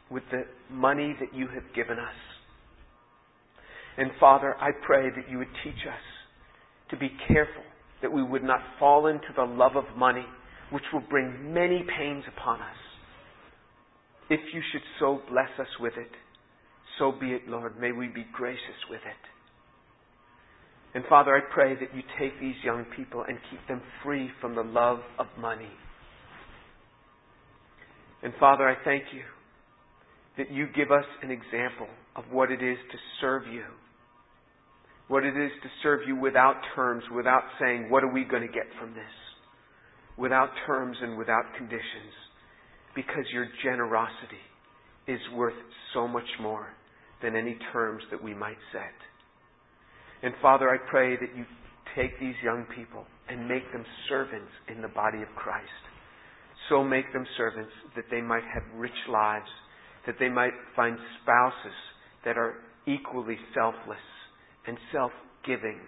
with 0.10 0.24
the 0.32 0.44
money 0.70 1.16
that 1.20 1.34
you 1.34 1.48
have 1.48 1.64
given 1.76 1.98
us. 1.98 2.16
And 3.98 4.12
Father, 4.20 4.56
I 4.60 4.72
pray 4.86 5.10
that 5.10 5.30
you 5.30 5.38
would 5.38 5.54
teach 5.64 5.88
us 5.88 6.02
to 6.90 6.98
be 6.98 7.10
careful 7.28 7.64
that 8.02 8.12
we 8.12 8.22
would 8.22 8.44
not 8.44 8.60
fall 8.80 9.08
into 9.08 9.28
the 9.36 9.44
love 9.44 9.76
of 9.76 9.86
money, 9.98 10.26
which 10.72 10.84
will 10.92 11.04
bring 11.10 11.54
many 11.54 11.86
pains 11.98 12.24
upon 12.36 12.60
us. 12.60 12.76
If 14.30 14.42
you 14.54 14.62
should 14.72 14.82
so 15.00 15.22
bless 15.30 15.50
us 15.60 15.68
with 15.80 15.94
it, 15.98 16.12
so 17.00 17.12
be 17.12 17.28
it, 17.28 17.48
Lord. 17.48 17.80
May 17.80 17.92
we 17.92 18.08
be 18.08 18.26
gracious 18.34 18.60
with 18.90 19.02
it. 19.02 19.24
And 20.96 21.06
Father, 21.10 21.36
I 21.36 21.40
pray 21.54 21.76
that 21.76 21.96
you 21.96 22.02
take 22.20 22.40
these 22.40 22.56
young 22.64 22.86
people 22.96 23.24
and 23.28 23.38
keep 23.50 23.66
them 23.68 23.82
free 24.04 24.30
from 24.42 24.56
the 24.56 24.64
love 24.64 25.00
of 25.18 25.28
money. 25.40 25.72
And 28.24 28.34
Father, 28.40 28.68
I 28.68 28.76
thank 28.84 29.04
you 29.14 29.24
that 30.38 30.52
you 30.52 30.68
give 30.76 30.92
us 30.92 31.06
an 31.22 31.30
example 31.30 31.88
of 32.16 32.24
what 32.32 32.52
it 32.52 32.64
is 32.64 32.78
to 32.92 32.98
serve 33.22 33.44
you. 33.48 33.64
What 35.10 35.26
it 35.26 35.36
is 35.36 35.52
to 35.62 35.70
serve 35.84 36.02
you 36.08 36.16
without 36.16 36.56
terms, 36.76 37.04
without 37.14 37.44
saying, 37.60 37.90
what 37.90 38.04
are 38.04 38.12
we 38.12 38.24
going 38.24 38.42
to 38.42 38.54
get 38.54 38.66
from 38.80 38.94
this? 38.94 39.04
Without 40.18 40.50
terms 40.66 40.98
and 41.02 41.18
without 41.18 41.44
conditions. 41.58 42.14
Because 42.96 43.26
your 43.34 43.48
generosity 43.64 44.42
is 45.08 45.20
worth 45.36 45.54
so 45.94 46.08
much 46.08 46.28
more 46.42 46.68
than 47.22 47.36
any 47.36 47.58
terms 47.74 48.02
that 48.12 48.24
we 48.24 48.34
might 48.34 48.58
set. 48.72 48.94
And 50.24 50.34
Father, 50.42 50.70
I 50.70 50.78
pray 50.90 51.18
that 51.18 51.36
you 51.36 51.46
take 51.96 52.20
these 52.20 52.36
young 52.44 52.66
people 52.76 53.06
and 53.30 53.48
make 53.48 53.70
them 53.74 53.86
servants 54.08 54.52
in 54.74 54.82
the 54.82 54.88
body 54.88 55.22
of 55.22 55.28
Christ. 55.36 55.68
So 56.70 56.84
make 56.84 57.12
them 57.14 57.26
servants 57.38 57.72
that 57.96 58.06
they 58.10 58.22
might 58.22 58.44
have 58.54 58.64
rich 58.76 58.92
lives 59.10 59.50
that 60.06 60.16
they 60.20 60.30
might 60.30 60.54
find 60.76 60.98
spouses 61.22 61.78
that 62.26 62.38
are 62.38 62.56
equally 62.86 63.38
selfless 63.54 63.98
and 64.68 64.78
self-giving. 64.92 65.80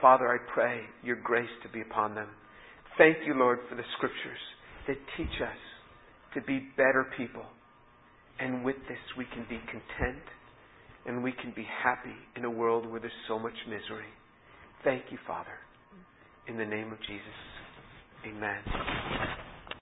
Father, 0.00 0.28
I 0.28 0.38
pray 0.52 0.80
your 1.02 1.16
grace 1.16 1.50
to 1.62 1.68
be 1.68 1.80
upon 1.80 2.14
them. 2.14 2.28
Thank 2.98 3.18
you, 3.24 3.34
Lord, 3.34 3.60
for 3.68 3.76
the 3.76 3.84
scriptures 3.96 4.38
that 4.88 4.96
teach 5.16 5.40
us 5.40 5.56
to 6.34 6.40
be 6.42 6.68
better 6.76 7.06
people. 7.16 7.44
And 8.40 8.64
with 8.64 8.76
this, 8.88 8.98
we 9.16 9.24
can 9.26 9.46
be 9.48 9.60
content 9.70 10.22
and 11.06 11.22
we 11.22 11.32
can 11.32 11.52
be 11.54 11.66
happy 11.82 12.14
in 12.36 12.44
a 12.44 12.50
world 12.50 12.90
where 12.90 13.00
there's 13.00 13.12
so 13.28 13.38
much 13.38 13.54
misery. 13.66 14.10
Thank 14.82 15.04
you, 15.10 15.18
Father. 15.26 15.58
In 16.48 16.56
the 16.56 16.66
name 16.66 16.92
of 16.92 16.98
Jesus. 17.00 17.22
Amen. 18.26 19.41